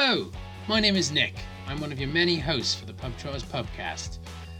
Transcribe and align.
Hello, 0.00 0.30
my 0.68 0.78
name 0.78 0.94
is 0.94 1.10
Nick. 1.10 1.34
I'm 1.66 1.80
one 1.80 1.90
of 1.90 1.98
your 1.98 2.08
many 2.08 2.36
hosts 2.36 2.76
for 2.76 2.86
the 2.86 2.92
Pub 2.92 3.10
Trotter's 3.18 3.42
Pubcast, 3.42 4.18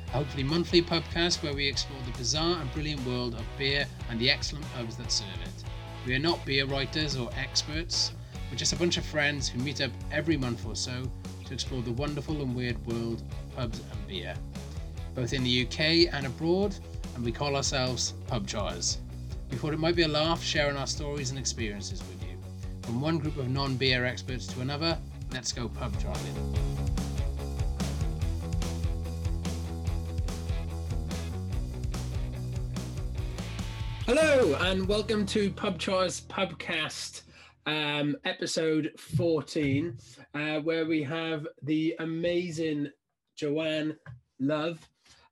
a 0.09 0.11
hopefully 0.11 0.43
monthly 0.43 0.83
pubcast 0.83 1.45
where 1.45 1.55
we 1.55 1.65
explore 1.65 2.01
the 2.05 2.19
bizarre 2.19 2.61
and 2.61 2.73
brilliant 2.73 3.07
world 3.07 3.35
of 3.35 3.45
beer 3.57 3.87
and 4.11 4.19
the 4.19 4.33
excellent 4.33 4.67
pubs 4.75 4.97
that 4.97 5.13
serve 5.13 5.29
it. 5.45 5.65
We 6.05 6.17
are 6.17 6.19
not 6.19 6.45
beer 6.45 6.67
writers 6.67 7.17
or 7.17 7.31
experts, 7.39 8.11
we're 8.51 8.57
just 8.57 8.73
a 8.73 8.77
bunch 8.77 8.97
of 8.97 9.05
friends 9.05 9.49
who 9.49 9.61
meet 9.61 9.81
up 9.81 9.93
every 10.11 10.37
month 10.37 10.67
or 10.67 10.75
so 10.75 11.09
to 11.47 11.55
explore 11.55 11.83
the 11.83 11.93
wonderful 11.93 12.43
and 12.43 12.53
weird 12.53 12.85
world 12.85 13.23
of 13.23 13.57
pubs 13.57 13.81
and 13.93 14.09
beer, 14.09 14.35
both 15.15 15.33
in 15.33 15.45
the 15.45 15.63
UK 15.65 16.13
and 16.13 16.27
abroad, 16.27 16.75
and 17.15 17.25
we 17.25 17.31
call 17.31 17.55
ourselves 17.55 18.15
Pub 18.27 18.45
Trotters. 18.49 18.99
We 19.53 19.57
thought 19.57 19.73
it 19.73 19.79
might 19.79 19.95
be 19.95 20.03
a 20.03 20.09
laugh 20.09 20.43
sharing 20.43 20.77
our 20.77 20.89
stories 20.89 21.31
and 21.31 21.39
experiences 21.39 22.01
with 22.01 22.25
you. 22.25 22.37
From 22.83 23.01
one 23.01 23.19
group 23.19 23.37
of 23.37 23.49
non 23.49 23.77
beer 23.77 24.05
experts 24.05 24.47
to 24.49 24.63
another, 24.63 24.99
let's 25.33 25.53
go 25.53 25.69
pub 25.69 25.99
Driving. 25.99 26.55
Hello, 34.07 34.55
and 34.61 34.89
welcome 34.89 35.27
to 35.27 35.51
Pub 35.51 35.79
Trotters 35.79 36.23
Pubcast, 36.23 37.23
um, 37.67 38.17
episode 38.25 38.91
14, 38.97 39.99
uh, 40.33 40.61
where 40.61 40.87
we 40.87 41.03
have 41.03 41.47
the 41.63 41.95
amazing 41.99 42.91
Joanne 43.37 43.97
Love 44.41 44.79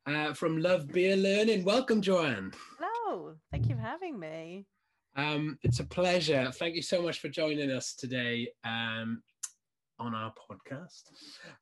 uh, 0.05 0.35
from 0.35 0.59
Love 0.59 0.89
Beer 0.89 1.17
Learning. 1.17 1.65
Welcome, 1.65 2.03
Joanne. 2.03 2.53
Hello, 2.79 3.35
thank 3.51 3.69
you 3.69 3.77
for 3.77 3.81
having 3.81 4.19
me. 4.19 4.67
Um, 5.17 5.59
it's 5.63 5.81
a 5.81 5.85
pleasure. 5.85 6.53
Thank 6.53 6.75
you 6.75 6.83
so 6.83 7.01
much 7.01 7.21
for 7.21 7.29
joining 7.29 7.71
us 7.71 7.95
today 7.95 8.49
um, 8.65 9.23
on 9.99 10.15
our 10.15 10.33
podcast. 10.51 11.05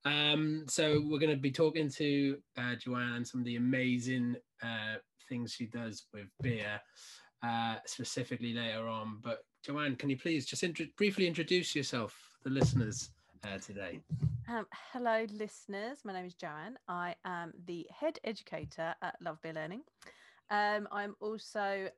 Um, 0.04 0.64
so 0.68 1.02
we're 1.04 1.18
going 1.18 1.30
to 1.30 1.36
be 1.36 1.50
talking 1.50 1.90
to 1.90 2.38
uh, 2.58 2.74
Joanne 2.76 3.14
and 3.16 3.26
some 3.26 3.40
of 3.40 3.46
the 3.46 3.56
amazing 3.56 4.36
uh, 4.62 4.96
things 5.28 5.52
she 5.52 5.66
does 5.66 6.06
with 6.12 6.26
beer, 6.42 6.80
uh, 7.42 7.76
specifically 7.86 8.54
later 8.54 8.88
on. 8.88 9.18
But 9.22 9.38
Joanne, 9.64 9.96
can 9.96 10.10
you 10.10 10.16
please 10.16 10.46
just 10.46 10.62
intro- 10.62 10.86
briefly 10.96 11.26
introduce 11.26 11.74
yourself, 11.74 12.16
the 12.42 12.50
listeners 12.50 13.10
uh, 13.44 13.58
today? 13.58 14.00
Um, 14.48 14.66
hello, 14.92 15.26
listeners. 15.32 15.98
My 16.04 16.12
name 16.12 16.26
is 16.26 16.34
Joanne. 16.34 16.76
I 16.88 17.14
am 17.24 17.52
the 17.66 17.86
head 17.90 18.18
educator 18.24 18.94
at 19.00 19.16
Love 19.22 19.40
Beer 19.42 19.54
Learning. 19.54 19.82
Um, 20.50 20.86
I'm 20.92 21.16
also 21.20 21.88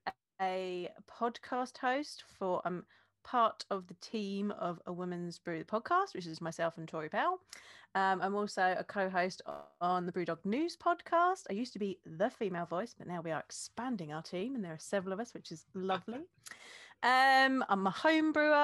a 0.41 0.89
podcast 1.11 1.79
host 1.79 2.23
for 2.39 2.61
um 2.67 2.85
part 3.27 3.65
of 3.73 3.89
the 3.89 3.95
team 3.95 4.53
of 4.53 4.81
a 4.87 4.93
woman's 4.93 5.37
brew 5.37 5.59
the 5.59 5.65
podcast 5.65 6.15
which 6.15 6.27
is 6.27 6.41
myself 6.41 6.79
and 6.79 6.87
tori 6.87 7.09
powell. 7.09 7.41
Um, 7.97 8.21
i'm 8.23 8.37
also 8.37 8.77
a 8.79 8.85
co-host 8.85 9.43
on 9.81 10.07
the 10.07 10.13
brewdog 10.13 10.39
news 10.45 10.77
podcast. 10.77 11.43
I 11.51 11.55
used 11.55 11.73
to 11.73 11.81
be 11.81 11.99
the 12.07 12.31
female 12.31 12.67
voice 12.67 12.95
but 12.97 13.09
now 13.09 13.21
we 13.21 13.33
are 13.33 13.41
expanding 13.41 14.13
our 14.13 14.23
team 14.23 14.55
and 14.55 14.65
there 14.65 14.73
are 14.73 14.79
several 14.79 15.13
of 15.13 15.19
us 15.19 15.35
which 15.35 15.51
is 15.53 15.67
lovely. 15.75 16.21
Um, 17.03 17.63
i'm 17.69 17.87
a 17.87 17.91
home 17.91 18.33
brewer. 18.33 18.55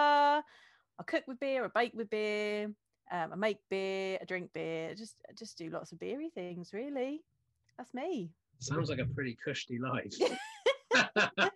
I 0.42 1.02
cook 1.06 1.24
with 1.28 1.38
beer 1.38 1.66
i 1.66 1.68
bake 1.68 1.92
with 1.94 2.08
beer 2.08 2.72
um, 3.10 3.30
i 3.30 3.36
make 3.36 3.58
beer 3.68 4.18
i 4.22 4.24
drink 4.24 4.54
beer 4.54 4.88
I 4.90 4.94
just 4.94 5.16
I 5.28 5.34
just 5.34 5.58
do 5.58 5.68
lots 5.68 5.92
of 5.92 6.00
beery 6.00 6.30
things 6.30 6.72
really. 6.72 7.22
That's 7.76 7.92
me. 7.92 8.30
Sounds 8.58 8.88
like 8.88 9.00
a 9.00 9.04
pretty 9.04 9.36
cushy 9.44 9.78
life. 9.78 10.14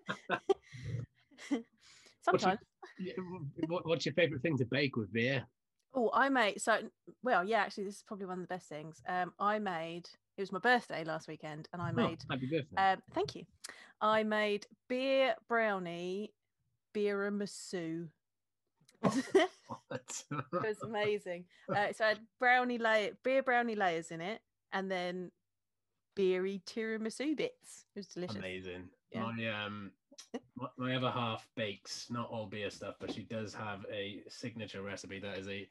sometimes 2.26 2.58
What, 3.68 3.86
what's 3.86 4.06
your 4.06 4.14
favourite 4.14 4.42
thing 4.42 4.56
to 4.58 4.64
bake 4.64 4.96
with 4.96 5.12
beer? 5.12 5.46
Oh, 5.94 6.10
I 6.12 6.28
made 6.28 6.60
so 6.60 6.78
well. 7.22 7.44
Yeah, 7.44 7.60
actually, 7.60 7.84
this 7.84 7.96
is 7.96 8.02
probably 8.02 8.26
one 8.26 8.38
of 8.38 8.42
the 8.42 8.54
best 8.54 8.68
things. 8.68 9.00
Um, 9.08 9.32
I 9.38 9.58
made. 9.58 10.08
It 10.36 10.42
was 10.42 10.52
my 10.52 10.58
birthday 10.58 11.04
last 11.04 11.26
weekend, 11.28 11.68
and 11.72 11.80
I 11.80 11.92
made. 11.92 12.18
Oh, 12.22 12.34
happy 12.34 12.46
birthday. 12.46 12.76
Um, 12.76 13.02
thank 13.14 13.34
you. 13.34 13.44
I 14.00 14.22
made 14.22 14.66
beer 14.88 15.34
brownie, 15.48 16.34
beer 16.92 17.26
and 17.26 17.40
masu. 17.40 18.08
it 19.02 19.50
was 20.52 20.82
amazing. 20.82 21.44
Uh, 21.74 21.92
so 21.94 22.04
I 22.04 22.08
had 22.08 22.20
brownie 22.38 22.78
layer, 22.78 23.12
beer 23.22 23.42
brownie 23.42 23.74
layers 23.74 24.10
in 24.10 24.20
it, 24.20 24.40
and 24.72 24.90
then 24.90 25.30
beery 26.14 26.62
tiramisu 26.66 27.36
bits. 27.36 27.86
It 27.94 28.00
was 28.00 28.06
delicious. 28.08 28.36
Amazing. 28.36 28.88
Yeah. 29.12 29.22
My 29.22 29.64
um 29.64 29.92
my, 30.56 30.68
my 30.76 30.96
other 30.96 31.10
half 31.10 31.48
bakes 31.56 32.06
not 32.10 32.28
all 32.30 32.46
beer 32.46 32.70
stuff, 32.70 32.96
but 33.00 33.12
she 33.12 33.22
does 33.22 33.52
have 33.54 33.84
a 33.92 34.22
signature 34.28 34.82
recipe 34.82 35.18
that 35.20 35.38
is 35.38 35.48
a 35.48 35.68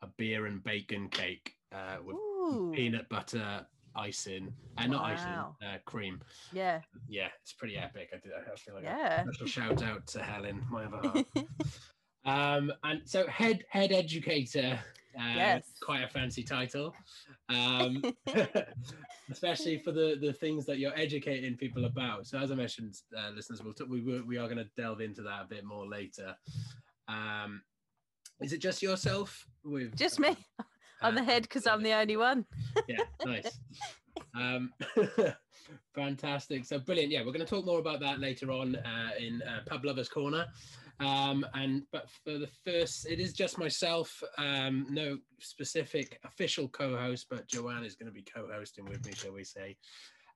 a 0.00 0.06
beer 0.16 0.46
and 0.46 0.62
bacon 0.62 1.08
cake 1.08 1.56
uh, 1.72 1.96
with 2.04 2.14
Ooh, 2.14 2.72
peanut 2.72 3.08
butter 3.08 3.66
icing 3.96 4.52
and 4.76 4.92
not 4.92 5.02
Wow. 5.02 5.56
icing, 5.60 5.68
uh, 5.68 5.78
cream. 5.86 6.22
yeah, 6.52 6.80
Yeah, 7.08 7.28
it's 7.42 7.52
pretty 7.52 7.76
epic. 7.76 8.10
I, 8.14 8.18
do, 8.18 8.30
I 8.32 8.56
feel 8.56 8.74
like 8.74 8.84
yeah. 8.84 9.22
a 9.22 9.32
special 9.34 9.46
shout 9.48 9.82
out 9.82 10.06
to 10.08 10.22
Helen, 10.22 10.64
my 10.70 10.84
other 10.84 11.00
half. 11.02 11.24
um, 12.24 12.72
and 12.84 13.02
so 13.04 13.26
head 13.26 13.64
head 13.70 13.90
educator. 13.90 14.78
Uh, 15.18 15.34
Yes. 15.34 15.72
quite 15.82 16.04
a 16.04 16.08
fancy 16.08 16.44
title, 16.44 16.94
um, 17.48 18.02
especially 19.30 19.78
for 19.78 19.90
the 19.90 20.16
the 20.20 20.32
things 20.32 20.64
that 20.66 20.78
you're 20.78 20.96
educating 20.96 21.56
people 21.56 21.86
about. 21.86 22.26
So 22.26 22.38
as 22.38 22.52
I 22.52 22.54
mentioned, 22.54 22.94
uh, 23.16 23.30
listeners, 23.34 23.62
we'll 23.62 23.74
t- 23.74 23.84
we 23.84 24.00
we 24.22 24.36
are 24.38 24.46
going 24.46 24.58
to 24.58 24.70
delve 24.76 25.00
into 25.00 25.22
that 25.22 25.42
a 25.42 25.46
bit 25.46 25.64
more 25.64 25.88
later. 25.88 26.36
Um, 27.08 27.62
is 28.40 28.52
it 28.52 28.58
just 28.58 28.80
yourself 28.80 29.44
with 29.64 29.96
Just 29.96 30.20
me. 30.20 30.36
I'm 31.02 31.14
the 31.14 31.24
head 31.24 31.42
because 31.42 31.66
I'm 31.66 31.82
the 31.82 31.92
only 31.94 32.16
one. 32.16 32.44
yeah, 32.88 32.98
nice. 33.24 33.58
Um, 34.34 34.72
fantastic. 35.94 36.64
So 36.64 36.78
brilliant. 36.78 37.12
Yeah, 37.12 37.20
we're 37.20 37.32
going 37.32 37.44
to 37.44 37.46
talk 37.46 37.64
more 37.64 37.78
about 37.78 38.00
that 38.00 38.20
later 38.20 38.50
on 38.50 38.76
uh, 38.76 39.10
in 39.18 39.42
uh, 39.42 39.60
Pub 39.66 39.84
Lovers 39.84 40.08
Corner. 40.08 40.46
Um, 41.00 41.46
and 41.54 41.82
but 41.92 42.08
for 42.24 42.38
the 42.38 42.48
first, 42.64 43.06
it 43.08 43.20
is 43.20 43.32
just 43.32 43.58
myself. 43.58 44.22
Um, 44.36 44.86
no 44.90 45.18
specific 45.38 46.18
official 46.24 46.68
co-host, 46.68 47.26
but 47.30 47.46
Joanne 47.48 47.84
is 47.84 47.94
going 47.94 48.08
to 48.08 48.12
be 48.12 48.22
co-hosting 48.24 48.84
with 48.84 49.04
me, 49.06 49.12
shall 49.14 49.32
we 49.32 49.44
say, 49.44 49.76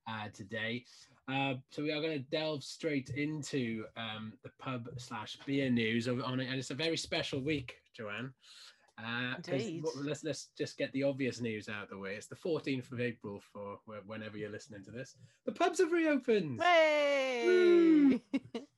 uh, 0.09 0.29
today. 0.33 0.85
Uh, 1.29 1.55
so 1.71 1.83
we 1.83 1.93
are 1.93 2.01
going 2.01 2.13
to 2.13 2.31
delve 2.31 2.63
straight 2.63 3.11
into 3.11 3.85
um, 3.97 4.33
the 4.43 4.51
pub 4.59 4.89
slash 4.97 5.39
beer 5.47 5.71
news 5.71 6.09
on 6.09 6.41
it, 6.41 6.49
and 6.49 6.59
it's 6.59 6.71
a 6.71 6.75
very 6.75 6.97
special 6.97 7.41
week, 7.41 7.75
Joanne. 7.97 8.33
Uh, 8.99 9.35
let's 10.05 10.23
let's 10.23 10.49
just 10.57 10.77
get 10.77 10.93
the 10.93 11.03
obvious 11.03 11.41
news 11.41 11.69
out 11.69 11.85
of 11.85 11.89
the 11.89 11.99
way. 11.99 12.15
It's 12.15 12.27
the 12.27 12.37
14th 12.37 12.93
of 12.93 13.01
April 13.01 13.41
for 13.53 13.79
whenever 14.07 14.37
you're 14.37 14.51
listening 14.51 14.85
to 14.85 14.91
this. 14.91 15.17
The 15.47 15.53
pubs 15.53 15.81
have 15.81 15.93
reopened. 15.93 16.63
Hey! 16.63 18.21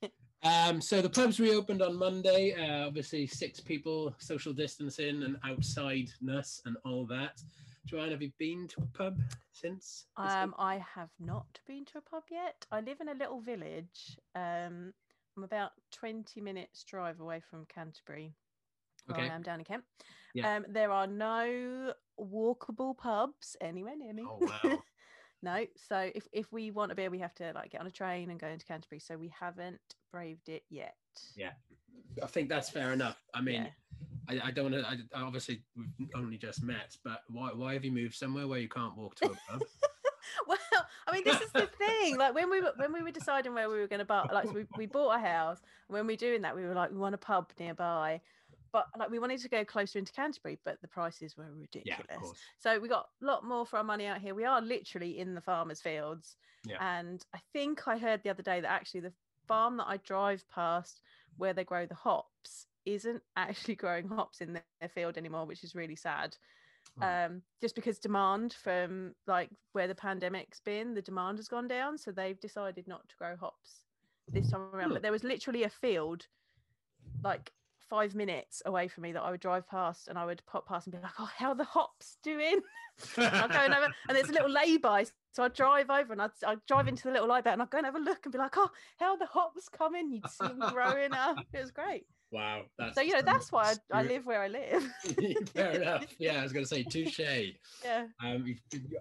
Um, 0.44 0.80
so 0.80 1.00
the 1.00 1.08
pubs 1.08 1.40
reopened 1.40 1.82
on 1.82 1.96
Monday. 1.96 2.52
Uh, 2.52 2.86
obviously, 2.86 3.26
six 3.26 3.60
people, 3.60 4.14
social 4.18 4.52
distancing, 4.52 5.22
and 5.22 5.40
outsideness, 5.42 6.60
and 6.66 6.76
all 6.84 7.06
that. 7.06 7.40
Joanne, 7.86 8.10
have 8.10 8.22
you 8.22 8.30
been 8.38 8.68
to 8.68 8.82
a 8.82 8.96
pub 8.96 9.18
since? 9.52 10.06
Um. 10.16 10.54
I 10.58 10.84
have 10.94 11.10
not 11.18 11.46
been 11.66 11.84
to 11.86 11.98
a 11.98 12.00
pub 12.00 12.24
yet. 12.30 12.66
I 12.70 12.80
live 12.80 13.00
in 13.00 13.08
a 13.08 13.14
little 13.14 13.40
village. 13.40 14.18
Um, 14.34 14.92
I'm 15.36 15.44
about 15.44 15.72
20 15.92 16.40
minutes 16.40 16.84
drive 16.84 17.20
away 17.20 17.40
from 17.50 17.66
Canterbury, 17.66 18.34
okay. 19.10 19.22
I 19.22 19.26
am 19.34 19.42
down 19.42 19.60
in 19.60 19.64
Kent. 19.64 19.84
Yeah. 20.34 20.56
Um, 20.56 20.66
there 20.68 20.90
are 20.90 21.06
no 21.06 21.92
walkable 22.20 22.96
pubs 22.96 23.56
anywhere 23.60 23.96
near 23.96 24.12
me. 24.12 24.24
Oh 24.26 24.38
wow. 24.40 24.78
no. 25.44 25.66
So 25.88 26.10
if, 26.14 26.26
if 26.32 26.52
we 26.52 26.70
want 26.70 26.90
a 26.90 26.94
beer, 26.94 27.10
we 27.10 27.18
have 27.20 27.34
to 27.36 27.52
like 27.54 27.70
get 27.70 27.80
on 27.80 27.86
a 27.86 27.90
train 27.90 28.30
and 28.30 28.40
go 28.40 28.48
into 28.48 28.64
Canterbury. 28.64 28.98
So 28.98 29.16
we 29.16 29.32
haven't 29.38 29.80
braved 30.10 30.48
it 30.48 30.64
yet. 30.70 30.96
Yeah. 31.36 31.52
I 32.22 32.26
think 32.26 32.48
that's 32.48 32.70
fair 32.70 32.92
enough. 32.92 33.22
I 33.34 33.40
mean, 33.40 33.64
Yeah. 33.64 33.68
I, 34.26 34.48
I 34.48 34.50
don't 34.50 34.72
want 34.72 34.84
to. 34.84 35.04
Obviously, 35.14 35.62
we've 35.76 36.08
only 36.14 36.38
just 36.38 36.62
met, 36.62 36.96
but 37.04 37.22
why 37.28 37.50
why 37.50 37.74
have 37.74 37.84
you 37.84 37.92
moved 37.92 38.14
somewhere 38.14 38.48
where 38.48 38.58
you 38.58 38.68
can't 38.68 38.96
walk 38.96 39.16
to 39.16 39.26
a 39.26 39.36
pub? 39.50 39.62
well, 40.46 40.58
I 41.06 41.12
mean, 41.12 41.24
this 41.24 41.40
is 41.42 41.52
the 41.52 41.66
thing. 41.66 42.16
Like 42.16 42.34
when 42.34 42.48
we 42.50 42.62
were 42.62 42.72
when 42.76 42.92
we 42.92 43.02
were 43.02 43.10
deciding 43.10 43.52
where 43.54 43.68
we 43.68 43.78
were 43.78 43.86
going 43.86 43.98
to 43.98 44.04
buy, 44.06 44.26
like 44.32 44.46
so 44.46 44.52
we, 44.52 44.66
we 44.78 44.86
bought 44.86 45.16
a 45.16 45.18
house. 45.18 45.58
When 45.88 46.06
we 46.06 46.14
were 46.14 46.18
doing 46.18 46.42
that, 46.42 46.56
we 46.56 46.64
were 46.64 46.74
like, 46.74 46.90
we 46.90 46.96
want 46.96 47.14
a 47.14 47.18
pub 47.18 47.50
nearby, 47.58 48.22
but 48.74 48.88
like 48.98 49.08
we 49.08 49.20
wanted 49.20 49.38
to 49.38 49.48
go 49.48 49.64
closer 49.64 50.00
into 50.00 50.12
Canterbury, 50.12 50.58
but 50.64 50.80
the 50.82 50.88
prices 50.88 51.36
were 51.36 51.44
yeah, 51.44 51.60
ridiculous. 51.60 52.18
course. 52.18 52.38
So 52.58 52.80
we 52.80 52.88
got 52.88 53.06
a 53.22 53.24
lot 53.24 53.44
more 53.44 53.64
for 53.64 53.76
our 53.76 53.84
money 53.84 54.06
out 54.06 54.20
here. 54.20 54.34
We 54.34 54.44
are 54.44 54.60
literally 54.60 55.20
in 55.20 55.32
the 55.36 55.40
farmers' 55.40 55.80
fields, 55.80 56.36
Yeah. 56.66 56.78
and 56.80 57.24
I 57.32 57.38
think 57.52 57.86
I 57.86 57.96
heard 57.96 58.22
the 58.24 58.30
other 58.30 58.42
day 58.42 58.60
that 58.60 58.70
actually 58.70 59.00
the 59.00 59.12
farm 59.46 59.76
that 59.76 59.86
I 59.86 59.98
drive 59.98 60.44
past 60.52 61.00
where 61.36 61.52
they 61.52 61.62
grow 61.62 61.86
the 61.86 61.94
hops 61.94 62.66
isn't 62.84 63.22
actually 63.36 63.76
growing 63.84 64.08
hops 64.08 64.40
in 64.40 64.54
their 64.54 64.88
field 64.88 65.16
anymore, 65.16 65.46
which 65.46 65.62
is 65.62 65.76
really 65.76 65.96
sad. 65.96 66.36
Oh. 67.00 67.06
Um, 67.06 67.42
just 67.60 67.76
because 67.76 68.00
demand 68.00 68.54
from 68.54 69.14
like 69.28 69.50
where 69.72 69.86
the 69.86 69.94
pandemic's 69.94 70.58
been, 70.58 70.94
the 70.94 71.02
demand 71.02 71.38
has 71.38 71.46
gone 71.46 71.68
down, 71.68 71.96
so 71.96 72.10
they've 72.10 72.40
decided 72.40 72.88
not 72.88 73.08
to 73.08 73.14
grow 73.16 73.36
hops 73.36 73.84
this 74.32 74.50
time 74.50 74.62
around. 74.72 74.92
But 74.92 75.02
there 75.02 75.12
was 75.12 75.22
literally 75.22 75.62
a 75.62 75.70
field 75.70 76.26
like 77.22 77.52
five 77.88 78.14
minutes 78.14 78.62
away 78.66 78.88
from 78.88 79.02
me 79.02 79.12
that 79.12 79.22
I 79.22 79.30
would 79.30 79.40
drive 79.40 79.68
past 79.68 80.08
and 80.08 80.18
I 80.18 80.24
would 80.24 80.42
pop 80.46 80.66
past 80.66 80.86
and 80.86 80.94
be 80.94 81.00
like, 81.00 81.12
oh, 81.18 81.30
how 81.36 81.50
are 81.50 81.54
the 81.54 81.64
hops 81.64 82.16
doing? 82.22 82.60
I'm 83.16 83.50
going 83.50 83.72
over 83.72 83.88
and 84.08 84.16
there's 84.16 84.28
a 84.28 84.32
little 84.32 84.50
lay-by. 84.50 85.06
So 85.32 85.42
I'd 85.42 85.54
drive 85.54 85.90
over 85.90 86.12
and 86.12 86.22
I'd, 86.22 86.30
I'd 86.46 86.64
drive 86.66 86.88
into 86.88 87.04
the 87.04 87.10
little 87.10 87.28
lay-by 87.28 87.52
and 87.52 87.62
I'd 87.62 87.70
go 87.70 87.78
and 87.78 87.86
have 87.86 87.96
a 87.96 88.00
look 88.00 88.20
and 88.24 88.32
be 88.32 88.38
like, 88.38 88.56
oh, 88.56 88.70
how 88.98 89.12
are 89.12 89.18
the 89.18 89.26
hops 89.26 89.68
coming? 89.68 90.10
You'd 90.12 90.28
see 90.28 90.46
them 90.46 90.62
growing 90.72 91.12
up. 91.12 91.38
It 91.52 91.60
was 91.60 91.70
great. 91.70 92.06
Wow. 92.30 92.62
so, 92.94 93.00
you 93.00 93.12
know, 93.12 93.22
that's 93.22 93.52
why 93.52 93.74
I, 93.92 94.00
I 94.00 94.02
live 94.02 94.26
where 94.26 94.42
I 94.42 94.48
live. 94.48 94.92
Fair 95.54 95.70
enough. 95.70 96.06
Yeah, 96.18 96.40
I 96.40 96.42
was 96.42 96.52
going 96.52 96.64
to 96.64 96.68
say 96.68 96.82
touche. 96.90 97.20
Yeah. 97.84 98.06
Um, 98.24 98.56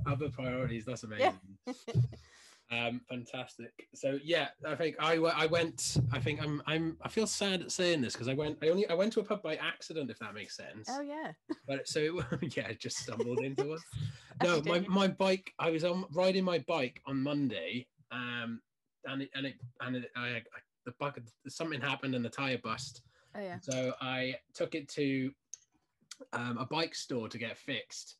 other 0.05 0.29
priorities. 0.29 0.85
That's 0.85 1.03
amazing. 1.03 1.31
Yeah. 1.65 1.73
Um, 2.71 3.01
fantastic. 3.07 3.87
So 3.93 4.19
yeah, 4.23 4.49
I 4.65 4.75
think 4.75 4.95
I, 4.99 5.15
I 5.15 5.45
went. 5.45 5.97
I 6.11 6.19
think 6.19 6.41
I'm 6.41 6.61
I'm 6.65 6.97
I 7.01 7.09
feel 7.09 7.27
sad 7.27 7.61
at 7.61 7.71
saying 7.71 8.01
this 8.01 8.13
because 8.13 8.27
I 8.27 8.33
went. 8.33 8.57
I 8.61 8.69
only 8.69 8.87
I 8.87 8.93
went 8.93 9.13
to 9.13 9.19
a 9.19 9.23
pub 9.23 9.43
by 9.43 9.55
accident, 9.55 10.09
if 10.09 10.17
that 10.19 10.33
makes 10.33 10.55
sense. 10.55 10.87
Oh 10.89 11.01
yeah. 11.01 11.33
But 11.67 11.87
so 11.87 11.99
it, 12.31 12.57
yeah, 12.57 12.71
just 12.73 12.97
stumbled 12.97 13.39
into 13.39 13.65
one. 13.65 13.79
No, 14.43 14.61
my, 14.65 14.79
my 14.89 15.07
bike. 15.07 15.53
I 15.59 15.69
was 15.69 15.83
on 15.83 16.05
riding 16.11 16.43
my 16.43 16.57
bike 16.67 16.99
on 17.05 17.21
Monday, 17.21 17.87
um, 18.11 18.59
and 19.05 19.21
it 19.21 19.29
and 19.35 19.45
it 19.45 19.55
and 19.79 19.95
it, 19.97 20.11
I, 20.15 20.27
I 20.27 20.41
the 20.85 20.93
bucket 20.99 21.23
something 21.47 21.79
happened 21.79 22.15
and 22.15 22.25
the 22.25 22.29
tire 22.29 22.57
bust. 22.57 23.03
Oh 23.35 23.39
yeah. 23.39 23.59
So 23.61 23.93
I 24.01 24.35
took 24.55 24.73
it 24.73 24.87
to 24.89 25.31
um, 26.33 26.57
a 26.57 26.65
bike 26.65 26.95
store 26.95 27.29
to 27.29 27.37
get 27.37 27.57
fixed. 27.57 28.15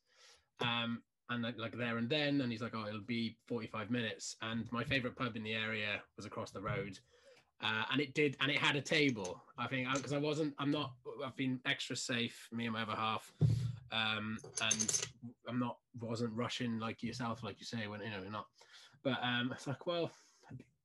Um, 0.60 1.02
and 1.30 1.42
like 1.58 1.76
there 1.76 1.96
and 1.98 2.08
then 2.08 2.40
and 2.40 2.52
he's 2.52 2.60
like 2.60 2.74
oh 2.74 2.86
it'll 2.86 3.00
be 3.00 3.36
45 3.46 3.90
minutes. 3.90 4.36
And 4.42 4.70
my 4.72 4.84
favorite 4.84 5.16
pub 5.16 5.36
in 5.36 5.42
the 5.42 5.54
area 5.54 6.02
was 6.16 6.26
across 6.26 6.50
the 6.50 6.60
road. 6.60 6.98
Uh, 7.62 7.84
and 7.92 8.00
it 8.00 8.14
did 8.14 8.36
and 8.40 8.50
it 8.50 8.58
had 8.58 8.76
a 8.76 8.80
table. 8.80 9.40
I 9.58 9.66
think 9.66 9.88
because 9.94 10.12
I, 10.12 10.16
I, 10.16 10.20
wasn't 10.20 10.54
i'm 10.58 10.70
not 10.70 10.92
i've 11.24 11.36
been 11.36 11.60
extra 11.64 11.96
safe 11.96 12.48
me 12.52 12.64
and 12.64 12.72
my 12.72 12.82
other 12.82 12.96
half. 12.96 13.32
Um, 13.92 14.38
and 14.60 15.06
i'm 15.48 15.58
not 15.58 15.78
wasn't 16.00 16.34
rushing 16.34 16.78
like 16.78 17.02
yourself 17.02 17.42
like 17.42 17.60
you 17.60 17.66
say 17.66 17.86
when 17.86 18.00
you 18.00 18.10
know 18.10 18.22
you're 18.22 18.30
not. 18.30 18.46
But 19.02 19.18
um 19.22 19.50
it's 19.52 19.66
like 19.66 19.86
well 19.86 20.10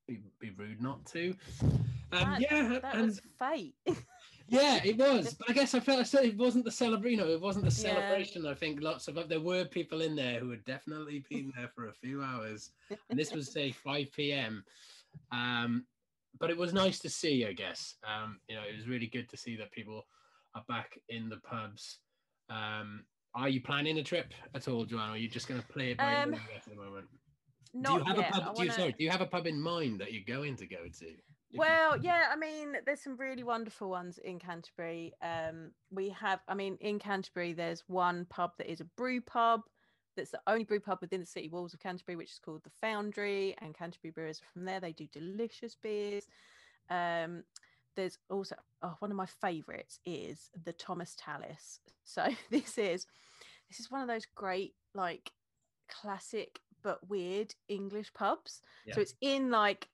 be, 0.08 0.20
be 0.40 0.52
rude 0.52 0.82
not 0.82 1.06
to. 1.08 1.36
Um, 1.62 1.70
that, 2.12 2.42
yeah 2.42 2.80
that 2.82 2.96
and, 2.96 3.06
was 3.06 3.22
fate 3.38 3.76
yeah, 4.50 4.80
it 4.84 4.98
was. 4.98 5.34
But 5.34 5.50
I 5.50 5.54
guess 5.54 5.74
I 5.74 5.80
felt 5.80 6.14
it 6.14 6.38
wasn't 6.38 6.66
the 6.66 6.72
celebration. 6.72 7.20
You 7.20 7.26
know, 7.26 7.32
it 7.32 7.42
wasn't 7.42 7.66
the 7.66 7.72
celebration. 7.72 8.44
Yeah. 8.44 8.52
I 8.52 8.54
think 8.56 8.82
lots 8.82 9.08
of 9.08 9.30
there 9.30 9.40
were 9.40 9.66
people 9.66 10.02
in 10.02 10.16
there 10.16 10.40
who 10.40 10.50
had 10.50 10.64
definitely 10.66 11.24
been 11.30 11.52
there 11.56 11.70
for 11.76 11.88
a 11.88 11.94
few 11.94 12.24
hours, 12.24 12.72
and 13.10 13.18
this 13.18 13.34
was 13.34 13.52
say 13.52 13.72
5 13.72 14.12
p.m. 14.12 14.64
Um, 15.32 15.86
but 16.40 16.50
it 16.50 16.58
was 16.58 16.74
nice 16.74 17.00
to 17.00 17.10
see. 17.10 17.46
I 17.46 17.54
guess 17.54 17.96
um, 18.04 18.40
you 18.48 18.56
know 18.56 18.62
it 18.62 18.76
was 18.76 18.88
really 18.88 19.08
good 19.08 19.30
to 19.30 19.38
see 19.38 19.56
that 19.58 19.72
people 19.72 20.06
are 20.56 20.64
back 20.68 21.00
in 21.10 21.30
the 21.30 21.38
pubs. 21.38 22.00
Um, 22.50 23.04
are 23.36 23.50
you 23.50 23.62
planning 23.62 23.98
a 24.00 24.04
trip 24.04 24.34
at 24.56 24.68
all, 24.68 24.86
Joanne? 24.86 25.10
Or 25.10 25.14
are 25.14 25.18
you 25.18 25.30
just 25.30 25.48
going 25.48 25.62
to 25.62 25.68
play 25.68 25.92
it 25.92 25.98
by 25.98 26.16
um, 26.16 26.34
ear 26.34 26.40
at 26.56 26.66
the 26.66 26.76
moment? 26.76 27.06
Not 27.74 28.00
do 28.00 28.00
you 28.00 28.06
have 28.06 28.18
yet. 28.18 28.30
a 28.30 28.42
pub? 28.42 28.56
Do 28.56 28.64
you, 28.64 28.72
sorry, 28.72 28.96
do 28.98 29.04
you 29.04 29.10
have 29.12 29.22
a 29.22 29.28
pub 29.28 29.46
in 29.46 29.62
mind 29.62 30.00
that 30.00 30.12
you're 30.14 30.24
going 30.26 30.56
to 30.58 30.66
go 30.66 30.78
to? 31.00 31.06
Well, 31.54 31.98
yeah, 31.98 32.26
I 32.32 32.36
mean, 32.36 32.78
there's 32.86 33.02
some 33.02 33.18
really 33.18 33.44
wonderful 33.44 33.90
ones 33.90 34.20
in 34.20 34.40
Canterbury. 34.40 35.14
Um, 35.22 35.72
we 35.92 36.10
have, 36.10 36.42
I 36.48 36.54
mean, 36.54 36.78
in 36.82 37.00
Canterbury, 37.00 37.54
there's 37.54 37.84
one 37.88 38.26
pub 38.30 38.52
that 38.58 38.72
is 38.72 38.82
a 38.82 38.86
brew 38.86 39.22
pub. 39.22 39.62
That's 40.16 40.32
the 40.32 40.42
only 40.48 40.64
brew 40.64 40.80
pub 40.80 41.00
within 41.02 41.22
the 41.22 41.26
city 41.26 41.50
walls 41.50 41.74
of 41.74 41.80
Canterbury, 41.80 42.16
which 42.16 42.32
is 42.32 42.40
called 42.44 42.64
the 42.64 42.72
Foundry, 42.82 43.56
and 43.62 43.74
Canterbury 43.74 44.12
Brewers 44.12 44.42
are 44.42 44.52
from 44.54 44.66
there. 44.66 44.80
They 44.80 44.92
do 44.92 45.08
delicious 45.12 45.76
beers. 45.76 46.28
Um, 46.90 47.44
there's 47.96 48.18
also 48.30 48.56
oh, 48.82 48.96
one 49.00 49.12
of 49.12 49.18
my 49.18 49.26
favourites 49.26 50.00
is 50.06 50.50
the 50.64 50.74
Thomas 50.74 51.16
Tallis. 51.18 51.80
So 52.06 52.28
this 52.50 52.80
is 52.80 53.06
this 53.70 53.80
is 53.80 53.92
one 53.92 54.02
of 54.02 54.08
those 54.08 54.26
great 54.34 54.74
like 54.96 55.32
classic 55.88 56.60
but 56.82 57.08
weird 57.08 57.54
English 57.68 58.12
pubs. 58.16 58.62
Yeah. 58.84 58.96
So 58.96 59.02
it's 59.02 59.14
in 59.22 59.52
like 59.52 59.88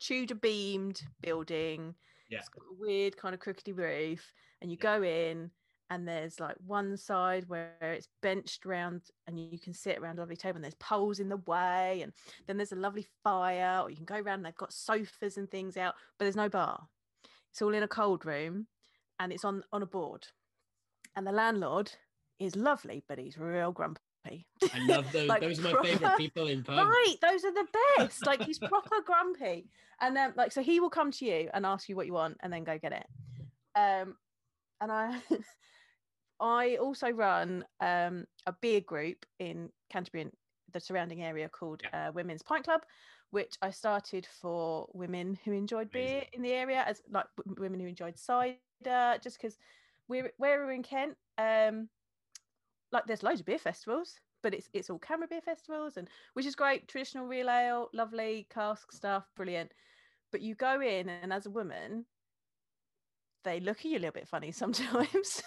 Tudor 0.00 0.34
beamed 0.34 1.02
building. 1.20 1.94
Yeah. 2.28 2.38
It's 2.38 2.48
got 2.48 2.62
a 2.62 2.74
weird 2.80 3.16
kind 3.16 3.34
of 3.34 3.40
crookedy 3.40 3.76
roof. 3.76 4.32
And 4.60 4.70
you 4.70 4.78
yeah. 4.80 4.98
go 4.98 5.02
in 5.02 5.50
and 5.90 6.06
there's 6.06 6.38
like 6.38 6.54
one 6.64 6.96
side 6.96 7.48
where 7.48 7.74
it's 7.80 8.08
benched 8.22 8.64
around 8.64 9.02
and 9.26 9.38
you 9.38 9.58
can 9.58 9.74
sit 9.74 9.98
around 9.98 10.18
a 10.18 10.20
lovely 10.20 10.36
table 10.36 10.56
and 10.56 10.64
there's 10.64 10.74
poles 10.74 11.18
in 11.18 11.28
the 11.28 11.36
way 11.38 12.00
and 12.02 12.12
then 12.46 12.56
there's 12.56 12.72
a 12.72 12.76
lovely 12.76 13.06
fire 13.24 13.80
or 13.82 13.90
you 13.90 13.96
can 13.96 14.04
go 14.04 14.14
around 14.14 14.36
and 14.36 14.46
they've 14.46 14.54
got 14.54 14.72
sofas 14.72 15.36
and 15.36 15.50
things 15.50 15.76
out 15.76 15.94
but 16.16 16.24
there's 16.24 16.36
no 16.36 16.48
bar 16.48 16.86
it's 17.50 17.60
all 17.60 17.74
in 17.74 17.82
a 17.82 17.88
cold 17.88 18.24
room 18.24 18.66
and 19.18 19.32
it's 19.32 19.44
on 19.44 19.62
on 19.72 19.82
a 19.82 19.86
board 19.86 20.26
and 21.16 21.26
the 21.26 21.32
landlord 21.32 21.90
is 22.38 22.54
lovely 22.54 23.02
but 23.08 23.18
he's 23.18 23.36
real 23.36 23.72
grumpy 23.72 24.00
I 24.26 24.44
love 24.86 25.10
those. 25.12 25.28
like, 25.28 25.40
those 25.40 25.58
are 25.58 25.62
my 25.62 25.72
proper, 25.72 25.88
favorite 25.88 26.16
people 26.16 26.48
in 26.48 26.62
pubs. 26.62 26.88
Right, 26.88 27.16
those 27.22 27.44
are 27.44 27.52
the 27.52 27.66
best. 27.96 28.26
Like 28.26 28.42
he's 28.42 28.58
proper 28.58 28.96
grumpy, 29.04 29.66
and 30.00 30.14
then 30.14 30.32
like 30.36 30.52
so 30.52 30.62
he 30.62 30.80
will 30.80 30.90
come 30.90 31.10
to 31.12 31.24
you 31.24 31.48
and 31.54 31.64
ask 31.64 31.88
you 31.88 31.96
what 31.96 32.06
you 32.06 32.12
want, 32.12 32.36
and 32.42 32.52
then 32.52 32.64
go 32.64 32.78
get 32.78 32.92
it. 32.92 33.06
Um, 33.74 34.16
and 34.80 34.92
I, 34.92 35.20
I 36.40 36.76
also 36.76 37.10
run 37.10 37.64
um 37.80 38.26
a 38.46 38.54
beer 38.60 38.80
group 38.80 39.24
in 39.38 39.70
Canterbury, 39.90 40.22
and 40.22 40.32
the 40.72 40.80
surrounding 40.80 41.22
area 41.22 41.48
called 41.48 41.82
yeah. 41.82 42.08
uh, 42.08 42.12
Women's 42.12 42.42
Pint 42.42 42.64
Club, 42.64 42.82
which 43.30 43.54
I 43.62 43.70
started 43.70 44.26
for 44.40 44.88
women 44.92 45.38
who 45.44 45.52
enjoyed 45.52 45.90
Amazing. 45.92 46.10
beer 46.10 46.24
in 46.32 46.42
the 46.42 46.52
area, 46.52 46.84
as 46.86 47.02
like 47.10 47.26
women 47.58 47.80
who 47.80 47.86
enjoyed 47.86 48.18
cider, 48.18 48.58
just 49.22 49.40
because 49.40 49.56
we're 50.08 50.32
where 50.36 50.64
we're 50.64 50.72
in 50.72 50.82
Kent. 50.82 51.16
Um, 51.38 51.88
like 52.92 53.06
there's 53.06 53.22
loads 53.22 53.40
of 53.40 53.46
beer 53.46 53.58
festivals 53.58 54.20
but 54.42 54.54
it's 54.54 54.68
it's 54.72 54.90
all 54.90 54.98
CAMRA 54.98 55.28
beer 55.28 55.40
festivals 55.40 55.96
and 55.96 56.08
which 56.34 56.46
is 56.46 56.54
great 56.54 56.88
traditional 56.88 57.26
real 57.26 57.48
ale 57.48 57.88
lovely 57.92 58.46
cask 58.52 58.92
stuff 58.92 59.24
brilliant 59.36 59.72
but 60.32 60.40
you 60.40 60.54
go 60.54 60.80
in 60.80 61.08
and 61.08 61.32
as 61.32 61.46
a 61.46 61.50
woman 61.50 62.04
they 63.44 63.60
look 63.60 63.78
at 63.78 63.84
you 63.86 63.98
a 63.98 64.00
little 64.00 64.12
bit 64.12 64.28
funny 64.28 64.52
sometimes 64.52 65.42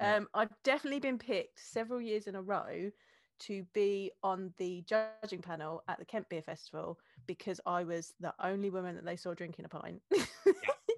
yeah. 0.00 0.16
um, 0.16 0.28
i've 0.34 0.50
definitely 0.64 1.00
been 1.00 1.18
picked 1.18 1.58
several 1.58 2.00
years 2.00 2.26
in 2.26 2.34
a 2.34 2.42
row 2.42 2.90
to 3.38 3.64
be 3.72 4.10
on 4.22 4.52
the 4.58 4.84
judging 4.86 5.40
panel 5.40 5.82
at 5.88 5.98
the 5.98 6.04
kent 6.04 6.28
beer 6.28 6.42
festival 6.42 6.98
because 7.26 7.60
i 7.66 7.82
was 7.82 8.14
the 8.20 8.32
only 8.42 8.70
woman 8.70 8.94
that 8.94 9.04
they 9.04 9.16
saw 9.16 9.34
drinking 9.34 9.64
a 9.64 9.68
pint 9.68 10.00
yeah, 10.10 10.22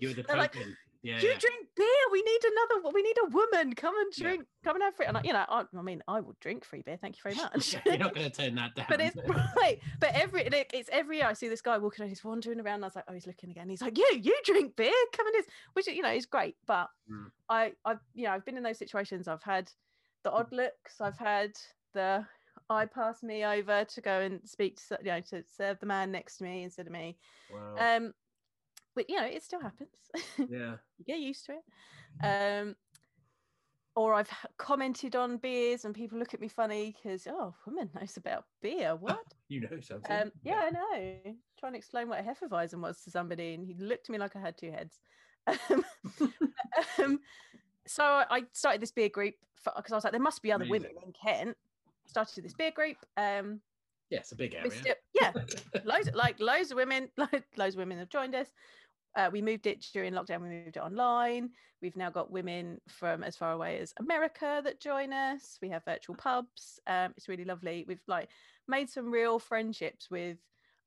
you 0.01 0.09
were 0.09 0.15
the 0.15 0.23
token. 0.23 0.39
Like, 0.39 0.57
yeah, 1.05 1.21
you 1.21 1.29
yeah. 1.29 1.39
drink 1.39 1.67
beer. 1.77 1.87
We 2.11 2.23
need 2.23 2.41
another. 2.45 2.91
We 2.95 3.03
need 3.03 3.17
a 3.27 3.29
woman. 3.29 3.75
Come 3.75 3.95
and 3.99 4.11
drink. 4.11 4.41
Yeah. 4.41 4.65
Come 4.65 4.77
and 4.77 4.85
have 4.85 4.97
free. 4.97 5.05
And 5.05 5.19
I, 5.19 5.21
you 5.23 5.35
know, 5.35 5.45
I, 5.47 5.65
I, 5.77 5.83
mean, 5.83 6.03
I 6.09 6.19
would 6.19 6.41
drink 6.41 6.65
free 6.65 6.81
beer. 6.81 6.97
Thank 6.97 7.17
you 7.17 7.23
very 7.23 7.35
much. 7.55 7.77
You're 7.85 7.99
not 7.99 8.15
going 8.15 8.31
to 8.31 8.35
turn 8.35 8.55
that 8.55 8.75
down. 8.75 8.87
but 8.89 9.03
it's 9.03 9.17
right. 9.57 9.79
But 10.01 10.15
every 10.15 10.49
it's 10.73 10.89
every 10.91 11.19
year 11.19 11.27
I 11.27 11.35
see 11.35 11.49
this 11.49 11.61
guy 11.61 11.77
walking. 11.77 12.05
And 12.05 12.09
he's 12.09 12.25
wandering 12.25 12.59
around. 12.59 12.77
And 12.77 12.85
I 12.85 12.87
was 12.87 12.97
like, 12.97 13.05
oh, 13.07 13.13
he's 13.13 13.27
looking 13.27 13.51
again. 13.51 13.69
He's 13.69 13.83
like, 13.83 13.99
you, 13.99 14.09
you 14.19 14.35
drink 14.47 14.77
beer. 14.77 14.93
Come 15.15 15.27
and 15.27 15.35
this, 15.35 15.47
which 15.75 15.87
you 15.89 16.01
know 16.01 16.13
is 16.13 16.25
great. 16.25 16.57
But 16.67 16.89
mm. 17.11 17.27
I, 17.51 17.73
I, 17.85 17.97
you 18.15 18.25
know, 18.25 18.31
I've 18.31 18.47
been 18.47 18.57
in 18.57 18.63
those 18.63 18.79
situations. 18.79 19.29
I've 19.29 19.43
had 19.43 19.71
the 20.23 20.33
odd 20.33 20.51
looks. 20.53 21.03
I've 21.03 21.19
had 21.19 21.53
the 21.93 22.25
I 22.71 22.87
pass 22.87 23.23
me 23.23 23.45
over 23.45 23.85
to 23.85 24.01
go 24.01 24.21
and 24.21 24.41
speak 24.45 24.81
to 24.89 24.99
you 25.03 25.11
know 25.11 25.21
to 25.31 25.45
serve 25.55 25.79
the 25.81 25.87
man 25.87 26.11
next 26.11 26.39
to 26.39 26.45
me 26.45 26.63
instead 26.63 26.87
of 26.87 26.93
me. 26.93 27.19
Wow. 27.53 27.97
Um, 27.97 28.15
but 28.95 29.09
you 29.09 29.17
know 29.17 29.27
it 29.27 29.43
still 29.43 29.61
happens. 29.61 29.89
Yeah. 30.39 30.77
You 30.99 31.05
get 31.07 31.19
used 31.19 31.47
to 31.47 31.53
it. 31.53 32.25
Um 32.25 32.77
or 33.97 34.15
I've 34.15 34.31
commented 34.59 35.15
on 35.15 35.37
beers 35.37 35.85
and 35.85 35.95
people 35.95 36.19
look 36.19 36.35
at 36.35 36.41
me 36.41 36.49
funny 36.49 36.97
because 36.97 37.27
oh 37.29 37.55
woman 37.67 37.91
knows 37.95 38.17
about 38.17 38.45
beer 38.61 38.97
what? 39.01 39.25
You 39.49 39.63
know 39.63 39.81
something. 39.81 40.11
Um, 40.11 40.33
yeah, 40.43 40.63
yeah, 40.63 40.67
I 40.67 40.71
know. 40.71 41.35
Trying 41.59 41.73
to 41.73 41.79
explain 41.79 42.09
what 42.09 42.21
a 42.21 42.23
Hefeweizen 42.23 42.81
was 42.81 43.01
to 43.03 43.11
somebody 43.11 43.55
and 43.55 43.65
he 43.65 43.75
looked 43.75 44.09
at 44.09 44.13
me 44.13 44.19
like 44.19 44.37
I 44.37 44.41
had 44.41 44.57
two 44.57 44.71
heads. 44.71 45.01
Um, 45.71 45.85
um, 46.99 47.21
so 47.87 48.03
I 48.03 48.45
started 48.53 48.81
this 48.81 48.91
beer 48.91 49.11
group 49.11 49.35
because 49.63 49.93
I 49.93 49.95
was 49.95 50.05
like 50.05 50.13
there 50.13 50.21
must 50.21 50.43
be 50.43 50.51
other 50.51 50.65
Amazing. 50.65 50.91
women 50.95 51.03
in 51.07 51.13
Kent. 51.13 51.57
Started 52.07 52.45
this 52.45 52.55
beer 52.55 52.71
group 52.71 52.97
um 53.17 53.61
yeah, 54.11 54.19
it's 54.21 54.33
a 54.33 54.37
big 54.37 54.55
area. 54.55 54.71
Still, 54.71 54.95
yeah, 55.21 55.33
loads 55.85 56.11
like 56.15 56.39
loads 56.39 56.71
of 56.71 56.77
women, 56.77 57.09
loads 57.57 57.75
of 57.75 57.79
women 57.79 57.99
have 57.99 58.09
joined 58.09 58.35
us. 58.35 58.49
Uh, 59.17 59.31
we 59.33 59.43
moved 59.43 59.67
it 59.67 59.87
during 59.93 60.13
lockdown. 60.13 60.43
We 60.43 60.49
moved 60.49 60.77
it 60.77 60.83
online. 60.83 61.51
We've 61.81 61.97
now 61.97 62.11
got 62.11 62.31
women 62.31 62.81
from 62.89 63.23
as 63.23 63.37
far 63.37 63.53
away 63.53 63.79
as 63.79 63.93
America 63.99 64.61
that 64.65 64.81
join 64.81 65.13
us. 65.13 65.59
We 65.61 65.69
have 65.69 65.85
virtual 65.85 66.17
pubs. 66.17 66.81
Um, 66.87 67.13
it's 67.17 67.29
really 67.29 67.45
lovely. 67.45 67.85
We've 67.87 68.03
like 68.07 68.29
made 68.67 68.89
some 68.91 69.11
real 69.11 69.39
friendships 69.39 70.11
with 70.11 70.39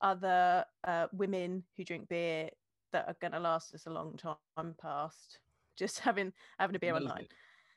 other 0.01 0.65
uh, 0.85 1.07
women 1.11 1.63
who 1.75 1.83
drink 1.83 2.09
beer 2.09 2.49
that 2.93 3.07
are 3.07 3.15
going 3.21 3.33
to 3.33 3.39
last 3.39 3.73
us 3.73 3.85
a 3.85 3.91
long 3.91 4.17
time 4.17 4.75
past 4.81 5.39
just 5.77 5.99
having 5.99 6.33
having 6.59 6.75
a 6.75 6.79
beer 6.79 6.95
online. 6.95 7.27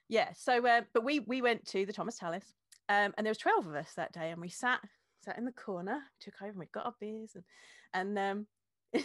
Yeah. 0.08 0.32
So, 0.36 0.66
uh, 0.66 0.82
but 0.92 1.04
we 1.04 1.20
we 1.20 1.42
went 1.42 1.66
to 1.68 1.86
the 1.86 1.92
Thomas 1.92 2.16
Tallis, 2.16 2.54
um, 2.88 3.14
and 3.16 3.24
there 3.24 3.30
was 3.30 3.38
twelve 3.38 3.66
of 3.66 3.74
us 3.74 3.92
that 3.94 4.12
day, 4.12 4.30
and 4.30 4.40
we 4.40 4.48
sat 4.48 4.80
sat 5.24 5.38
in 5.38 5.44
the 5.44 5.52
corner, 5.52 6.00
took 6.20 6.40
over, 6.40 6.50
and 6.50 6.58
we 6.58 6.66
got 6.66 6.86
our 6.86 6.94
beers, 6.98 7.36
and 7.36 7.44
and 7.92 8.18
um, 8.18 8.46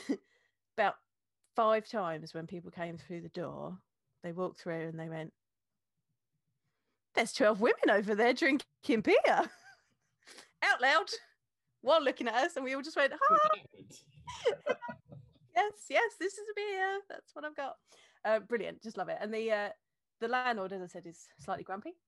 about 0.77 0.95
five 1.55 1.87
times 1.87 2.33
when 2.33 2.47
people 2.47 2.71
came 2.71 2.97
through 2.97 3.21
the 3.21 3.29
door, 3.29 3.77
they 4.23 4.31
walked 4.31 4.59
through 4.59 4.87
and 4.87 4.99
they 4.99 5.09
went, 5.09 5.33
"There's 7.13 7.33
twelve 7.33 7.61
women 7.61 7.89
over 7.89 8.15
there 8.15 8.33
drinking 8.33 9.01
beer." 9.01 9.15
Out 10.63 10.81
loud, 10.81 11.09
while 11.81 12.01
looking 12.03 12.27
at 12.27 12.35
us, 12.35 12.55
and 12.55 12.65
we 12.65 12.73
all 12.73 12.81
just 12.81 12.97
went, 12.97 13.13
"Ah, 13.13 13.49
yes, 15.55 15.73
yes, 15.89 16.13
this 16.19 16.33
is 16.33 16.45
a 16.49 16.55
beer. 16.55 16.99
That's 17.09 17.33
what 17.33 17.45
I've 17.45 17.55
got." 17.55 17.75
Uh, 18.23 18.39
brilliant, 18.39 18.81
just 18.81 18.97
love 18.97 19.09
it. 19.09 19.17
And 19.21 19.33
the 19.33 19.51
uh, 19.51 19.69
the 20.19 20.27
landlord, 20.27 20.73
as 20.73 20.81
I 20.81 20.87
said, 20.87 21.05
is 21.05 21.27
slightly 21.39 21.63
grumpy. 21.63 21.93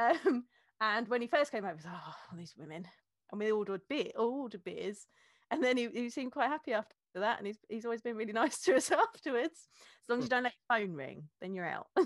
Um, 0.00 0.44
and 0.80 1.08
when 1.08 1.20
he 1.20 1.26
first 1.26 1.50
came 1.50 1.64
over, 1.64 1.76
he 1.76 1.82
was 1.82 1.86
oh, 1.88 2.36
these 2.36 2.54
women, 2.56 2.86
and 3.32 3.40
we 3.40 3.50
ordered 3.50 3.80
beer, 3.88 4.12
all 4.16 4.42
ordered 4.42 4.62
beers, 4.62 5.08
and 5.50 5.60
then 5.60 5.76
he, 5.76 5.88
he 5.92 6.08
seemed 6.08 6.30
quite 6.30 6.46
happy 6.46 6.72
after 6.72 6.94
that, 7.20 7.38
and 7.38 7.46
he's 7.46 7.58
he's 7.68 7.84
always 7.84 8.02
been 8.02 8.16
really 8.16 8.32
nice 8.42 8.60
to 8.62 8.76
us 8.76 8.90
afterwards. 8.90 9.68
As 9.76 10.08
long 10.08 10.18
as 10.18 10.24
you 10.24 10.30
don't 10.30 10.42
let 10.44 10.52
your 10.70 10.78
phone 10.78 10.94
ring, 10.94 11.24
then 11.40 11.54
you're 11.54 11.66
out. 11.68 11.86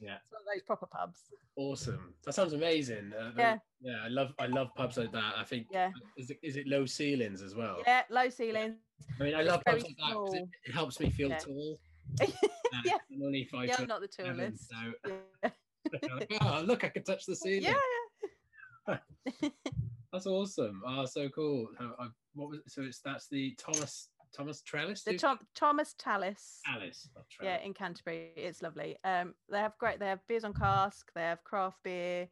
Yeah. 0.00 0.16
it's 0.22 0.30
one 0.32 0.40
of 0.42 0.46
those 0.54 0.62
proper 0.62 0.86
pubs. 0.86 1.20
Awesome. 1.56 2.14
That 2.24 2.32
sounds 2.32 2.52
amazing. 2.52 3.12
Uh, 3.12 3.32
Yeah. 3.36 3.58
Yeah. 3.80 3.98
I 4.04 4.08
love 4.08 4.32
I 4.38 4.46
love 4.46 4.68
pubs 4.76 4.96
like 4.96 5.12
that. 5.12 5.34
I 5.36 5.44
think 5.44 5.66
Yeah, 5.72 5.90
is 6.16 6.30
it, 6.30 6.38
is 6.42 6.56
it 6.56 6.66
low 6.68 6.86
ceilings 6.86 7.42
as 7.42 7.54
well? 7.54 7.82
yeah, 7.86 8.02
low 8.10 8.28
ceilings. 8.28 8.76
I 9.20 9.24
mean, 9.24 9.34
I 9.34 9.40
It's 9.40 9.48
love 9.50 9.64
pubs 9.64 9.82
like 9.84 9.96
that 9.96 10.14
'cause 10.14 10.34
it, 10.34 10.48
it 10.64 10.72
helps 10.72 11.00
me 11.00 11.10
feel 11.10 11.30
Yeah. 11.30 11.38
tall. 11.38 11.80
yeah, 12.20 12.26
Uh, 12.72 12.82
Yeah. 12.84 12.96
I'm 13.12 13.22
only 13.24 13.44
five 13.44 13.70
I'm 13.76 13.86
not 13.86 14.00
the 14.00 14.08
tallest. 14.08 14.68
so 14.68 14.94
Yeah. 15.42 16.38
oh, 16.42 16.62
look, 16.64 16.84
I 16.84 16.88
can 16.90 17.02
touch 17.04 17.24
the 17.26 17.34
ceiling. 17.36 17.74
yeah, 18.88 18.98
That's 20.12 20.26
awesome. 20.26 20.82
Oh, 20.86 21.04
so 21.04 21.28
cool. 21.28 21.68
How- 21.78 21.94
I- 21.98 22.08
what 22.34 22.50
was 22.50 22.60
so? 22.68 22.82
It's 22.82 23.00
that's 23.00 23.28
the 23.28 23.54
Thomas 23.56 24.10
Thomas 24.32 24.62
Trellis. 24.62 25.02
the? 25.04 25.16
Tom, 25.16 25.38
Thomas 25.54 25.94
Tallis. 25.98 26.60
Alice. 26.66 27.08
Yeah, 27.42 27.56
in 27.58 27.74
Canterbury, 27.74 28.32
it's 28.36 28.62
lovely. 28.62 28.96
Um, 29.04 29.34
they 29.50 29.58
have 29.58 29.76
great. 29.78 29.98
They 29.98 30.06
have 30.06 30.26
beers 30.26 30.44
on 30.44 30.54
cask. 30.54 31.10
They 31.14 31.22
have 31.22 31.42
craft 31.44 31.82
beer. 31.82 32.28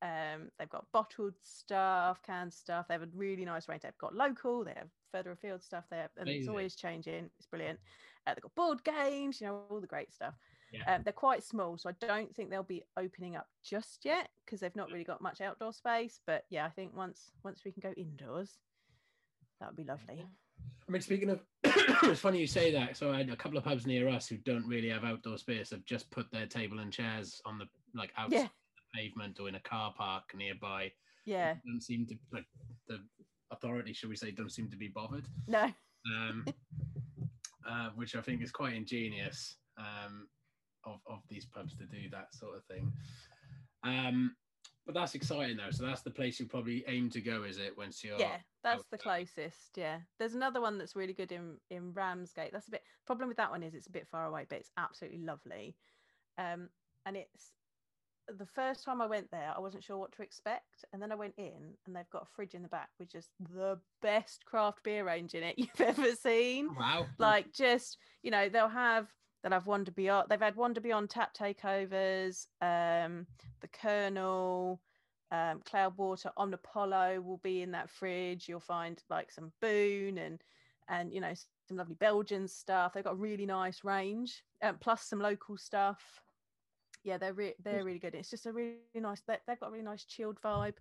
Um, 0.00 0.50
they've 0.58 0.68
got 0.68 0.86
bottled 0.92 1.34
stuff, 1.42 2.22
canned 2.22 2.52
stuff. 2.52 2.86
They 2.88 2.94
have 2.94 3.02
a 3.02 3.08
really 3.14 3.44
nice 3.44 3.68
range. 3.68 3.82
They've 3.82 3.96
got 3.98 4.14
local. 4.14 4.64
They 4.64 4.74
have 4.74 4.88
further 5.12 5.32
afield 5.32 5.62
stuff. 5.62 5.84
They 5.90 5.98
have, 5.98 6.10
and 6.16 6.28
it's 6.38 6.48
always 6.48 6.74
changing. 6.74 7.30
It's 7.38 7.46
brilliant. 7.46 7.78
Uh, 8.26 8.34
they've 8.34 8.42
got 8.42 8.54
board 8.54 8.82
games. 8.84 9.40
You 9.40 9.48
know 9.48 9.62
all 9.68 9.80
the 9.80 9.86
great 9.86 10.12
stuff. 10.12 10.34
Yeah. 10.72 10.94
Um, 10.94 11.02
they're 11.04 11.12
quite 11.12 11.44
small, 11.44 11.76
so 11.76 11.90
I 11.90 12.06
don't 12.06 12.34
think 12.34 12.50
they'll 12.50 12.62
be 12.62 12.84
opening 12.98 13.36
up 13.36 13.46
just 13.62 14.04
yet 14.04 14.28
because 14.44 14.60
they've 14.60 14.74
not 14.74 14.90
really 14.90 15.04
got 15.04 15.20
much 15.20 15.40
outdoor 15.40 15.72
space. 15.72 16.20
But 16.26 16.44
yeah, 16.50 16.64
I 16.64 16.70
think 16.70 16.96
once 16.96 17.30
once 17.44 17.60
we 17.64 17.72
can 17.72 17.80
go 17.80 17.92
indoors, 17.96 18.58
that 19.60 19.68
would 19.68 19.76
be 19.76 19.84
lovely. 19.84 20.24
I 20.88 20.90
mean, 20.92 21.02
speaking 21.02 21.30
of, 21.30 21.40
it's 21.64 22.20
funny 22.20 22.38
you 22.40 22.46
say 22.46 22.72
that. 22.72 22.96
So 22.96 23.12
I 23.12 23.18
had 23.18 23.28
a 23.30 23.36
couple 23.36 23.58
of 23.58 23.64
pubs 23.64 23.86
near 23.86 24.08
us 24.08 24.28
who 24.28 24.36
don't 24.38 24.66
really 24.66 24.88
have 24.88 25.04
outdoor 25.04 25.36
space. 25.38 25.70
Have 25.70 25.84
just 25.84 26.10
put 26.10 26.30
their 26.32 26.46
table 26.46 26.78
and 26.78 26.92
chairs 26.92 27.40
on 27.44 27.58
the 27.58 27.66
like 27.94 28.12
outside 28.16 28.36
Yeah, 28.36 28.48
the 28.94 29.00
pavement 29.00 29.38
or 29.40 29.48
in 29.48 29.56
a 29.56 29.60
car 29.60 29.92
park 29.96 30.24
nearby. 30.34 30.90
yeah. 31.26 31.54
Don't 31.66 31.82
seem 31.82 32.06
to 32.06 32.14
like 32.32 32.46
the 32.88 32.98
authority, 33.50 33.92
should 33.92 34.08
we 34.08 34.16
say, 34.16 34.30
don't 34.30 34.50
seem 34.52 34.70
to 34.70 34.76
be 34.76 34.88
bothered. 34.88 35.26
No, 35.46 35.70
um, 36.16 36.44
uh, 37.68 37.90
which 37.94 38.16
I 38.16 38.20
think 38.22 38.42
is 38.42 38.50
quite 38.50 38.74
ingenious 38.74 39.56
um, 39.78 40.26
of, 40.84 41.00
of 41.06 41.20
these 41.28 41.44
pubs 41.44 41.74
to 41.76 41.84
do 41.84 42.08
that 42.10 42.34
sort 42.34 42.56
of 42.56 42.64
thing. 42.64 42.92
Um, 43.84 44.34
but 44.84 44.94
that's 44.94 45.14
exciting 45.14 45.56
though. 45.56 45.70
So 45.70 45.84
that's 45.84 46.02
the 46.02 46.10
place 46.10 46.40
you 46.40 46.46
probably 46.46 46.84
aim 46.88 47.08
to 47.10 47.20
go, 47.20 47.44
is 47.44 47.58
it? 47.58 47.76
Once 47.76 48.02
you're 48.02 48.18
yeah, 48.18 48.38
that's 48.64 48.84
the 48.90 48.98
closest. 48.98 49.76
Yeah, 49.76 49.98
there's 50.18 50.34
another 50.34 50.60
one 50.60 50.78
that's 50.78 50.96
really 50.96 51.12
good 51.12 51.30
in 51.30 51.56
in 51.70 51.92
Ramsgate. 51.92 52.52
That's 52.52 52.68
a 52.68 52.72
bit 52.72 52.82
problem 53.06 53.28
with 53.28 53.36
that 53.36 53.50
one 53.50 53.62
is 53.62 53.74
it's 53.74 53.86
a 53.86 53.92
bit 53.92 54.08
far 54.08 54.26
away, 54.26 54.46
but 54.48 54.58
it's 54.58 54.70
absolutely 54.76 55.20
lovely. 55.20 55.76
Um, 56.36 56.68
and 57.06 57.16
it's 57.16 57.52
the 58.28 58.46
first 58.46 58.84
time 58.84 59.02
I 59.02 59.06
went 59.06 59.30
there, 59.30 59.52
I 59.54 59.60
wasn't 59.60 59.84
sure 59.84 59.98
what 59.98 60.12
to 60.12 60.22
expect, 60.22 60.84
and 60.92 61.00
then 61.00 61.12
I 61.12 61.16
went 61.16 61.34
in, 61.36 61.74
and 61.86 61.94
they've 61.94 62.10
got 62.10 62.22
a 62.22 62.34
fridge 62.34 62.54
in 62.54 62.62
the 62.62 62.68
back 62.68 62.88
with 62.98 63.10
just 63.10 63.30
the 63.52 63.78
best 64.00 64.44
craft 64.46 64.82
beer 64.82 65.04
range 65.04 65.34
in 65.34 65.42
it 65.42 65.54
you've 65.58 65.80
ever 65.80 66.12
seen. 66.16 66.74
Wow. 66.74 67.06
like 67.18 67.52
just 67.52 67.98
you 68.22 68.32
know 68.32 68.48
they'll 68.48 68.68
have 68.68 69.08
they'll 69.42 69.52
have 69.52 69.66
Wander 69.66 69.92
Beyond. 69.92 70.28
They've 70.28 70.40
had 70.40 70.56
Wander 70.56 70.80
Beyond 70.80 71.10
tap 71.10 71.34
takeovers. 71.34 72.46
Um, 72.60 73.26
the 73.60 73.68
Kernel, 73.68 74.80
um, 75.30 75.60
Cloudwater, 75.60 76.30
Omnipollo 76.38 77.22
will 77.22 77.38
be 77.38 77.62
in 77.62 77.72
that 77.72 77.90
fridge. 77.90 78.48
You'll 78.48 78.60
find 78.60 79.02
like 79.10 79.32
some 79.32 79.52
Boon 79.60 80.18
and 80.18 80.42
and 80.88 81.12
you 81.12 81.20
know 81.20 81.32
some 81.68 81.76
lovely 81.76 81.94
Belgian 81.94 82.46
stuff. 82.46 82.92
They've 82.92 83.04
got 83.04 83.14
a 83.14 83.16
really 83.16 83.46
nice 83.46 83.84
range, 83.84 84.42
um, 84.62 84.76
plus 84.80 85.04
some 85.04 85.20
local 85.20 85.56
stuff. 85.56 86.02
Yeah, 87.04 87.18
they're 87.18 87.32
re- 87.32 87.54
they're 87.62 87.84
really 87.84 87.98
good. 87.98 88.14
It's 88.14 88.30
just 88.30 88.46
a 88.46 88.52
really 88.52 88.76
nice. 88.94 89.22
They, 89.26 89.36
they've 89.46 89.58
got 89.58 89.68
a 89.68 89.72
really 89.72 89.84
nice 89.84 90.04
chilled 90.04 90.40
vibe. 90.40 90.74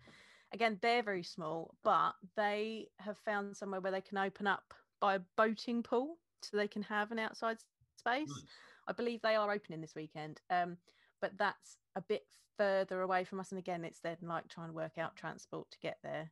Again, 0.53 0.77
they're 0.81 1.01
very 1.01 1.23
small, 1.23 1.75
but 1.83 2.11
they 2.35 2.89
have 2.99 3.17
found 3.17 3.55
somewhere 3.55 3.79
where 3.79 3.91
they 3.91 4.01
can 4.01 4.17
open 4.17 4.47
up 4.47 4.73
by 4.99 5.15
a 5.15 5.21
boating 5.37 5.81
pool, 5.81 6.17
so 6.41 6.57
they 6.57 6.67
can 6.67 6.83
have 6.83 7.11
an 7.11 7.19
outside 7.19 7.57
space. 7.97 8.29
Nice. 8.29 8.45
I 8.87 8.93
believe 8.93 9.21
they 9.21 9.35
are 9.35 9.51
opening 9.51 9.81
this 9.81 9.95
weekend. 9.95 10.41
Um, 10.49 10.77
but 11.21 11.33
that's 11.37 11.77
a 11.95 12.01
bit 12.01 12.25
further 12.57 13.01
away 13.01 13.23
from 13.23 13.39
us. 13.39 13.51
And 13.51 13.59
again, 13.59 13.83
it's 13.83 13.99
then 13.99 14.17
like 14.23 14.47
trying 14.47 14.69
to 14.69 14.73
work 14.73 14.97
out 14.97 15.15
transport 15.15 15.69
to 15.71 15.79
get 15.79 15.97
there 16.03 16.31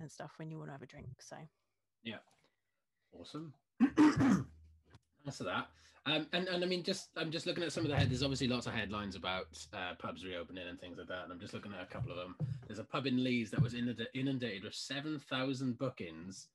and 0.00 0.10
stuff 0.10 0.32
when 0.36 0.50
you 0.50 0.58
want 0.58 0.68
to 0.68 0.72
have 0.72 0.82
a 0.82 0.86
drink. 0.86 1.08
So 1.20 1.36
yeah, 2.02 2.18
Awesome. 3.18 3.52
That's 5.24 5.38
that. 5.38 5.68
Um, 6.06 6.28
and, 6.32 6.46
and 6.46 6.62
I 6.62 6.66
mean, 6.68 6.84
just 6.84 7.08
I'm 7.16 7.32
just 7.32 7.46
looking 7.46 7.64
at 7.64 7.72
some 7.72 7.84
of 7.84 7.90
the 7.90 7.96
head. 7.96 8.10
There's 8.10 8.22
obviously 8.22 8.46
lots 8.46 8.66
of 8.66 8.74
headlines 8.74 9.16
about 9.16 9.46
uh, 9.72 9.94
pubs 9.98 10.24
reopening 10.24 10.68
and 10.68 10.80
things 10.80 10.98
like 10.98 11.08
that. 11.08 11.24
And 11.24 11.32
I'm 11.32 11.40
just 11.40 11.52
looking 11.52 11.72
at 11.72 11.82
a 11.82 11.86
couple 11.86 12.12
of 12.12 12.16
them. 12.16 12.36
There's 12.66 12.78
a 12.78 12.84
pub 12.84 13.06
in 13.06 13.24
Leeds 13.24 13.50
that 13.50 13.62
was 13.62 13.74
inundated 13.74 14.62
with 14.62 14.74
7,000 14.74 15.78
bookings 15.78 16.48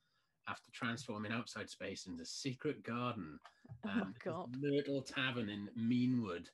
after 0.48 0.72
transforming 0.72 1.34
outside 1.34 1.70
space 1.70 2.06
into 2.06 2.26
secret 2.26 2.84
garden. 2.84 3.40
Oh 3.86 3.90
Um, 3.90 4.13
god. 4.24 4.56
Myrtle 4.60 5.01
Tavern 5.01 5.50
in 5.50 5.70
Meanwood 5.78 6.48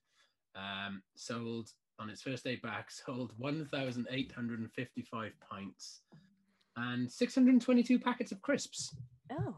um, 0.55 1.01
sold 1.15 1.69
on 1.99 2.09
its 2.09 2.21
first 2.21 2.43
day 2.43 2.55
back, 2.57 2.91
sold 2.91 3.33
1,855 3.37 5.31
pints 5.49 6.01
and 6.75 7.11
622 7.11 7.99
packets 7.99 8.31
of 8.31 8.41
crisps. 8.41 8.95
Oh. 9.31 9.55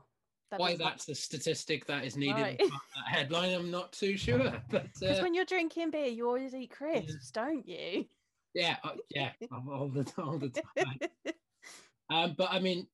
that 0.51 0.60
Why 0.60 0.75
that's 0.78 1.06
the 1.06 1.13
statistic 1.16 1.86
that 1.88 2.06
is 2.06 2.16
needed 2.16 2.42
Right. 2.42 2.60
in 2.60 2.70
that 2.70 3.08
headline, 3.08 3.54
I'm 3.54 3.70
not 3.72 3.92
too 3.92 4.16
sure. 4.18 4.39
But 4.72 4.88
Because 5.00 5.20
uh, 5.20 5.22
when 5.22 5.34
you're 5.34 5.46
drinking 5.46 5.92
beer, 5.92 6.08
you 6.08 6.28
always 6.28 6.56
eat 6.56 6.72
crisps, 6.72 7.32
don't 7.32 7.68
you? 7.68 8.06
yeah, 8.54 8.78
uh, 8.84 8.92
yeah, 9.10 9.32
all 9.51 9.89
the 9.89 10.12
all 10.18 10.39
the 10.39 10.50
time. 10.78 11.00
Um, 12.10 12.36
but 12.38 12.50
I 12.51 12.60
mean, 12.60 12.88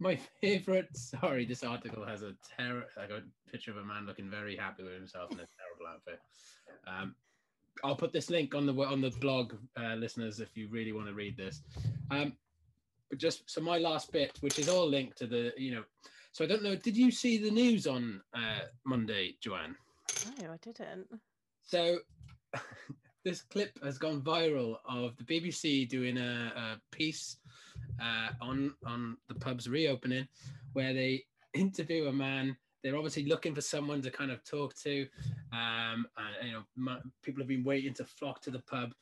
my 0.00 0.18
favorite. 0.40 0.88
Sorry, 0.96 1.44
this 1.44 1.62
article 1.62 2.04
has 2.04 2.22
a 2.22 2.32
terror. 2.56 2.84
Like 2.96 3.10
a 3.10 3.22
picture 3.50 3.70
of 3.70 3.76
a 3.76 3.84
man 3.84 4.06
looking 4.06 4.30
very 4.30 4.56
happy 4.56 4.82
with 4.82 4.94
himself 4.94 5.30
in 5.30 5.38
a 5.38 5.46
terrible 5.46 5.86
outfit. 5.92 6.20
Um, 6.86 7.14
I'll 7.84 7.96
put 7.96 8.12
this 8.12 8.30
link 8.30 8.54
on 8.54 8.66
the 8.66 8.74
on 8.74 9.00
the 9.00 9.10
blog, 9.20 9.54
uh, 9.78 9.94
listeners, 9.94 10.40
if 10.40 10.56
you 10.56 10.68
really 10.68 10.92
want 10.92 11.06
to 11.06 11.14
read 11.14 11.36
this. 11.36 11.62
Um, 12.10 12.32
but 13.08 13.18
just 13.18 13.48
so 13.48 13.60
my 13.60 13.78
last 13.78 14.10
bit, 14.12 14.38
which 14.40 14.58
is 14.58 14.68
all 14.68 14.88
linked 14.88 15.18
to 15.18 15.26
the, 15.26 15.52
you 15.56 15.74
know. 15.74 15.84
So 16.32 16.44
I 16.44 16.48
don't 16.48 16.62
know. 16.62 16.76
Did 16.76 16.96
you 16.96 17.10
see 17.10 17.38
the 17.38 17.50
news 17.50 17.86
on 17.86 18.22
uh, 18.34 18.60
Monday, 18.84 19.36
Joanne? 19.40 19.76
no, 20.40 20.52
I 20.52 20.56
didn't. 20.62 21.06
So 21.62 21.98
this 23.24 23.42
clip 23.42 23.78
has 23.84 23.98
gone 23.98 24.22
viral 24.22 24.76
of 24.88 25.16
the 25.16 25.24
BBC 25.24 25.88
doing 25.88 26.16
a, 26.16 26.52
a 26.56 26.80
piece 26.90 27.36
uh, 28.00 28.30
on 28.40 28.74
on 28.86 29.16
the 29.28 29.34
pub's 29.34 29.68
reopening, 29.68 30.26
where 30.72 30.92
they 30.92 31.24
interview 31.54 32.06
a 32.06 32.12
man. 32.12 32.56
They're 32.82 32.96
obviously 32.96 33.26
looking 33.26 33.54
for 33.54 33.60
someone 33.60 34.00
to 34.02 34.10
kind 34.10 34.30
of 34.30 34.42
talk 34.42 34.74
to, 34.84 35.06
um, 35.52 36.06
and 36.16 36.46
you 36.46 36.52
know, 36.52 36.62
ma- 36.76 37.00
people 37.22 37.42
have 37.42 37.48
been 37.48 37.64
waiting 37.64 37.92
to 37.94 38.04
flock 38.04 38.40
to 38.42 38.50
the 38.50 38.60
pub. 38.60 38.94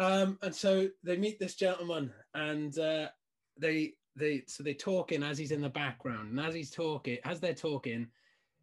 Um, 0.00 0.38
and 0.42 0.52
so 0.52 0.88
they 1.04 1.16
meet 1.16 1.38
this 1.38 1.54
gentleman, 1.54 2.12
and 2.34 2.76
uh, 2.78 3.08
they 3.56 3.94
they 4.16 4.42
so 4.48 4.64
they 4.64 4.74
talking 4.74 5.22
as 5.22 5.38
he's 5.38 5.52
in 5.52 5.60
the 5.60 5.68
background, 5.68 6.30
and 6.30 6.40
as 6.40 6.52
he's 6.52 6.72
talking, 6.72 7.18
as 7.24 7.38
they're 7.38 7.54
talking, 7.54 8.08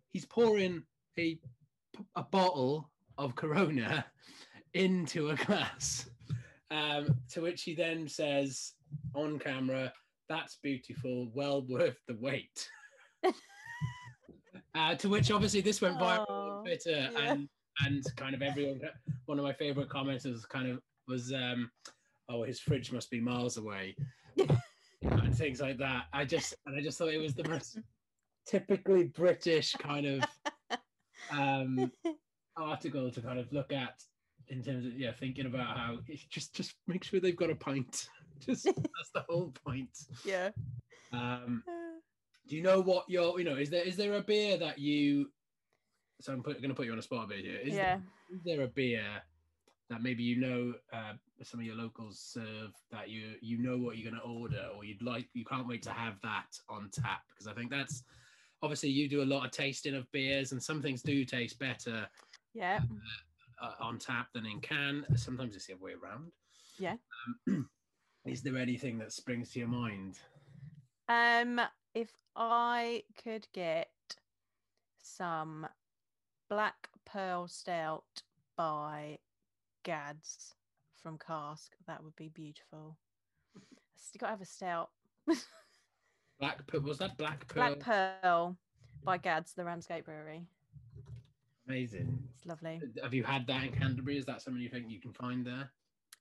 he's 0.10 0.25
pouring 0.25 0.84
a 1.17 1.39
a 2.15 2.24
bottle 2.24 2.90
of 3.22 3.36
Corona 3.36 4.06
into 4.74 5.30
a 5.30 5.36
glass, 5.36 6.10
um, 6.72 7.16
to 7.30 7.42
which 7.42 7.63
he 7.63 7.75
then 7.75 8.08
says 8.08 8.74
on 9.16 9.40
camera, 9.40 9.94
"That's 10.28 10.58
beautiful, 10.62 11.32
well 11.34 11.62
worth 11.68 11.98
the 12.08 12.18
wait." 12.20 12.68
uh, 14.75 14.96
to 14.96 15.10
which 15.10 15.32
obviously 15.32 15.62
this 15.62 15.82
went 15.82 15.98
viral 15.98 16.30
on 16.30 16.63
Twitter, 16.63 17.10
yeah. 17.12 17.32
and 17.32 17.48
and 17.86 18.04
kind 18.18 18.34
of 18.34 18.42
everyone. 18.42 18.82
One 19.25 19.38
of 19.38 19.46
my 19.46 19.54
favorite 19.54 19.90
comments 19.90 20.25
was 20.25 20.46
kind 20.46 20.70
of 20.70 20.80
was, 21.08 21.32
um, 21.32 21.70
"Oh, 22.28 22.44
his 22.44 22.60
fridge 22.60 22.92
must 22.92 23.12
be 23.12 23.22
miles 23.22 23.58
away," 23.58 23.96
and 25.01 25.36
things 25.36 25.62
like 25.62 25.78
that. 25.78 26.06
I 26.12 26.25
just 26.25 26.56
and 26.66 26.75
I 26.75 26.82
just 26.82 26.98
thought 26.98 27.13
it 27.13 27.18
was 27.22 27.36
the 27.36 27.48
most 27.48 27.78
typically 28.48 29.04
British 29.04 29.74
kind 29.74 30.06
of 30.08 30.24
um 31.32 31.92
article 32.58 33.10
to 33.12 33.22
kind 33.22 33.39
of 33.39 33.51
look 33.51 33.72
at 33.72 34.01
in 34.48 34.62
terms 34.62 34.86
of 34.86 34.93
yeah, 34.93 35.12
thinking 35.12 35.46
about 35.46 35.77
how 35.77 35.98
it's 36.08 36.24
just 36.25 36.53
just 36.53 36.75
make 36.88 37.03
sure 37.03 37.20
they've 37.20 37.36
got 37.36 37.50
a 37.50 37.55
pint. 37.55 38.08
just 38.46 38.65
that's 38.65 39.12
the 39.13 39.24
whole 39.29 39.53
point. 39.65 39.98
Yeah. 40.25 40.50
Um, 41.13 41.63
do 42.48 42.55
you 42.55 42.63
know 42.63 42.81
what 42.81 43.10
your 43.10 43.39
you 43.39 43.46
know 43.46 43.55
is 43.55 43.70
there 43.70 43.84
is 43.84 43.96
there 43.96 44.15
a 44.15 44.22
beer 44.22 44.58
that 44.58 44.79
you? 44.79 45.29
So 46.20 46.34
I'm 46.34 46.43
put, 46.43 46.58
going 46.62 46.70
to 46.70 46.75
put 46.75 46.86
you 46.86 46.91
on 46.91 47.00
a 47.00 47.01
spot 47.01 47.25
a 47.25 47.27
bit 47.27 47.39
here. 47.39 47.58
Is 47.63 47.74
yeah. 47.74 47.98
there, 47.98 48.01
is 48.38 48.43
there 48.43 48.62
a 48.62 48.67
beer 48.67 49.03
that 49.89 50.01
maybe 50.01 50.24
you 50.24 50.39
know 50.39 50.74
uh, 50.93 51.13
some 51.43 51.60
of 51.60 51.65
your 51.65 51.75
locals 51.75 52.20
serve 52.20 52.72
that 52.91 53.10
you 53.10 53.34
you 53.41 53.58
know 53.58 53.77
what 53.77 53.98
you're 53.98 54.10
going 54.10 54.22
to 54.22 54.27
order 54.27 54.67
or 54.75 54.86
you'd 54.86 55.01
like 55.01 55.27
you 55.34 55.43
can't 55.43 55.67
wait 55.67 55.84
to 55.84 55.91
have 55.91 56.13
that 56.24 56.48
on 56.70 56.89
tap 56.93 57.22
because 57.29 57.48
I 57.48 57.53
think 57.53 57.72
that's 57.72 58.03
obviously 58.63 58.89
you 58.89 59.10
do 59.10 59.22
a 59.22 59.25
lot 59.25 59.46
of 59.46 59.51
tasting 59.51 59.96
of 59.96 60.10
beers 60.12 60.51
and 60.51 60.62
some 60.62 60.81
things 60.81 61.01
do 61.01 61.25
taste 61.25 61.60
better 61.60 62.08
Yeah. 62.53 62.79
uh, 63.62 63.72
on 63.79 64.00
tap 64.00 64.27
than 64.34 64.46
in 64.46 64.60
can. 64.60 65.05
Sometimes 65.15 65.55
it's 65.55 65.67
the 65.67 65.74
other 65.74 65.84
way 65.84 65.93
around. 65.93 66.31
Yeah. 66.77 66.96
Um, 67.48 67.70
is 68.25 68.41
there 68.41 68.58
anything 68.58 68.98
that 69.00 69.12
springs 69.13 69.51
to 69.53 69.60
your 69.60 69.67
mind? 69.67 70.20
Um, 71.08 71.62
if 71.93 72.12
I 72.36 73.03
could 73.24 73.48
get 73.53 73.91
some 75.01 75.67
black 76.50 76.89
pearl 77.05 77.48
stout 77.48 78.24
by 78.55 79.17
Gadds 79.84 80.55
from 81.01 81.17
Cask, 81.17 81.72
that 81.88 82.03
would 82.03 82.15
be 82.15 82.29
beautiful. 82.29 82.98
You 84.13 84.20
got 84.20 84.27
to 84.27 84.31
have 84.31 84.41
a 84.41 84.46
stout. 84.46 84.89
Black 86.39 86.65
Pearl 86.67 86.81
was 86.81 86.98
that 86.98 87.17
Black 87.17 87.48
Pearl? 87.48 87.75
Black 87.75 87.79
Pearl 87.79 88.58
by 89.03 89.17
Gadds, 89.17 89.53
the 89.53 89.63
Ramsgate 89.63 90.05
Brewery. 90.05 90.48
Amazing. 91.72 92.20
It's 92.36 92.46
lovely. 92.46 92.82
Have 93.01 93.13
you 93.13 93.24
had 93.24 93.48
that 93.48 93.63
in 93.63 93.72
Canterbury? 93.72 94.18
Is 94.18 94.25
that 94.25 94.42
something 94.42 94.62
you 94.62 94.68
think 94.68 94.90
you 94.90 95.00
can 95.00 95.13
find 95.13 95.46
there? 95.46 95.72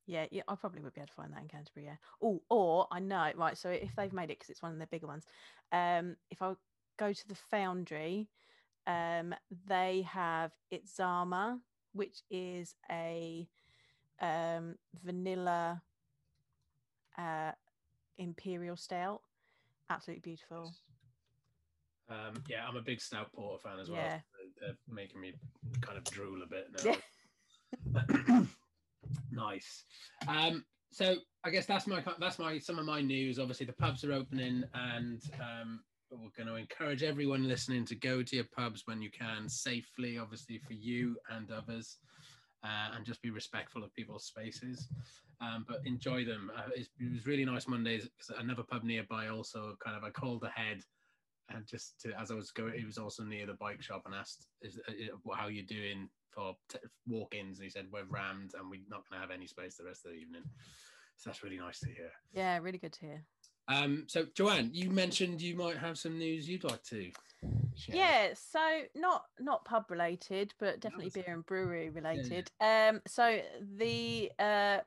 Yeah, 0.06 0.26
yeah, 0.30 0.42
I 0.46 0.54
probably 0.54 0.80
would 0.80 0.94
be 0.94 1.00
able 1.00 1.08
to 1.08 1.14
find 1.14 1.32
that 1.32 1.42
in 1.42 1.48
Canterbury. 1.48 1.86
Yeah. 1.86 1.96
Oh, 2.22 2.40
or 2.48 2.86
I 2.92 3.00
know, 3.00 3.32
right? 3.34 3.58
So 3.58 3.68
if 3.68 3.96
they've 3.96 4.12
made 4.12 4.30
it 4.30 4.38
because 4.38 4.50
it's 4.50 4.62
one 4.62 4.70
of 4.70 4.78
their 4.78 4.86
bigger 4.86 5.08
ones, 5.08 5.24
um, 5.72 6.14
if 6.30 6.40
I 6.40 6.54
go 6.98 7.12
to 7.12 7.28
the 7.28 7.34
Foundry, 7.50 8.28
um, 8.86 9.34
they 9.66 10.06
have 10.08 10.52
Itzama, 10.72 11.58
which 11.94 12.22
is 12.30 12.76
a 12.88 13.48
um 14.20 14.76
vanilla 15.02 15.82
uh 17.18 17.52
imperial 18.18 18.76
stout. 18.76 19.22
Absolutely 19.88 20.20
beautiful. 20.20 20.74
Um, 22.08 22.42
yeah, 22.48 22.66
I'm 22.68 22.76
a 22.76 22.82
big 22.82 23.00
stout 23.00 23.32
porter 23.32 23.60
fan 23.62 23.80
as 23.80 23.90
well. 23.90 23.98
Yeah. 24.00 24.20
They're, 24.60 24.68
they're 24.86 24.94
making 24.94 25.20
me 25.20 25.32
kind 25.80 25.98
of 25.98 26.04
drool 26.04 26.42
a 26.42 26.46
bit 26.46 26.68
now. 26.84 28.46
nice. 29.32 29.84
Um, 30.28 30.64
so 30.92 31.16
I 31.44 31.50
guess 31.50 31.66
that's 31.66 31.86
my 31.86 32.02
that's 32.18 32.38
my 32.38 32.58
some 32.58 32.78
of 32.78 32.84
my 32.84 33.00
news. 33.00 33.38
Obviously, 33.38 33.66
the 33.66 33.72
pubs 33.72 34.04
are 34.04 34.12
opening, 34.12 34.64
and 34.74 35.22
um, 35.40 35.80
we're 36.10 36.30
going 36.36 36.48
to 36.48 36.56
encourage 36.56 37.02
everyone 37.02 37.46
listening 37.46 37.84
to 37.86 37.94
go 37.94 38.22
to 38.22 38.36
your 38.36 38.46
pubs 38.56 38.82
when 38.86 39.00
you 39.00 39.10
can 39.10 39.48
safely. 39.48 40.18
Obviously, 40.18 40.58
for 40.66 40.74
you 40.74 41.16
and 41.30 41.50
others. 41.50 41.98
Uh, 42.62 42.94
and 42.94 43.06
just 43.06 43.22
be 43.22 43.30
respectful 43.30 43.82
of 43.82 43.94
people's 43.94 44.26
spaces, 44.26 44.88
um, 45.40 45.64
but 45.66 45.78
enjoy 45.86 46.26
them. 46.26 46.52
Uh, 46.54 46.68
it's, 46.76 46.90
it 47.00 47.10
was 47.10 47.24
really 47.26 47.46
nice 47.46 47.66
Mondays. 47.66 48.06
Another 48.38 48.62
pub 48.62 48.84
nearby 48.84 49.28
also 49.28 49.78
kind 49.82 49.96
of 49.96 50.04
I 50.04 50.10
called 50.10 50.44
ahead 50.44 50.82
and 51.50 51.66
just 51.66 52.00
to, 52.00 52.12
as 52.20 52.30
I 52.30 52.34
was 52.34 52.50
going, 52.50 52.78
he 52.78 52.84
was 52.84 52.98
also 52.98 53.24
near 53.24 53.46
the 53.46 53.54
bike 53.54 53.82
shop 53.82 54.02
and 54.06 54.14
asked, 54.14 54.46
"Is 54.62 54.78
uh, 54.88 55.34
how 55.34 55.48
you 55.48 55.62
doing 55.62 56.08
for 56.30 56.56
t- 56.68 56.78
walk-ins?" 57.06 57.58
And 57.58 57.64
he 57.64 57.70
said, 57.70 57.86
"We're 57.92 58.04
rammed 58.04 58.54
and 58.58 58.70
we're 58.70 58.80
not 58.88 59.08
going 59.08 59.20
to 59.20 59.26
have 59.26 59.30
any 59.30 59.46
space 59.46 59.76
the 59.76 59.84
rest 59.84 60.04
of 60.04 60.12
the 60.12 60.18
evening." 60.18 60.42
So 61.16 61.30
that's 61.30 61.42
really 61.42 61.58
nice 61.58 61.80
to 61.80 61.86
hear. 61.86 62.10
Yeah, 62.32 62.58
really 62.58 62.78
good 62.78 62.94
to 62.94 63.00
hear. 63.00 63.24
Um, 63.68 64.04
so 64.08 64.26
Joanne, 64.34 64.70
you 64.72 64.90
mentioned 64.90 65.42
you 65.42 65.54
might 65.54 65.76
have 65.76 65.98
some 65.98 66.18
news 66.18 66.48
you'd 66.48 66.64
like 66.64 66.82
to. 66.84 67.10
Share. 67.76 67.96
Yeah, 67.96 68.28
so 68.34 68.82
not 68.94 69.24
not 69.38 69.64
pub 69.64 69.90
related, 69.90 70.52
but 70.58 70.80
definitely 70.80 71.10
beer 71.10 71.32
and 71.32 71.46
brewery 71.46 71.88
related. 71.88 72.50
Um, 72.60 73.00
so 73.06 73.40
the 73.78 74.30
uh, 74.38 74.78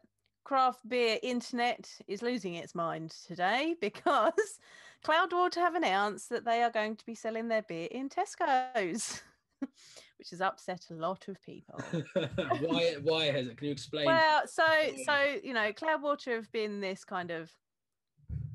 craft 0.44 0.88
beer 0.88 1.18
internet 1.24 1.90
is 2.08 2.22
losing 2.22 2.56
its 2.56 2.76
mind 2.76 3.12
today 3.26 3.76
because 3.82 4.60
Cloudwater 5.04 5.56
have 5.56 5.76
announced 5.76 6.30
that 6.30 6.46
they 6.46 6.64
are 6.64 6.70
going 6.72 6.96
to 6.96 7.06
be 7.06 7.16
selling 7.16 7.48
their 7.48 7.64
beer 7.64 7.88
in 7.92 8.10
Tesco's, 8.10 9.22
which 9.60 10.30
has 10.32 10.42
upset 10.42 10.88
a 10.90 10.94
lot 10.94 11.28
of 11.28 11.42
people. 11.42 11.84
why? 12.60 12.96
Why 13.02 13.26
has 13.26 13.48
it? 13.48 13.58
Can 13.58 13.68
you 13.68 13.74
explain? 13.74 14.06
Well, 14.06 14.48
so 14.48 14.64
so 15.06 15.38
you 15.44 15.54
know, 15.54 15.74
Cloudwater 15.74 16.36
have 16.36 16.52
been 16.52 16.80
this 16.80 17.04
kind 17.04 17.32
of 17.32 17.52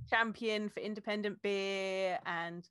champion 0.08 0.68
for 0.68 0.80
independent 0.80 1.40
beer 1.42 2.18
and 2.24 2.66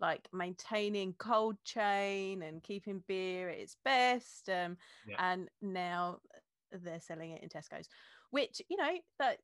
like 0.00 0.26
maintaining 0.32 1.14
cold 1.18 1.56
chain 1.64 2.42
and 2.42 2.62
keeping 2.62 3.02
beer 3.06 3.48
at 3.50 3.58
its 3.58 3.76
best. 3.84 4.48
Um, 4.48 4.76
Yeah. 5.06 5.16
and 5.18 5.48
now 5.60 6.18
they're 6.72 7.00
selling 7.00 7.32
it 7.32 7.42
in 7.42 7.48
Tesco's, 7.48 7.88
which 8.30 8.62
you 8.68 8.76
know 8.76 8.98
that 9.18 9.38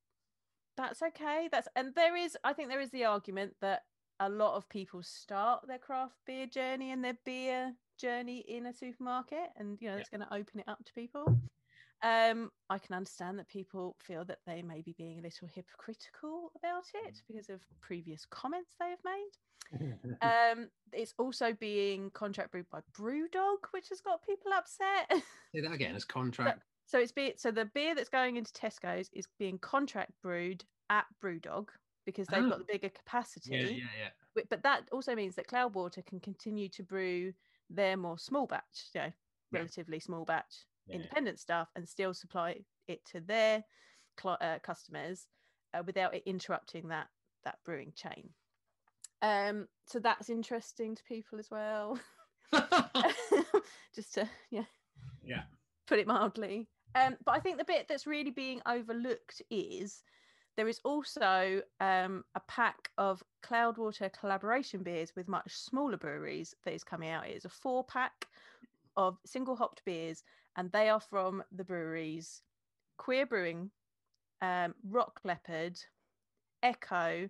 that's 0.76 1.02
okay. 1.02 1.48
That's 1.50 1.68
and 1.76 1.94
there 1.94 2.16
is, 2.16 2.36
I 2.44 2.52
think 2.52 2.68
there 2.68 2.80
is 2.80 2.90
the 2.90 3.04
argument 3.04 3.54
that 3.60 3.82
a 4.20 4.28
lot 4.28 4.56
of 4.56 4.68
people 4.68 5.02
start 5.02 5.66
their 5.66 5.78
craft 5.78 6.14
beer 6.26 6.46
journey 6.46 6.90
and 6.92 7.04
their 7.04 7.18
beer 7.24 7.72
journey 7.98 8.38
in 8.48 8.66
a 8.66 8.72
supermarket, 8.72 9.50
and 9.56 9.78
you 9.80 9.88
know 9.88 9.94
Yeah. 9.94 10.00
it's 10.00 10.10
going 10.10 10.20
to 10.22 10.34
open 10.34 10.60
it 10.60 10.68
up 10.68 10.84
to 10.84 10.92
people. 10.92 11.38
Um, 12.02 12.50
I 12.68 12.78
can 12.78 12.94
understand 12.94 13.38
that 13.38 13.48
people 13.48 13.96
feel 14.02 14.24
that 14.26 14.38
they 14.46 14.60
may 14.62 14.82
be 14.82 14.94
being 14.98 15.18
a 15.18 15.22
little 15.22 15.48
hypocritical 15.48 16.52
about 16.56 16.84
it 17.06 17.22
because 17.26 17.48
of 17.48 17.60
previous 17.80 18.26
comments 18.26 18.74
they 18.78 18.90
have 18.90 18.98
made. 19.04 19.30
Um, 20.22 20.68
it's 20.92 21.12
also 21.18 21.52
being 21.52 22.10
contract 22.10 22.52
brewed 22.52 22.70
by 22.70 22.80
Brewdog, 22.96 23.64
which 23.72 23.88
has 23.88 24.00
got 24.00 24.24
people 24.24 24.52
upset. 24.52 25.10
Say 25.52 25.60
that 25.60 25.72
again. 25.72 25.96
It's 25.96 26.04
contract. 26.20 26.62
So 26.86 26.98
it's 26.98 27.12
be 27.12 27.34
so 27.36 27.50
the 27.50 27.64
beer 27.66 27.94
that's 27.94 28.08
going 28.08 28.36
into 28.36 28.52
Tesco's 28.52 29.10
is 29.12 29.26
being 29.38 29.58
contract 29.58 30.12
brewed 30.22 30.64
at 30.90 31.06
Brewdog 31.22 31.68
because 32.04 32.26
they've 32.28 32.44
Oh. 32.44 32.48
got 32.50 32.58
the 32.58 32.64
bigger 32.72 32.88
capacity. 32.88 33.50
Yeah, 33.56 33.60
yeah, 33.66 33.84
yeah. 33.98 34.08
But- 34.34 34.48
But 34.48 34.62
that 34.62 34.88
also 34.92 35.14
means 35.16 35.34
that 35.34 35.48
Cloudwater 35.48 36.04
can 36.06 36.20
continue 36.20 36.68
to 36.70 36.82
brew 36.84 37.32
their 37.68 37.96
more 37.96 38.18
small 38.18 38.46
batch, 38.46 38.90
you 38.94 39.00
know, 39.00 39.12
relatively 39.50 39.98
small 39.98 40.24
batch 40.24 40.64
yeah. 40.86 40.96
independent 40.96 41.40
stuff 41.40 41.68
and 41.74 41.88
still 41.88 42.14
supply 42.14 42.64
it 42.86 43.04
to 43.06 43.20
their 43.20 43.64
cl- 44.20 44.38
uh, 44.40 44.58
customers 44.60 45.26
uh, 45.74 45.82
without 45.84 46.14
it 46.14 46.22
interrupting 46.26 46.88
that 46.88 47.08
that 47.44 47.58
brewing 47.64 47.92
chain. 47.96 48.32
Um, 49.22 49.66
so 49.86 49.98
that's 49.98 50.30
interesting 50.30 50.94
to 50.94 51.02
people 51.04 51.38
as 51.40 51.50
well. 51.50 51.98
Just 53.94 54.14
to 54.14 54.28
yeah, 54.50 54.64
Yeah. 55.24 55.42
put 55.86 55.98
it 55.98 56.06
mildly. 56.06 56.68
Um, 56.96 57.16
but 57.26 57.32
I 57.32 57.40
think 57.40 57.58
the 57.58 57.64
bit 57.64 57.86
that's 57.88 58.06
really 58.06 58.30
being 58.30 58.62
overlooked 58.66 59.42
is 59.50 60.02
there 60.56 60.66
is 60.66 60.80
also 60.82 61.60
um, 61.80 62.24
a 62.34 62.40
pack 62.48 62.90
of 62.96 63.22
Cloudwater 63.44 64.10
collaboration 64.18 64.82
beers 64.82 65.12
with 65.14 65.28
much 65.28 65.52
smaller 65.52 65.98
breweries 65.98 66.54
that 66.64 66.72
is 66.72 66.82
coming 66.82 67.10
out. 67.10 67.28
It 67.28 67.36
is 67.36 67.44
a 67.44 67.50
four 67.50 67.84
pack 67.84 68.26
of 68.96 69.18
single 69.26 69.56
hopped 69.56 69.84
beers, 69.84 70.22
and 70.56 70.72
they 70.72 70.88
are 70.88 71.00
from 71.00 71.42
the 71.52 71.64
breweries 71.64 72.40
Queer 72.96 73.26
Brewing, 73.26 73.70
um, 74.40 74.74
Rock 74.88 75.20
Leopard, 75.22 75.78
Eko, 76.64 77.28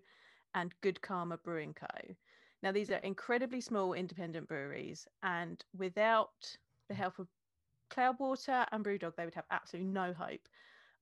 and 0.54 0.72
Good 0.80 1.02
Karma 1.02 1.38
Brewing 1.38 1.74
Co. 1.74 2.14
Now, 2.62 2.70
these 2.70 2.90
are 2.90 2.98
incredibly 2.98 3.60
small 3.60 3.94
independent 3.94 4.46
breweries, 4.46 5.08
and 5.24 5.62
without 5.76 6.56
the 6.88 6.94
help 6.94 7.18
of 7.18 7.26
Cloudwater 7.96 8.66
and 8.72 8.84
Brewdog, 8.84 9.16
they 9.16 9.24
would 9.24 9.34
have 9.34 9.46
absolutely 9.50 9.90
no 9.90 10.12
hope 10.12 10.48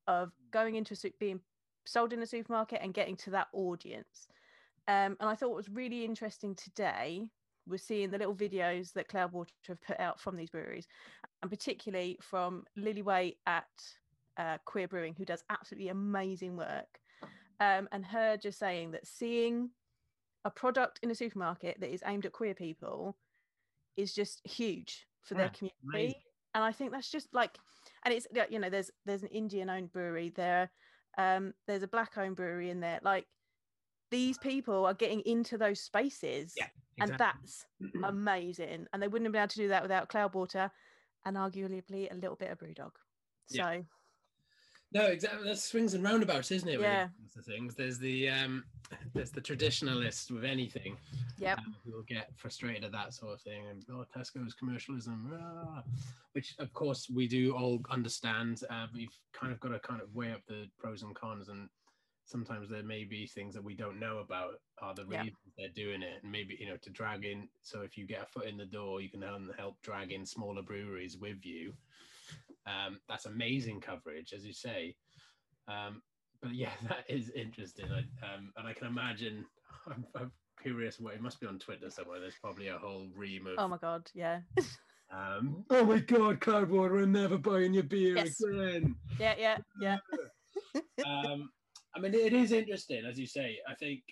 of 0.07 0.33
going 0.51 0.77
into 0.77 0.95
a 0.95 1.11
being 1.19 1.41
sold 1.87 2.13
in 2.13 2.23
a 2.23 2.27
supermarket 2.27 2.81
and 2.83 2.95
getting 2.95 3.17
to 3.17 3.31
that 3.31 3.49
audience. 3.53 4.29
Um, 4.87 5.17
and 5.21 5.29
I 5.29 5.35
thought 5.35 5.51
what 5.51 5.57
was 5.57 5.69
really 5.71 6.05
interesting 6.05 6.55
today 6.55 7.27
was 7.67 7.83
seeing 7.83 8.11
the 8.11 8.19
little 8.19 8.35
videos 8.35 8.93
that 8.93 9.09
Cloudwater 9.09 9.47
have 9.69 9.81
put 9.83 9.99
out 9.99 10.21
from 10.21 10.37
these 10.37 10.51
breweries, 10.51 10.87
and 11.43 11.51
particularly 11.51 12.19
from 12.21 12.65
Lily 12.77 13.03
Waite 13.03 13.39
at 13.47 13.65
uh, 14.37 14.59
Queer 14.67 14.89
Brewing, 14.89 15.15
who 15.17 15.25
does 15.25 15.43
absolutely 15.49 15.89
amazing 15.89 16.57
work. 16.57 17.01
Um, 17.61 17.89
and 17.93 18.05
her 18.05 18.37
just 18.37 18.59
saying 18.59 18.91
that 18.91 19.07
seeing 19.07 19.71
a 20.45 20.51
product 20.51 21.01
in 21.03 21.11
a 21.11 21.15
supermarket 21.15 21.81
that 21.81 21.93
is 21.93 22.03
aimed 22.05 22.27
at 22.27 22.33
queer 22.33 22.55
people 22.55 23.17
is 23.97 24.13
just 24.13 24.47
huge 24.47 25.07
for 25.23 25.35
their 25.35 25.49
community 25.49 25.75
amazing. 25.89 26.21
And 26.55 26.65
I 26.65 26.73
think 26.73 26.93
that's 26.93 27.11
just 27.11 27.35
like, 27.35 27.59
and 28.05 28.15
it's 28.15 28.27
you 28.51 28.59
know, 28.59 28.71
there's 28.71 28.91
there's 29.05 29.23
an 29.25 29.31
Indian 29.31 29.71
owned 29.71 29.93
brewery 29.93 30.31
there, 30.31 30.71
um, 31.19 31.55
there's 31.67 31.83
a 31.83 31.89
black 31.89 32.19
owned 32.19 32.37
brewery 32.37 32.71
in 32.71 32.81
there. 32.81 33.01
Like 33.03 33.29
these 34.11 34.39
people 34.39 34.87
are 34.87 34.95
getting 34.95 35.21
into 35.23 35.59
those 35.59 35.81
spaces, 35.81 36.55
Yeah, 36.57 36.71
exactly. 36.97 37.05
and 37.05 37.19
that's 37.19 37.67
amazing. 38.03 38.87
And 38.93 39.03
they 39.03 39.09
wouldn't 39.09 39.27
have 39.27 39.33
been 39.33 39.43
able 39.43 39.49
to 39.51 39.57
do 39.57 39.69
that 39.69 39.83
without 39.83 40.09
Cloudwater, 40.11 40.71
and 41.25 41.37
arguably 41.37 42.11
a 42.11 42.17
little 42.17 42.37
bit 42.37 42.51
of 42.51 42.59
brewdog. 42.59 42.93
So 43.47 43.65
Yeah. 43.65 43.69
No, 44.95 45.07
exactly. 45.07 45.45
That's 45.45 45.65
swings 45.65 45.95
and 45.95 46.05
roundabouts, 46.05 46.53
isn't 46.53 46.69
it? 46.69 46.81
Yeah. 46.81 47.09
to 47.35 47.43
things. 47.43 47.75
There's 47.75 47.99
the 47.99 48.31
um, 48.31 48.65
there's 49.13 49.33
the 49.33 49.41
traditionalist 49.41 50.31
with 50.31 50.45
anything. 50.45 50.97
Yeah. 51.37 51.55
um, 51.55 51.75
who 51.85 51.93
will 51.93 52.05
get 52.05 52.31
frustrated 52.37 52.85
at 52.85 52.93
that 52.93 53.13
sort 53.13 53.33
of 53.33 53.41
thing 53.41 53.67
and 53.69 53.85
oh, 53.91 54.05
Tesco's 54.17 54.55
commercialism, 54.55 55.37
ah," 55.43 55.83
which 56.33 56.55
of 56.61 56.73
course 56.73 57.09
we 57.13 57.27
do 57.27 57.57
all 57.57 57.81
understand. 57.91 58.63
Uh, 58.71 58.87
we've 58.95 59.19
kind 59.33 59.53
of 59.53 59.59
got 59.59 59.71
to 59.71 59.81
kind 59.81 60.01
of 60.01 60.15
weigh 60.15 60.31
up 60.31 60.43
the 60.47 60.67
pros 60.79 61.03
and 61.03 61.15
cons, 61.17 61.49
and 61.49 61.69
sometimes 62.25 62.71
there 62.71 62.85
may 62.85 63.03
be 63.03 63.27
things 63.27 63.53
that 63.55 63.65
we 63.65 63.75
don't 63.75 63.99
know 63.99 64.19
about 64.19 64.61
are 64.81 64.95
the 64.95 65.05
reasons 65.07 65.33
they're 65.59 65.69
doing 65.75 66.03
it, 66.03 66.23
and 66.23 66.31
maybe 66.31 66.57
you 66.61 66.69
know 66.69 66.77
to 66.77 66.91
drag 66.91 67.25
in. 67.25 67.49
So 67.63 67.81
if 67.81 67.99
you 67.99 68.07
get 68.07 68.23
a 68.23 68.27
foot 68.27 68.47
in 68.47 68.57
the 68.57 68.65
door, 68.65 69.01
you 69.01 69.11
can 69.11 69.25
help 69.59 69.83
drag 69.83 70.13
in 70.13 70.25
smaller 70.25 70.63
breweries 70.63 71.17
with 71.17 71.45
you. 71.45 71.75
Um, 72.67 72.99
that's 73.09 73.27
amazing 73.27 73.81
coverage, 73.81 74.33
as 74.33 74.45
you 74.45 74.53
say. 74.53 74.97
Um, 75.69 76.03
but 76.43 76.55
yeah, 76.55 76.71
that 76.89 77.05
is 77.09 77.31
interesting, 77.31 77.87
I, 77.91 77.99
um, 78.27 78.53
and 78.57 78.67
I 78.67 78.73
can 78.73 78.87
imagine. 78.87 79.45
I'm, 79.89 80.07
I'm 80.15 80.33
curious 80.63 80.99
what 80.99 81.15
it 81.15 81.23
must 81.23 81.41
be 81.41 81.47
on 81.47 81.59
Twitter 81.59 81.91
somewhere. 81.91 82.21
There's 82.21 82.39
probably 82.41 82.69
a 82.69 82.79
whole 82.79 83.09
ream 83.15 83.47
of. 83.47 83.55
oh 83.59 83.69
my 83.69 83.79
god, 83.79 84.11
yeah. 84.15 84.41
um, 85.13 85.65
oh 85.71 85.85
my 85.85 85.99
god, 85.99 86.41
Cloudwater! 86.41 87.03
I'm 87.03 87.13
never 87.13 87.39
buying 87.39 87.75
your 87.75 87.83
beer 87.85 88.17
Yes. 88.17 88.41
again. 88.41 88.95
yeah, 89.19 89.35
yeah, 89.39 89.59
yeah. 89.81 89.99
um, 91.07 91.51
I 91.95 92.01
mean, 92.01 92.15
it 92.15 92.33
is 92.33 92.53
interesting, 92.53 93.05
as 93.05 93.19
you 93.19 93.27
say. 93.27 93.59
I 93.69 93.75
think 93.75 94.03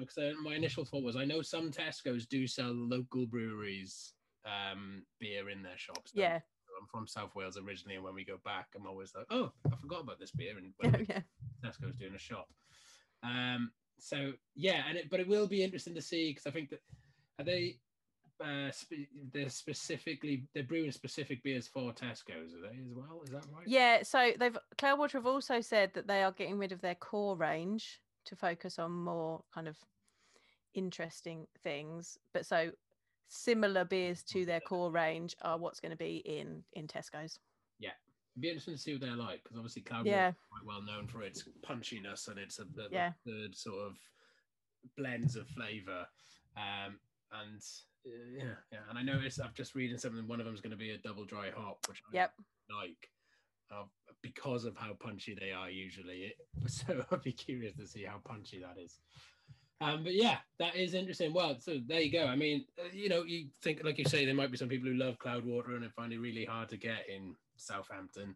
because 0.00 0.34
my 0.42 0.54
initial 0.54 0.84
thought 0.84 1.04
was, 1.04 1.16
I 1.16 1.24
know 1.24 1.42
some 1.42 1.70
Tesco's 1.70 2.26
do 2.26 2.46
sell 2.46 2.72
local 2.72 3.26
breweries 3.26 4.14
um, 4.44 5.02
beer 5.20 5.50
in 5.50 5.62
their 5.62 5.76
shops. 5.78 6.12
Yeah. 6.14 6.40
I'm 6.80 6.86
from 6.86 7.06
South 7.06 7.34
Wales 7.34 7.58
originally, 7.58 7.96
and 7.96 8.04
when 8.04 8.14
we 8.14 8.24
go 8.24 8.38
back, 8.44 8.68
I'm 8.76 8.86
always 8.86 9.12
like, 9.14 9.26
oh, 9.30 9.52
I 9.72 9.76
forgot 9.76 10.02
about 10.02 10.18
this 10.20 10.30
beer, 10.30 10.56
and 10.56 10.72
when 10.78 11.06
Yeah. 11.08 11.20
Tesco's 11.64 11.96
doing 11.96 12.14
a 12.14 12.18
shop. 12.18 12.48
Um, 13.22 13.72
so 13.98 14.32
yeah, 14.54 14.82
and 14.88 14.96
it, 14.96 15.10
but 15.10 15.20
it 15.20 15.28
will 15.28 15.46
be 15.46 15.62
interesting 15.62 15.94
to 15.94 16.02
see 16.02 16.30
because 16.30 16.46
I 16.46 16.50
think 16.50 16.70
that 16.70 16.80
are 17.38 17.44
they 17.44 17.78
uh, 18.42 18.70
spe- 18.70 19.10
they're 19.32 19.48
specifically 19.48 20.46
they're 20.54 20.62
brewing 20.62 20.92
specific 20.92 21.42
beers 21.42 21.66
for 21.66 21.92
Tesco's, 21.92 22.54
are 22.54 22.60
they 22.62 22.78
as 22.80 22.94
well? 22.94 23.20
Is 23.24 23.30
that 23.30 23.44
right? 23.52 23.66
Yeah, 23.66 24.02
so 24.02 24.32
they've 24.38 24.56
Cloudwater 24.76 25.12
have 25.12 25.26
also 25.26 25.60
said 25.60 25.92
that 25.94 26.06
they 26.06 26.22
are 26.22 26.32
getting 26.32 26.58
rid 26.58 26.70
of 26.70 26.80
their 26.80 26.94
core 26.94 27.36
range 27.36 28.00
to 28.26 28.36
focus 28.36 28.78
on 28.78 28.92
more 28.92 29.42
kind 29.52 29.66
of 29.66 29.76
interesting 30.74 31.46
things. 31.64 32.18
But 32.32 32.46
so 32.46 32.70
similar 33.28 33.84
beers 33.84 34.22
to 34.24 34.44
their 34.44 34.60
core 34.60 34.90
range 34.90 35.36
are 35.42 35.58
what's 35.58 35.80
going 35.80 35.90
to 35.90 35.96
be 35.96 36.16
in 36.24 36.62
in 36.72 36.86
Tesco's. 36.86 37.38
Yeah, 37.78 37.90
It'd 38.34 38.42
be 38.42 38.48
interesting 38.48 38.74
to 38.74 38.80
see 38.80 38.92
what 38.92 39.00
they're 39.00 39.16
like 39.16 39.42
because 39.42 39.56
obviously 39.58 39.82
Cloudwater 39.82 40.06
Yeah. 40.06 40.28
is 40.30 40.36
quite 40.50 40.64
well 40.66 40.82
known 40.82 41.06
for 41.06 41.22
its 41.22 41.44
punchiness 41.62 42.28
and 42.28 42.38
it's 42.38 42.58
a, 42.58 42.62
a, 42.62 42.88
Yeah. 42.90 43.12
third 43.26 43.56
sort 43.56 43.86
of 43.86 43.96
blends 44.96 45.36
of 45.36 45.48
flavour. 45.48 46.06
Um, 46.56 46.98
and 47.32 47.60
uh, 48.06 48.10
yeah, 48.30 48.54
yeah, 48.72 48.78
and 48.88 48.98
I 48.98 49.02
noticed 49.02 49.40
I've 49.40 49.54
just 49.54 49.74
reading 49.74 49.98
something. 49.98 50.26
One 50.26 50.40
of 50.40 50.46
them 50.46 50.54
is 50.54 50.60
going 50.60 50.70
to 50.70 50.76
be 50.76 50.90
a 50.92 50.98
double 50.98 51.24
dry 51.24 51.50
hop, 51.50 51.86
which 51.88 52.02
I 52.12 52.16
Yep. 52.16 52.32
like 52.70 53.10
uh, 53.70 53.84
because 54.22 54.64
of 54.64 54.76
how 54.76 54.94
punchy 54.94 55.34
they 55.38 55.52
are 55.52 55.70
usually. 55.70 56.32
It, 56.32 56.36
so 56.70 57.04
I'd 57.10 57.22
be 57.22 57.32
curious 57.32 57.76
to 57.76 57.86
see 57.86 58.04
how 58.04 58.18
punchy 58.24 58.60
that 58.60 58.80
is. 58.82 58.98
Um, 59.80 60.02
but 60.02 60.14
yeah, 60.14 60.38
that 60.58 60.74
is 60.74 60.94
interesting. 60.94 61.32
Well, 61.32 61.56
so 61.60 61.78
there 61.86 62.00
you 62.00 62.10
go. 62.10 62.24
I 62.26 62.34
mean, 62.34 62.64
uh, 62.78 62.88
you 62.92 63.08
know, 63.08 63.22
you 63.22 63.46
think, 63.62 63.84
like 63.84 63.98
you 63.98 64.04
say, 64.04 64.24
there 64.24 64.34
might 64.34 64.50
be 64.50 64.56
some 64.56 64.68
people 64.68 64.88
who 64.88 64.96
love 64.96 65.18
Cloudwater 65.18 65.76
and 65.76 65.92
find 65.92 66.12
it 66.12 66.18
really 66.18 66.44
hard 66.44 66.68
to 66.70 66.76
get 66.76 67.08
in 67.08 67.34
Southampton. 67.56 68.34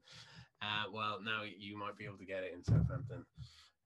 Uh, 0.62 0.84
well, 0.92 1.18
now 1.24 1.42
you 1.42 1.76
might 1.76 1.96
be 1.96 2.04
able 2.04 2.18
to 2.18 2.24
get 2.24 2.44
it 2.44 2.52
in 2.54 2.62
Southampton. 2.62 3.24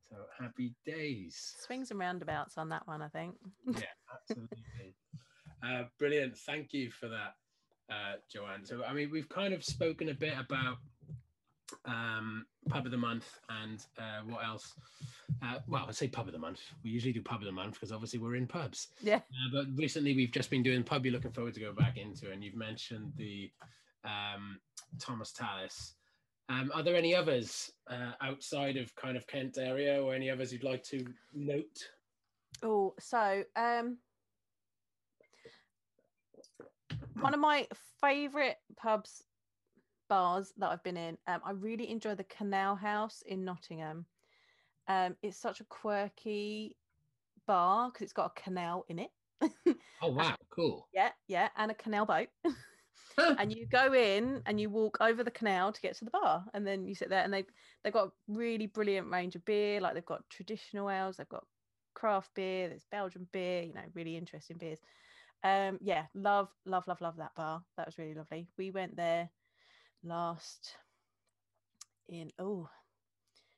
So 0.09 0.17
happy 0.39 0.75
days. 0.85 1.55
Swings 1.67 1.91
and 1.91 1.99
roundabouts 1.99 2.59
on 2.59 2.69
that 2.69 2.87
one, 2.87 3.01
I 3.01 3.09
think. 3.09 3.35
Yeah, 3.67 3.81
absolutely. 4.13 4.95
uh, 5.67 5.85
brilliant. 5.99 6.37
Thank 6.37 6.75
you 6.75 6.91
for 6.91 7.09
that, 7.09 7.35
uh, 7.91 8.17
Joanne. 8.31 8.65
So, 8.65 8.85
I 8.85 8.93
mean, 8.93 9.11
we've 9.11 9.29
kind 9.29 9.55
of 9.55 9.65
spoken 9.65 10.11
a 10.11 10.15
bit 10.15 10.35
about 10.39 10.77
um, 11.85 12.47
pub 12.69 12.85
of 12.85 12.91
the 12.91 12.97
month 12.97 13.39
and 13.63 13.85
uh, 13.99 14.21
what 14.27 14.45
else. 14.45 14.75
Uh, 15.43 15.59
well, 15.67 15.87
I 15.89 15.93
say 15.93 16.09
pub 16.09 16.27
of 16.27 16.33
the 16.33 16.39
month. 16.39 16.61
We 16.85 16.91
usually 16.91 17.13
do 17.13 17.23
pub 17.23 17.41
of 17.41 17.47
the 17.47 17.53
month 17.53 17.75
because 17.75 17.93
obviously 17.93 18.19
we're 18.19 18.37
in 18.37 18.47
pubs. 18.47 18.89
Yeah. 19.03 19.17
Uh, 19.17 19.51
but 19.53 19.67
recently 19.77 20.15
we've 20.15 20.33
just 20.33 20.51
been 20.51 20.63
doing 20.63 20.83
pub 20.83 21.05
you're 21.05 21.13
looking 21.13 21.33
forward 21.33 21.55
to 21.55 21.61
go 21.61 21.73
back 21.73 21.97
into, 21.97 22.31
and 22.31 22.43
you've 22.43 22.57
mentioned 22.57 23.13
the 23.17 23.51
um, 24.05 24.59
Thomas 24.99 25.33
Tallis. 25.33 25.95
Um, 26.49 26.71
are 26.75 26.83
there 26.83 26.95
any 26.95 27.15
others 27.15 27.73
uh, 27.91 28.13
outside 28.21 28.77
of 28.77 28.95
kind 28.95 29.17
of 29.17 29.27
Kent 29.27 29.59
area 29.59 30.01
or 30.01 30.15
any 30.15 30.31
others 30.31 30.53
you'd 30.53 30.63
like 30.63 30.85
to 30.85 31.05
note? 31.35 31.89
Oh, 32.63 32.95
so 32.99 33.43
um 33.57 33.99
one 37.21 37.35
of 37.35 37.41
my 37.41 37.67
favorite 38.01 38.59
pubs 38.77 39.25
bars 40.09 40.53
that 40.59 40.71
I've 40.71 40.83
been 40.83 40.97
in. 40.97 41.19
Um, 41.27 41.41
I 41.45 41.53
really 41.53 41.89
enjoy 41.91 42.15
the 42.15 42.25
Canal 42.25 42.77
House 42.77 43.23
in 43.23 43.45
Nottingham. 43.45 44.07
Um, 44.89 45.17
it's 45.23 45.37
such 45.37 45.61
a 45.61 45.65
quirky 45.65 46.77
bar 47.47 47.91
because 47.91 48.03
it's 48.05 48.13
got 48.13 48.33
a 48.37 48.41
canal 48.41 48.85
in 48.89 48.99
it. 48.99 49.11
Oh, 50.01 50.09
wow, 50.13 50.37
cool. 50.51 50.89
yeah, 50.93 51.13
yeah, 51.27 51.51
and 51.57 51.71
a 51.71 51.75
canal 51.75 52.07
boat. 52.07 52.29
and 53.19 53.53
you 53.53 53.67
go 53.67 53.93
in 53.95 54.43
and 54.47 54.61
you 54.61 54.69
walk 54.71 54.99
over 55.01 55.25
the 55.25 55.31
canal 55.31 55.73
to 55.73 55.81
get 55.81 55.97
to 55.97 56.05
the 56.05 56.11
bar 56.11 56.45
and 56.53 56.67
then 56.67 56.87
you 56.87 56.95
sit 56.95 57.09
there 57.09 57.25
and 57.25 57.33
they 57.33 57.45
they've 57.83 57.93
got 57.93 58.09
a 58.09 58.13
really 58.29 58.67
brilliant 58.67 59.11
range 59.11 59.35
of 59.35 59.45
beer 59.45 59.81
like 59.81 59.95
they've 59.95 60.05
got 60.05 60.29
traditional 60.29 60.91
ales 60.91 61.17
they've 61.17 61.29
got 61.29 61.47
craft 61.95 62.35
beer 62.35 62.69
there's 62.69 62.85
belgian 62.85 63.27
beer 63.33 63.63
you 63.63 63.73
know 63.73 63.85
really 63.95 64.17
interesting 64.17 64.59
beers 64.59 64.81
um 65.43 65.79
yeah 65.81 66.07
love 66.15 66.51
love 66.67 66.87
love 66.87 67.01
love 67.01 67.17
that 67.17 67.35
bar 67.35 67.65
that 67.77 67.87
was 67.87 67.97
really 67.99 68.15
lovely 68.15 68.51
we 68.59 68.71
went 68.71 68.97
there 68.97 69.31
last 70.07 70.75
in 72.09 72.31
oh 72.39 72.69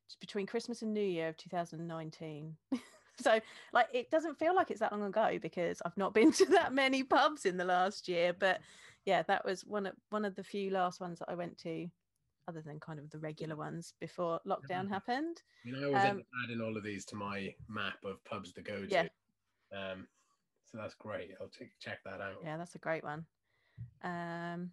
just 0.08 0.20
between 0.20 0.46
christmas 0.46 0.82
and 0.82 0.92
new 0.94 1.00
year 1.00 1.28
of 1.28 1.36
2019 1.36 2.56
so 3.20 3.40
like 3.72 3.88
it 3.92 4.10
doesn't 4.10 4.38
feel 4.38 4.54
like 4.54 4.70
it's 4.70 4.80
that 4.80 4.92
long 4.92 5.04
ago 5.04 5.38
because 5.42 5.82
i've 5.84 5.96
not 5.96 6.14
been 6.14 6.32
to 6.40 6.46
that 6.46 6.72
many 6.72 7.02
pubs 7.02 7.44
in 7.44 7.56
the 7.56 7.64
last 7.64 8.08
year 8.08 8.34
but 8.38 8.60
yeah, 9.08 9.22
that 9.22 9.42
was 9.42 9.64
one 9.64 9.86
of 9.86 9.94
one 10.10 10.26
of 10.26 10.34
the 10.34 10.44
few 10.44 10.70
last 10.70 11.00
ones 11.00 11.18
that 11.20 11.30
I 11.30 11.34
went 11.34 11.56
to, 11.58 11.88
other 12.46 12.60
than 12.60 12.78
kind 12.78 12.98
of 12.98 13.08
the 13.08 13.18
regular 13.18 13.56
ones 13.56 13.94
before 14.00 14.38
lockdown 14.46 14.86
happened. 14.86 15.42
I 15.64 15.70
mean, 15.70 15.82
I 15.82 15.86
always 15.86 16.04
Um, 16.04 16.22
adding 16.44 16.60
all 16.60 16.76
of 16.76 16.84
these 16.84 17.06
to 17.06 17.16
my 17.16 17.54
map 17.68 18.04
of 18.04 18.22
pubs 18.24 18.52
to 18.52 18.60
go 18.60 18.84
to. 18.84 18.90
Yeah. 18.90 19.08
Um, 19.72 20.06
so 20.66 20.76
that's 20.76 20.94
great. 20.94 21.30
I'll 21.40 21.48
take, 21.48 21.70
check 21.78 22.04
that 22.04 22.20
out. 22.20 22.36
Yeah, 22.44 22.58
that's 22.58 22.74
a 22.74 22.78
great 22.78 23.02
one. 23.02 23.24
Um, 24.02 24.72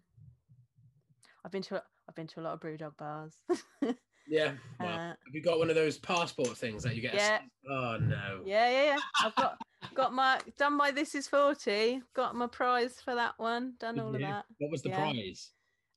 I've 1.46 1.52
been 1.52 1.62
to 1.62 1.80
I've 2.08 2.14
been 2.16 2.26
to 2.26 2.40
a 2.40 2.42
lot 2.42 2.54
of 2.54 2.60
BrewDog 2.60 2.96
bars. 2.98 3.32
Yeah. 4.28 4.54
Well, 4.80 4.88
uh, 4.88 4.98
have 5.10 5.16
you 5.32 5.40
got 5.40 5.60
one 5.60 5.70
of 5.70 5.76
those 5.76 5.98
passport 5.98 6.56
things 6.58 6.82
that 6.82 6.96
you 6.96 7.00
get? 7.00 7.14
Yeah. 7.14 7.36
stamp- 7.38 7.52
Oh 7.70 7.96
no. 8.00 8.42
yeah, 8.44 8.68
yeah, 8.70 8.84
yeah. 8.84 8.98
I've 9.24 9.34
got 9.36 9.56
got 9.94 10.12
my 10.12 10.40
done 10.58 10.76
my 10.76 10.90
This 10.90 11.14
Is 11.14 11.28
Forty. 11.28 12.02
Got 12.14 12.34
my 12.34 12.48
prize 12.48 13.00
for 13.04 13.14
that 13.14 13.34
one. 13.36 13.74
Done 13.78 13.94
Did 13.94 14.02
all 14.04 14.14
of 14.14 14.20
that. 14.20 14.44
What 14.58 14.72
was 14.72 14.82
the 14.82 14.88
Yeah. 14.88 14.96
prize? 15.12 15.52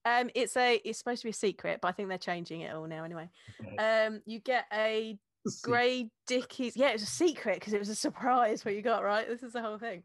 Um, 0.05 0.29
it's 0.35 0.55
a 0.55 0.75
it's 0.85 0.99
supposed 0.99 1.21
to 1.23 1.25
be 1.25 1.31
a 1.31 1.33
secret, 1.33 1.79
but 1.81 1.87
I 1.87 1.91
think 1.93 2.07
they're 2.09 2.19
changing 2.19 2.61
it 2.61 2.73
all 2.73 2.85
now 2.87 3.03
anyway. 3.03 3.29
Okay. 3.65 3.77
Um, 3.77 4.21
you 4.27 4.39
get 4.39 4.65
a 4.71 5.17
grey 5.63 6.11
Dickies. 6.27 6.77
Yeah, 6.77 6.89
it 6.89 6.93
was 6.93 7.01
a 7.03 7.07
secret 7.07 7.55
because 7.55 7.73
it 7.73 7.79
was 7.79 7.89
a 7.89 7.95
surprise 7.95 8.63
what 8.63 8.75
you 8.75 8.83
got 8.83 9.03
right. 9.03 9.27
This 9.27 9.41
is 9.41 9.53
the 9.53 9.61
whole 9.63 9.79
thing. 9.79 10.03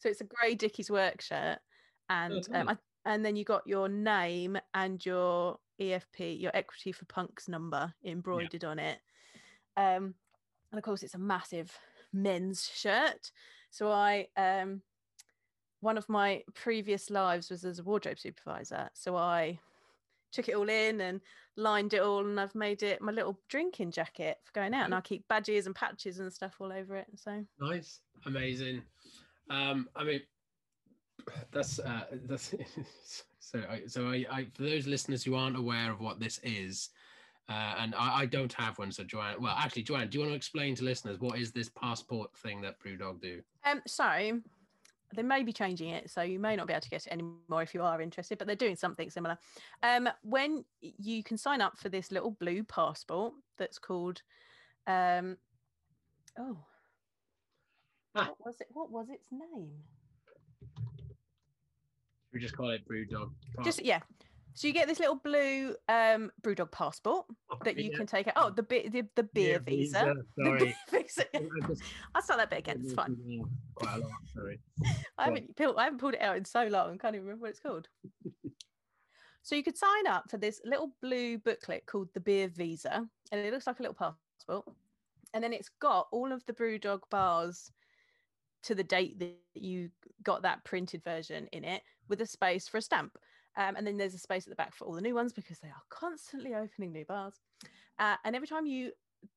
So 0.00 0.08
it's 0.08 0.22
a 0.22 0.24
grey 0.24 0.54
Dickies 0.54 0.90
work 0.90 1.20
shirt, 1.20 1.58
and 2.08 2.48
um. 2.54 2.68
I, 2.70 2.76
and 3.04 3.24
then 3.24 3.36
you 3.36 3.44
got 3.44 3.66
your 3.66 3.88
name 3.88 4.58
and 4.74 5.04
your 5.04 5.58
EFP, 5.80 6.40
your 6.40 6.50
Equity 6.54 6.92
for 6.92 7.04
Punks 7.06 7.48
number 7.48 7.92
embroidered 8.04 8.64
on 8.64 8.78
it. 8.78 8.98
Um, 9.76 10.14
and 10.70 10.78
of 10.78 10.82
course, 10.82 11.02
it's 11.02 11.14
a 11.14 11.18
massive 11.18 11.76
men's 12.12 12.68
shirt. 12.74 13.32
So 13.70 13.90
I 13.90 14.26
um, 14.36 14.82
one 15.80 15.96
of 15.96 16.08
my 16.08 16.42
previous 16.54 17.10
lives 17.10 17.50
was 17.50 17.64
as 17.64 17.78
a 17.78 17.82
wardrobe 17.82 18.18
supervisor. 18.18 18.90
So 18.92 19.16
I 19.16 19.58
took 20.32 20.48
it 20.48 20.54
all 20.54 20.68
in 20.68 21.00
and 21.00 21.20
lined 21.56 21.94
it 21.94 22.02
all 22.02 22.24
and 22.24 22.38
I've 22.38 22.54
made 22.54 22.82
it 22.82 23.02
my 23.02 23.10
little 23.12 23.38
drinking 23.48 23.90
jacket 23.90 24.38
for 24.44 24.52
going 24.52 24.74
out 24.74 24.84
and 24.84 24.94
I 24.94 25.00
keep 25.00 25.26
badges 25.28 25.66
and 25.66 25.74
patches 25.74 26.20
and 26.20 26.32
stuff 26.32 26.54
all 26.60 26.72
over 26.72 26.96
it. 26.96 27.06
So 27.16 27.44
Nice, 27.58 28.00
amazing. 28.26 28.82
Um, 29.48 29.88
I 29.96 30.04
mean, 30.04 30.20
that's 31.52 31.78
uh, 31.78 32.04
that's 32.26 32.54
so. 33.38 33.62
I, 33.70 33.82
so 33.86 34.08
I, 34.08 34.24
I, 34.30 34.46
for 34.54 34.62
those 34.62 34.86
listeners 34.86 35.22
who 35.22 35.34
aren't 35.34 35.56
aware 35.56 35.90
of 35.90 36.00
what 36.00 36.20
this 36.20 36.40
is, 36.42 36.90
uh, 37.48 37.74
and 37.78 37.94
I, 37.94 38.20
I 38.20 38.26
don't 38.26 38.52
have 38.54 38.78
one. 38.78 38.92
So 38.92 39.04
Joanne, 39.04 39.40
well, 39.40 39.54
actually, 39.58 39.82
Joanne, 39.82 40.08
do 40.08 40.18
you 40.18 40.22
want 40.22 40.32
to 40.32 40.36
explain 40.36 40.74
to 40.76 40.84
listeners 40.84 41.18
what 41.20 41.38
is 41.38 41.52
this 41.52 41.68
passport 41.68 42.34
thing 42.36 42.60
that 42.62 42.80
BrewDog 42.80 43.20
do? 43.20 43.40
um 43.64 43.82
so 43.86 44.40
they 45.14 45.22
may 45.22 45.42
be 45.42 45.52
changing 45.52 45.88
it, 45.88 46.08
so 46.08 46.22
you 46.22 46.38
may 46.38 46.54
not 46.54 46.66
be 46.68 46.72
able 46.72 46.82
to 46.82 46.88
get 46.90 47.06
it 47.06 47.12
anymore 47.12 47.62
if 47.62 47.74
you 47.74 47.82
are 47.82 48.00
interested, 48.00 48.38
but 48.38 48.46
they're 48.46 48.54
doing 48.54 48.76
something 48.76 49.10
similar. 49.10 49.36
Um, 49.82 50.08
when 50.22 50.64
you 50.80 51.24
can 51.24 51.36
sign 51.36 51.60
up 51.60 51.76
for 51.78 51.88
this 51.88 52.12
little 52.12 52.30
blue 52.30 52.62
passport 52.62 53.32
that's 53.58 53.78
called, 53.78 54.22
um, 54.86 55.36
oh, 56.38 56.58
Ah. 58.14 58.26
what 58.26 58.46
was 58.46 58.60
it? 58.60 58.68
What 58.72 58.90
was 58.92 59.08
its 59.10 59.26
name? 59.32 59.70
We 62.32 62.40
just 62.40 62.56
call 62.56 62.70
it 62.70 62.82
Brewdog. 62.88 63.30
Just 63.64 63.84
yeah. 63.84 64.00
So 64.54 64.66
you 64.66 64.74
get 64.74 64.88
this 64.88 64.98
little 64.98 65.16
blue 65.16 65.74
um 65.88 66.30
BrewDog 66.42 66.70
passport 66.70 67.26
that 67.64 67.78
you 67.78 67.90
can 67.96 68.06
take 68.06 68.28
out. 68.28 68.34
Oh, 68.36 68.50
the 68.50 68.62
bit 68.62 68.92
the, 68.92 69.04
the 69.16 69.22
beer 69.22 69.58
visa. 69.58 70.14
The 70.36 70.44
Sorry. 70.44 70.58
beer 70.58 70.74
visa. 71.02 71.24
I'll 72.14 72.22
start 72.22 72.40
that 72.40 72.50
bit 72.50 72.60
again. 72.60 72.80
It's 72.84 72.94
fine. 72.94 73.16
Quite 73.74 73.96
a 73.96 73.98
lot. 73.98 74.10
Sorry. 74.34 74.60
I 75.18 75.24
haven't 75.24 75.56
pulled, 75.56 75.76
I 75.76 75.84
haven't 75.84 75.98
pulled 75.98 76.14
it 76.14 76.22
out 76.22 76.36
in 76.36 76.44
so 76.44 76.66
long. 76.66 76.94
I 76.94 76.96
can't 76.96 77.14
even 77.14 77.26
remember 77.26 77.42
what 77.42 77.50
it's 77.50 77.60
called. 77.60 77.88
so 79.42 79.54
you 79.54 79.62
could 79.62 79.76
sign 79.76 80.06
up 80.06 80.30
for 80.30 80.38
this 80.38 80.60
little 80.64 80.92
blue 81.00 81.38
booklet 81.38 81.86
called 81.86 82.08
the 82.14 82.20
Beer 82.20 82.48
Visa, 82.48 83.06
and 83.32 83.40
it 83.40 83.52
looks 83.52 83.66
like 83.66 83.78
a 83.78 83.82
little 83.82 83.94
passport. 83.94 84.66
And 85.32 85.44
then 85.44 85.52
it's 85.52 85.70
got 85.80 86.08
all 86.10 86.32
of 86.32 86.44
the 86.46 86.52
BrewDog 86.52 87.00
bars 87.10 87.70
to 88.62 88.74
the 88.74 88.84
date 88.84 89.18
that 89.18 89.36
you 89.54 89.90
got 90.22 90.42
that 90.42 90.64
printed 90.64 91.02
version 91.02 91.48
in 91.52 91.64
it, 91.64 91.82
with 92.08 92.20
a 92.20 92.26
space 92.26 92.68
for 92.68 92.78
a 92.78 92.82
stamp. 92.82 93.16
Um, 93.56 93.76
and 93.76 93.86
then 93.86 93.96
there's 93.96 94.14
a 94.14 94.18
space 94.18 94.46
at 94.46 94.50
the 94.50 94.56
back 94.56 94.74
for 94.74 94.84
all 94.84 94.94
the 94.94 95.00
new 95.00 95.14
ones 95.14 95.32
because 95.32 95.58
they 95.58 95.68
are 95.68 95.82
constantly 95.88 96.54
opening 96.54 96.92
new 96.92 97.04
bars. 97.04 97.34
Uh, 97.98 98.16
and 98.24 98.36
every 98.36 98.48
time 98.48 98.66
you 98.66 98.92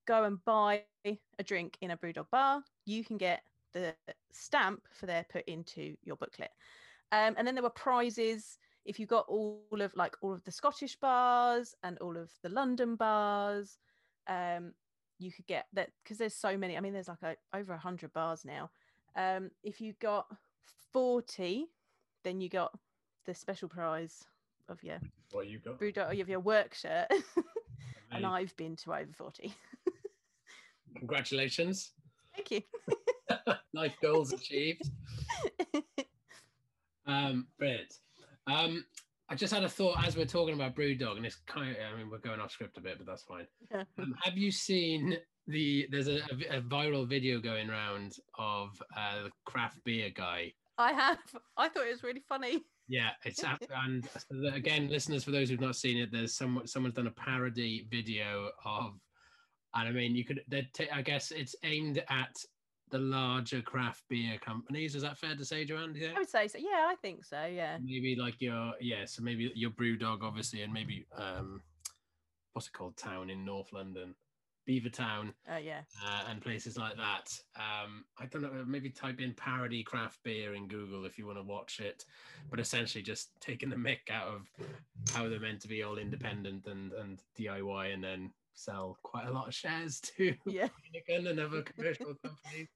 go 0.08 0.24
and 0.24 0.44
buy 0.46 0.84
a 1.06 1.44
drink 1.44 1.78
in 1.82 1.92
a 1.92 1.98
BrewDog 1.98 2.30
bar, 2.32 2.64
you 2.86 3.04
can 3.04 3.18
get 3.18 3.42
the 3.74 3.94
stamp 4.32 4.84
for 4.94 5.08
their 5.08 5.26
put 5.32 5.46
into 5.46 5.96
your 6.04 6.16
booklet. 6.16 6.52
Um, 7.12 7.36
and 7.38 7.48
then 7.48 7.56
there 7.56 7.64
were 7.64 7.70
prizes 7.70 8.58
if 8.86 9.00
you 9.00 9.06
got 9.06 9.26
all 9.28 9.62
of 9.72 9.96
like 9.96 10.16
all 10.22 10.34
of 10.34 10.44
the 10.44 10.52
Scottish 10.52 10.96
bars 10.98 11.74
and 11.84 11.98
all 12.00 12.18
of 12.18 12.32
the 12.44 12.50
London 12.50 12.96
bars. 12.96 13.78
Um, 14.28 14.74
you 15.20 15.32
could 15.32 15.48
get 15.48 15.68
that 15.74 15.90
because 16.04 16.18
there's 16.18 16.36
so 16.36 16.58
many. 16.58 16.78
I 16.78 16.82
mean, 16.82 16.94
there's 16.94 17.08
like 17.08 17.22
a, 17.24 17.36
over 17.56 17.74
a 17.74 17.78
hundred 17.78 18.14
bars 18.14 18.44
now. 18.46 18.70
Um, 19.16 19.52
if 19.64 19.80
you 19.80 19.94
got 20.00 20.28
40, 20.92 21.68
then 22.24 22.42
you 22.42 22.50
got 22.50 22.78
the 23.26 23.34
special 23.34 23.70
prize 23.70 24.24
of 24.70 24.84
your 24.84 25.00
What 25.32 25.48
you 25.48 25.60
got? 25.60 25.80
BrewDog 25.80 26.20
of 26.20 26.30
your 26.30 26.40
work 26.40 26.74
shirt. 26.74 27.08
and 28.12 28.26
I've 28.26 28.56
been 28.58 28.76
to 28.78 28.94
over 28.94 29.12
40. 29.12 29.54
Congratulations. 30.98 31.92
Thank 32.36 32.52
you. 32.52 32.62
Life 33.74 33.96
goals 34.02 34.34
achieved. 34.34 34.90
Um, 37.06 37.48
brilliant. 37.58 37.94
Um, 38.48 38.86
I 39.30 39.36
just 39.36 39.54
had 39.54 39.64
a 39.64 39.70
thought 39.70 40.06
as 40.06 40.16
we're 40.16 40.26
talking 40.26 40.54
about 40.54 40.76
Brewdog, 40.76 41.18
and 41.18 41.26
it's 41.26 41.38
kind 41.48 41.72
of, 41.72 41.78
I 41.78 41.98
mean, 41.98 42.10
we're 42.10 42.20
going 42.20 42.40
off 42.40 42.52
script 42.52 42.78
a 42.78 42.82
bit, 42.82 42.98
but 42.98 43.08
that's 43.08 43.24
fine. 43.24 43.48
Yeah. 43.72 43.84
Um, 43.98 44.16
have 44.22 44.38
you 44.38 44.52
seen 44.52 45.18
the, 45.48 45.88
there's 45.92 46.08
a, 46.08 46.20
a 46.50 46.62
viral 46.62 47.08
video 47.08 47.40
going 47.40 47.70
around 47.70 48.18
of 48.38 48.70
uh, 48.96 49.24
the 49.24 49.32
craft 49.46 49.78
beer 49.84 50.10
guy. 50.14 50.54
I 50.78 50.92
have. 50.94 51.20
I 51.58 51.70
thought 51.70 51.86
it 51.86 51.92
was 51.92 52.04
really 52.04 52.24
funny. 52.28 52.64
Yeah, 52.90 53.12
it's 53.24 53.44
up, 53.44 53.64
and 53.86 54.08
again, 54.54 54.90
listeners, 54.90 55.24
for 55.24 55.32
those 55.32 55.50
who've 55.50 55.62
not 55.62 55.76
seen 55.76 55.98
it, 55.98 56.12
there's 56.12 56.36
someone 56.36 56.68
someone's 56.68 56.96
done 56.96 57.08
a 57.08 57.12
parody 57.12 57.88
video 57.90 58.50
of, 58.66 59.00
and 59.74 59.88
I 59.88 59.92
mean, 59.92 60.16
you 60.16 60.26
could, 60.26 60.42
they're 60.50 60.68
I 60.92 61.02
guess 61.02 61.32
it's 61.32 61.56
aimed 61.64 62.04
at 62.10 62.36
the 62.92 63.00
larger 63.00 63.62
craft 63.62 64.04
beer 64.10 64.38
companies. 64.38 64.96
Is 64.96 65.02
that 65.02 65.18
fair 65.18 65.36
to 65.36 65.46
say, 65.46 65.64
Joanne? 65.66 65.96
Yeah. 65.96 66.10
I 66.16 66.20
would 66.20 66.30
say 66.30 66.48
so. 66.48 66.58
Yeah, 66.58 66.88
I 66.90 66.96
think 67.02 67.24
so. 67.24 67.46
Yeah. 67.46 67.78
maybe 67.82 68.16
like 68.20 68.40
your 68.40 68.74
yeah 68.82 69.06
so 69.06 69.24
maybe 69.24 69.52
your 69.56 69.72
brew 69.72 69.98
dog 69.98 70.24
obviously 70.24 70.62
and 70.62 70.72
maybe 70.74 71.06
um 71.18 71.62
what's 72.54 72.68
it 72.68 72.74
called 72.74 72.96
town 72.98 73.30
in 73.30 73.44
north 73.44 73.74
london 73.74 74.14
beavertown 74.68 75.34
Oh, 75.52 75.58
yeah. 75.58 75.82
uh, 76.06 76.24
and 76.30 76.42
places 76.42 76.78
like 76.78 76.96
that 76.98 77.38
um 77.56 78.06
i 78.20 78.26
don't 78.26 78.42
know 78.42 78.64
maybe 78.66 78.90
type 78.90 79.20
in 79.22 79.34
parody 79.34 79.84
craft 79.84 80.20
beer 80.24 80.54
in 80.54 80.68
google 80.68 81.06
if 81.06 81.18
you 81.18 81.26
want 81.26 81.38
to 81.38 81.44
watch 81.44 81.80
it 81.80 82.06
but 82.50 82.60
essentially 82.60 83.02
just 83.04 83.32
taking 83.42 83.70
the 83.70 83.76
mick 83.76 84.10
out 84.12 84.28
of 84.28 84.50
how 85.14 85.28
they're 85.28 85.40
meant 85.40 85.62
to 85.62 85.68
be 85.68 85.84
all 85.84 85.98
independent 85.98 86.66
and 86.68 86.94
and 86.94 87.22
diy 87.38 87.94
and 87.94 88.04
then 88.04 88.32
sell 88.54 88.98
quite 89.04 89.28
a 89.28 89.32
lot 89.32 89.48
of 89.48 89.54
shares 89.54 90.00
to 90.00 90.34
Yeah. 90.46 90.68
Heineken 90.68 91.30
and 91.30 91.40
other 91.40 91.62
commercial 91.64 92.14
companies 92.24 92.68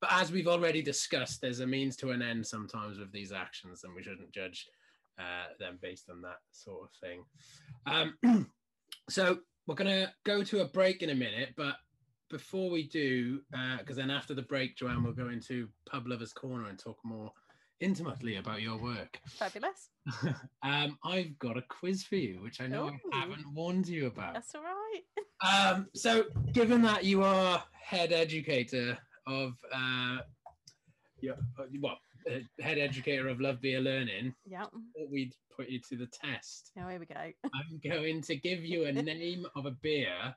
but 0.00 0.12
as 0.12 0.32
we've 0.32 0.48
already 0.48 0.80
discussed, 0.80 1.42
there's 1.42 1.60
a 1.60 1.66
means 1.66 1.94
to 1.96 2.10
an 2.10 2.22
end 2.22 2.46
sometimes 2.46 2.98
with 2.98 3.12
these 3.12 3.32
actions, 3.32 3.84
and 3.84 3.94
we 3.94 4.02
shouldn't 4.02 4.32
judge 4.32 4.66
uh, 5.18 5.48
them 5.58 5.78
based 5.82 6.08
on 6.08 6.22
that 6.22 6.38
sort 6.52 6.84
of 6.84 6.90
thing. 7.02 7.22
Um, 7.84 8.50
so 9.10 9.40
we're 9.70 9.76
going 9.76 10.04
to 10.04 10.12
go 10.24 10.42
to 10.42 10.62
a 10.62 10.64
break 10.64 11.00
in 11.00 11.10
a 11.10 11.14
minute, 11.14 11.50
but 11.56 11.76
before 12.28 12.70
we 12.70 12.88
do, 12.88 13.40
because 13.78 13.94
then 13.94 14.10
after 14.10 14.34
the 14.34 14.42
break, 14.42 14.76
Joanne 14.76 15.04
we'll 15.04 15.12
go 15.12 15.28
into 15.28 15.68
Pub 15.88 16.08
Lovers 16.08 16.32
Corner 16.32 16.68
and 16.68 16.76
talk 16.76 16.98
more 17.04 17.30
intimately 17.78 18.34
about 18.34 18.62
your 18.62 18.82
work. 18.82 19.20
Fabulous. 19.28 19.90
um, 20.64 20.98
I've 21.04 21.38
got 21.38 21.56
a 21.56 21.62
quiz 21.62 22.02
for 22.02 22.16
you, 22.16 22.42
which 22.42 22.60
I 22.60 22.66
know 22.66 22.88
Ooh. 22.88 23.10
I 23.12 23.20
haven't 23.20 23.46
warned 23.54 23.86
you 23.86 24.08
about. 24.08 24.34
That's 24.34 24.56
all 24.56 24.62
right. 24.62 25.02
Um, 25.42 25.86
so, 25.94 26.24
given 26.52 26.82
that 26.82 27.04
you 27.04 27.22
are 27.22 27.64
head 27.72 28.12
educator 28.12 28.98
of, 29.26 29.54
uh, 29.72 30.18
your, 31.22 31.36
uh, 31.58 31.64
well, 31.80 31.92
uh, 31.92 31.96
head 32.60 32.78
educator 32.78 33.28
of 33.28 33.40
Love 33.40 33.60
Beer 33.60 33.80
Learning, 33.80 34.34
Yeah. 34.46 34.64
thought 34.64 35.10
we'd 35.10 35.34
put 35.56 35.68
you 35.68 35.80
to 35.88 35.96
the 35.96 36.06
test. 36.06 36.70
Now 36.76 36.88
here 36.88 36.98
we 36.98 37.06
go. 37.06 37.14
I'm 37.54 37.80
going 37.84 38.22
to 38.22 38.36
give 38.36 38.64
you 38.64 38.84
a 38.84 38.92
name 38.92 39.46
of 39.56 39.66
a 39.66 39.70
beer. 39.70 40.34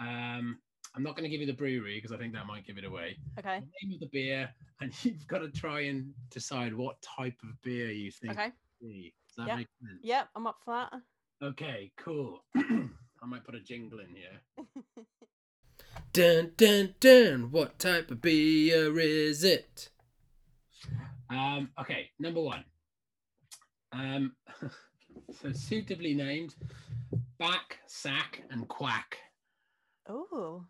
Um, 0.00 0.58
I'm 0.96 1.02
not 1.02 1.16
going 1.16 1.24
to 1.24 1.28
give 1.28 1.40
you 1.40 1.46
the 1.46 1.52
brewery 1.52 1.96
because 1.96 2.12
I 2.12 2.18
think 2.18 2.32
that 2.34 2.46
might 2.46 2.66
give 2.66 2.78
it 2.78 2.84
away. 2.84 3.16
Okay. 3.38 3.60
The 3.60 3.86
name 3.88 3.94
of 3.94 4.00
the 4.00 4.08
beer, 4.12 4.48
and 4.80 4.92
you've 5.04 5.26
got 5.26 5.38
to 5.38 5.48
try 5.50 5.80
and 5.82 6.12
decide 6.30 6.74
what 6.74 7.00
type 7.02 7.36
of 7.42 7.60
beer 7.62 7.90
you 7.90 8.10
think 8.10 8.32
Okay. 8.32 8.52
Does 8.80 9.36
that 9.38 9.46
Yep. 9.48 9.56
make 9.56 9.68
sense? 9.80 10.00
Yep. 10.02 10.28
I'm 10.36 10.46
up 10.46 10.58
for 10.64 10.74
that. 10.74 10.92
Okay, 11.46 11.90
cool. 11.96 12.44
I 12.56 13.26
might 13.26 13.44
put 13.44 13.54
a 13.54 13.60
jingle 13.60 14.00
in 14.00 14.08
here. 14.14 14.64
Dun 16.12 16.52
dun 16.56 16.94
dun. 17.00 17.50
What 17.50 17.78
type 17.80 18.10
of 18.10 18.20
beer 18.22 18.98
is 19.00 19.42
it? 19.42 19.88
Um. 21.34 21.70
Okay. 21.80 22.10
Number 22.18 22.40
one. 22.40 22.64
Um. 23.92 24.36
so 25.42 25.52
suitably 25.52 26.14
named, 26.14 26.54
back, 27.38 27.78
sack, 27.86 28.42
and 28.50 28.66
quack. 28.68 29.18
Oh. 30.08 30.64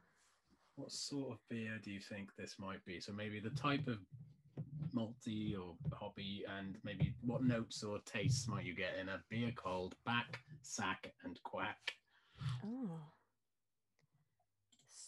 What 0.76 0.90
sort 0.90 1.32
of 1.32 1.38
beer 1.48 1.78
do 1.82 1.90
you 1.90 2.00
think 2.00 2.30
this 2.36 2.56
might 2.58 2.84
be? 2.84 3.00
So 3.00 3.12
maybe 3.12 3.40
the 3.40 3.50
type 3.50 3.86
of 3.86 3.98
malty 4.94 5.54
or 5.58 5.74
hoppy, 5.92 6.44
and 6.58 6.78
maybe 6.84 7.14
what 7.24 7.44
notes 7.44 7.82
or 7.82 7.98
tastes 8.04 8.48
might 8.48 8.64
you 8.64 8.74
get 8.74 8.96
in 9.00 9.08
a 9.08 9.20
beer 9.30 9.52
called 9.54 9.94
back, 10.04 10.40
sack, 10.62 11.12
and 11.24 11.40
quack? 11.42 11.92
Oh. 12.64 13.00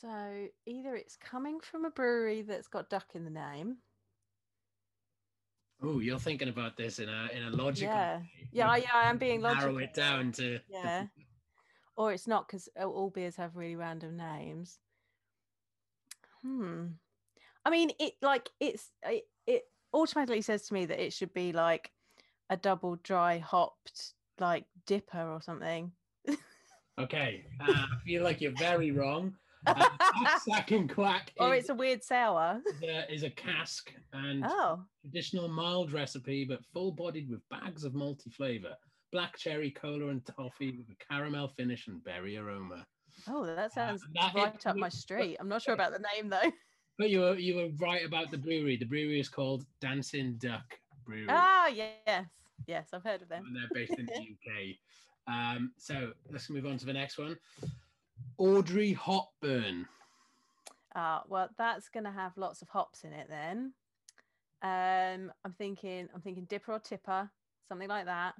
So 0.00 0.48
either 0.66 0.94
it's 0.94 1.16
coming 1.16 1.58
from 1.60 1.84
a 1.84 1.90
brewery 1.90 2.42
that's 2.42 2.68
got 2.68 2.90
duck 2.90 3.06
in 3.14 3.24
the 3.24 3.30
name. 3.30 3.78
Oh, 5.82 6.00
you're 6.00 6.18
thinking 6.18 6.48
about 6.48 6.76
this 6.76 6.98
in 6.98 7.08
a 7.08 7.28
in 7.34 7.42
a 7.42 7.50
logical. 7.50 7.94
Yeah. 7.94 8.16
way. 8.18 8.30
Yeah, 8.52 8.76
yeah, 8.76 8.90
I 8.94 9.10
am 9.10 9.18
being 9.18 9.40
logical. 9.40 9.72
Narrow 9.72 9.78
it 9.78 9.94
down 9.94 10.32
to. 10.32 10.58
Yeah. 10.68 11.06
Or 11.96 12.12
it's 12.12 12.26
not 12.26 12.46
because 12.46 12.68
all 12.76 13.10
beers 13.10 13.36
have 13.36 13.56
really 13.56 13.76
random 13.76 14.16
names. 14.16 14.78
Hmm. 16.42 16.86
I 17.64 17.70
mean, 17.70 17.90
it 17.98 18.14
like 18.22 18.50
it's 18.60 18.90
it, 19.02 19.24
it 19.46 19.64
automatically 19.92 20.42
says 20.42 20.68
to 20.68 20.74
me 20.74 20.86
that 20.86 21.02
it 21.02 21.12
should 21.12 21.32
be 21.34 21.52
like 21.52 21.90
a 22.48 22.56
double 22.56 22.96
dry 23.02 23.38
hopped 23.38 24.14
like 24.38 24.64
DIPA 24.86 25.34
or 25.34 25.42
something. 25.42 25.92
Okay, 26.98 27.44
uh, 27.60 27.70
I 27.70 27.96
feel 28.06 28.22
like 28.22 28.40
you're 28.40 28.56
very 28.56 28.90
wrong. 28.90 29.34
Uh, 29.66 30.38
sack, 30.38 30.70
and 30.70 30.92
quack 30.92 31.32
or 31.38 31.54
is, 31.54 31.60
it's 31.62 31.68
a 31.70 31.74
weird 31.74 32.02
sour. 32.02 32.60
is 32.82 32.88
a, 32.88 33.12
is 33.14 33.22
a 33.24 33.30
cask 33.30 33.92
and 34.12 34.44
Oh, 34.46 34.80
traditional 35.02 35.48
mild 35.48 35.92
recipe, 35.92 36.44
but 36.44 36.64
full-bodied 36.72 37.28
with 37.30 37.40
bags 37.50 37.84
of 37.84 37.94
multi 37.94 38.30
flavour 38.30 38.74
Black 39.12 39.36
cherry, 39.38 39.70
cola, 39.70 40.08
and 40.08 40.24
toffee 40.26 40.72
with 40.76 40.86
a 40.90 41.04
caramel 41.12 41.48
finish 41.48 41.86
and 41.86 42.02
berry 42.04 42.36
aroma. 42.36 42.84
oh, 43.28 43.46
that 43.46 43.72
sounds 43.72 44.02
that 44.14 44.34
is 44.36 44.42
right 44.42 44.66
up 44.66 44.76
my 44.76 44.88
street. 44.88 45.36
I'm 45.40 45.48
not 45.48 45.62
sure 45.62 45.74
about 45.74 45.92
the 45.92 46.04
name 46.14 46.28
though. 46.28 46.50
But 46.98 47.10
you 47.10 47.20
were 47.20 47.36
you 47.36 47.56
were 47.56 47.68
right 47.78 48.04
about 48.06 48.30
the 48.30 48.38
brewery. 48.38 48.76
The 48.76 48.84
brewery 48.86 49.20
is 49.20 49.28
called 49.28 49.64
Dancing 49.80 50.36
Duck 50.38 50.78
Brewery. 51.04 51.26
Ah, 51.28 51.66
yes, 51.68 52.24
yes, 52.66 52.88
I've 52.92 53.04
heard 53.04 53.22
of 53.22 53.28
them. 53.28 53.44
and 53.46 53.54
they're 53.56 53.68
based 53.74 53.98
in 53.98 54.06
the 54.06 54.12
UK. 54.14 54.76
Um, 55.28 55.72
so 55.76 56.12
let's 56.30 56.48
move 56.50 56.66
on 56.66 56.78
to 56.78 56.86
the 56.86 56.92
next 56.92 57.18
one. 57.18 57.36
Audrey 58.38 58.92
Hopburn. 58.92 59.86
Ah, 60.94 61.22
well, 61.28 61.48
that's 61.58 61.88
going 61.88 62.04
to 62.04 62.10
have 62.10 62.36
lots 62.36 62.62
of 62.62 62.68
hops 62.68 63.04
in 63.04 63.12
it 63.12 63.28
then. 63.28 63.72
Um, 64.62 65.30
I'm 65.44 65.52
thinking, 65.58 66.08
I'm 66.14 66.22
thinking 66.22 66.46
DIPA 66.46 66.68
or 66.68 66.80
TIPA, 66.80 67.30
something 67.68 67.88
like 67.88 68.06
that. 68.06 68.34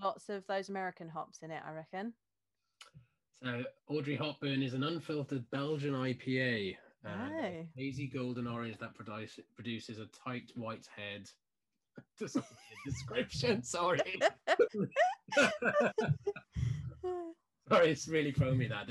Lots 0.00 0.28
of 0.28 0.44
those 0.46 0.68
American 0.68 1.08
hops 1.08 1.38
in 1.42 1.50
it, 1.50 1.62
I 1.66 1.72
reckon. 1.72 2.12
So 3.42 3.62
Audrey 3.88 4.16
Hopburn 4.16 4.62
is 4.62 4.74
an 4.74 4.82
unfiltered 4.82 5.48
Belgian 5.50 5.94
IPA. 5.94 6.76
Uh, 7.04 7.08
Oh. 7.08 7.66
hazy 7.76 8.08
golden 8.08 8.48
orange 8.48 8.78
that 8.78 8.94
produce, 8.94 9.38
produces 9.54 9.98
a 10.00 10.06
tight 10.06 10.50
white 10.56 10.88
head. 10.96 11.30
Description, 12.84 13.62
sorry. 13.62 14.00
Sorry, 17.68 17.90
it's 17.90 18.06
really 18.06 18.30
thrown 18.30 18.56
me 18.58 18.68
that. 18.68 18.88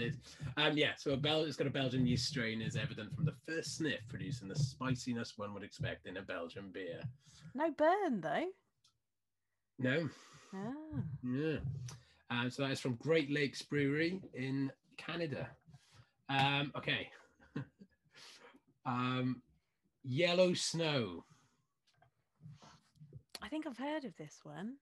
Um, 0.58 0.78
yeah, 0.78 0.92
so 0.98 1.12
a 1.12 1.18
Bel- 1.18 1.46
it's 1.46 1.56
got 1.56 1.68
a 1.68 1.70
Belgian 1.72 2.06
yeast 2.06 2.28
strain 2.28 2.62
is 2.62 2.76
evident 2.76 3.16
from 3.16 3.24
the 3.26 3.34
first 3.48 3.78
sniff, 3.78 4.02
producing 4.10 4.50
the 4.50 4.56
spiciness 4.56 5.38
one 5.38 5.54
would 5.54 5.64
expect 5.64 6.08
in 6.08 6.18
a 6.18 6.22
Belgian 6.22 6.72
beer. 6.72 7.00
no 7.54 7.72
burn 7.72 8.20
though. 8.22 8.48
No, 9.80 10.10
Ah. 10.54 10.74
yeah. 11.24 11.58
Um, 12.30 12.50
so 12.50 12.64
that 12.64 12.72
is 12.72 12.80
from 12.82 12.96
Great 12.96 13.30
Lakes 13.32 13.62
Brewery 13.62 14.22
in 14.34 14.72
Canada. 14.98 15.50
Um, 16.30 16.72
okay. 16.76 17.10
um, 18.86 19.42
Yellow 20.04 20.54
Snow. 20.54 21.24
I 23.42 23.48
think 23.50 23.68
I've 23.68 23.78
heard 23.78 24.06
of 24.06 24.16
this 24.18 24.40
one. 24.44 24.76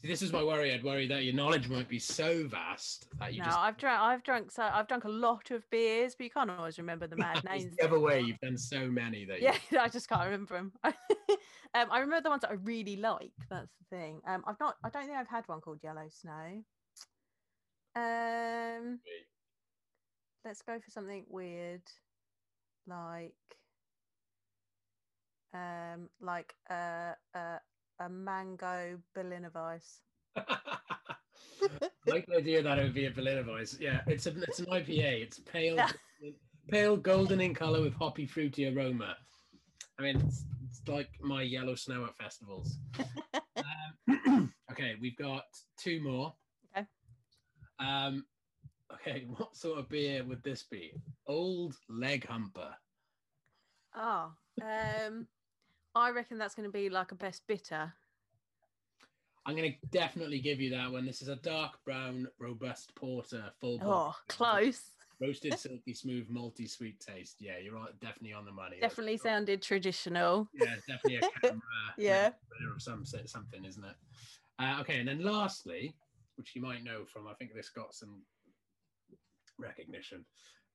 See, 0.00 0.06
this 0.06 0.22
is 0.22 0.32
my 0.32 0.44
worry. 0.44 0.72
I'd 0.72 0.84
worry 0.84 1.08
that 1.08 1.24
your 1.24 1.34
knowledge 1.34 1.68
might 1.68 1.88
be 1.88 1.98
so 1.98 2.46
vast 2.46 3.06
that 3.18 3.34
you 3.34 3.40
no, 3.40 3.46
just 3.46 3.58
I've 3.58 3.76
drunk. 3.76 4.00
I've 4.00 4.22
drunk. 4.22 4.52
So 4.52 4.62
I've 4.62 4.86
drunk 4.86 5.02
a 5.04 5.08
lot 5.08 5.50
of 5.50 5.68
beers, 5.70 6.14
but 6.14 6.22
you 6.22 6.30
can't 6.30 6.50
always 6.50 6.78
remember 6.78 7.08
the 7.08 7.16
mad 7.16 7.42
names. 7.50 7.74
the 7.76 7.84
other 7.84 7.98
way. 7.98 8.20
You've 8.20 8.38
done 8.38 8.56
so 8.56 8.86
many 8.86 9.24
that 9.24 9.42
Yeah, 9.42 9.56
I 9.80 9.88
just 9.88 10.08
can't 10.08 10.24
remember 10.24 10.54
them. 10.54 10.72
um, 10.84 10.94
I 11.74 11.98
remember 11.98 12.22
the 12.22 12.30
ones 12.30 12.42
that 12.42 12.50
I 12.50 12.54
really 12.54 12.94
like. 12.94 13.32
That's 13.50 13.72
the 13.90 13.96
thing. 13.96 14.20
Um, 14.24 14.44
I've 14.46 14.60
not. 14.60 14.76
I 14.84 14.88
don't 14.88 15.06
think 15.06 15.18
I've 15.18 15.26
had 15.26 15.48
one 15.48 15.60
called 15.60 15.80
Yellow 15.82 16.06
Snow. 16.10 16.62
Um, 17.96 19.00
let's 20.44 20.62
go 20.62 20.78
for 20.78 20.90
something 20.92 21.24
weird, 21.28 21.82
like, 22.86 23.32
um, 25.52 26.08
like 26.20 26.54
a 26.70 27.14
a, 27.34 27.58
a 28.00 28.08
mango 28.08 28.98
Berliner 29.14 29.50
Weiss. 29.54 30.00
like 32.06 32.26
the 32.26 32.36
idea 32.36 32.62
that 32.62 32.78
it 32.78 32.82
would 32.84 32.94
be 32.94 33.06
a 33.06 33.10
Berliner 33.10 33.44
Weiss. 33.44 33.76
Yeah, 33.80 34.00
it's 34.06 34.26
a, 34.26 34.40
it's 34.42 34.60
an 34.60 34.66
IPA. 34.66 35.22
It's 35.22 35.38
pale, 35.40 35.76
Yeah. 36.20 36.30
pale 36.70 36.96
golden 36.96 37.40
in 37.40 37.54
color 37.54 37.80
with 37.80 37.94
hoppy 37.94 38.26
fruity 38.26 38.66
aroma. 38.74 39.16
I 39.98 40.02
mean, 40.02 40.20
it's, 40.20 40.44
it's 40.68 40.86
like 40.86 41.10
my 41.20 41.42
yellow 41.42 41.74
snow 41.74 42.04
at 42.04 42.16
festivals. 42.16 42.78
um, 44.08 44.52
okay, 44.70 44.94
we've 45.00 45.16
got 45.16 45.44
two 45.78 46.00
more. 46.02 46.34
Okay. 46.76 46.86
Um, 47.80 48.24
okay, 48.92 49.24
what 49.36 49.56
sort 49.56 49.78
of 49.78 49.88
beer 49.88 50.24
would 50.24 50.42
this 50.44 50.62
be? 50.62 50.92
Old 51.26 51.74
leg 51.88 52.26
humper. 52.26 52.74
Oh, 53.96 54.30
um, 54.62 55.26
I 55.98 56.10
reckon 56.10 56.38
that's 56.38 56.54
going 56.54 56.68
to 56.68 56.72
be 56.72 56.88
like 56.88 57.12
a 57.12 57.16
best 57.16 57.42
bitter. 57.46 57.92
I'm 59.46 59.56
going 59.56 59.72
to 59.72 59.88
definitely 59.88 60.40
give 60.40 60.60
you 60.60 60.70
that 60.70 60.92
one. 60.92 61.06
This 61.06 61.22
is 61.22 61.28
a 61.28 61.36
dark 61.36 61.82
brown, 61.84 62.28
robust 62.38 62.94
porter, 62.94 63.44
full. 63.60 63.80
Oh, 63.82 64.14
close. 64.28 64.92
Roasted, 65.20 65.58
silky 65.58 65.94
smooth, 65.94 66.28
malty, 66.30 66.70
sweet 66.70 67.00
taste. 67.00 67.36
Yeah, 67.40 67.58
you're 67.60 67.74
right. 67.74 67.88
Definitely 68.00 68.34
on 68.34 68.44
the 68.44 68.52
money. 68.52 68.76
That's 68.80 68.92
Definitely 68.92 69.18
cool. 69.18 69.24
sounded 69.24 69.62
traditional. 69.62 70.48
Yeah, 70.54 70.76
definitely 70.86 71.16
a 71.16 71.20
CAMRA. 71.46 71.60
Yeah. 71.96 72.30
some 72.78 73.04
something, 73.04 73.64
isn't 73.64 73.84
it? 73.84 73.96
Uh, 74.60 74.76
okay, 74.80 75.00
and 75.00 75.08
then 75.08 75.24
lastly, 75.24 75.96
which 76.36 76.54
you 76.54 76.62
might 76.62 76.84
know 76.84 77.04
from, 77.12 77.26
I 77.26 77.34
think 77.34 77.52
this 77.52 77.68
got 77.68 77.94
some 77.94 78.22
recognition. 79.58 80.24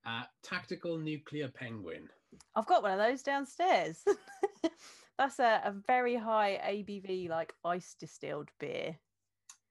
Uh, 0.04 0.24
tactical 0.42 0.98
nuclear 0.98 1.48
penguin. 1.48 2.08
I've 2.54 2.66
got 2.66 2.82
one 2.82 2.92
of 2.92 2.98
those 2.98 3.22
downstairs. 3.22 4.04
That's 5.18 5.38
a, 5.38 5.62
a 5.64 5.74
very 5.86 6.16
high 6.16 6.60
ABV, 6.64 7.28
like 7.28 7.54
ice 7.64 7.94
distilled 7.98 8.50
beer. 8.58 8.98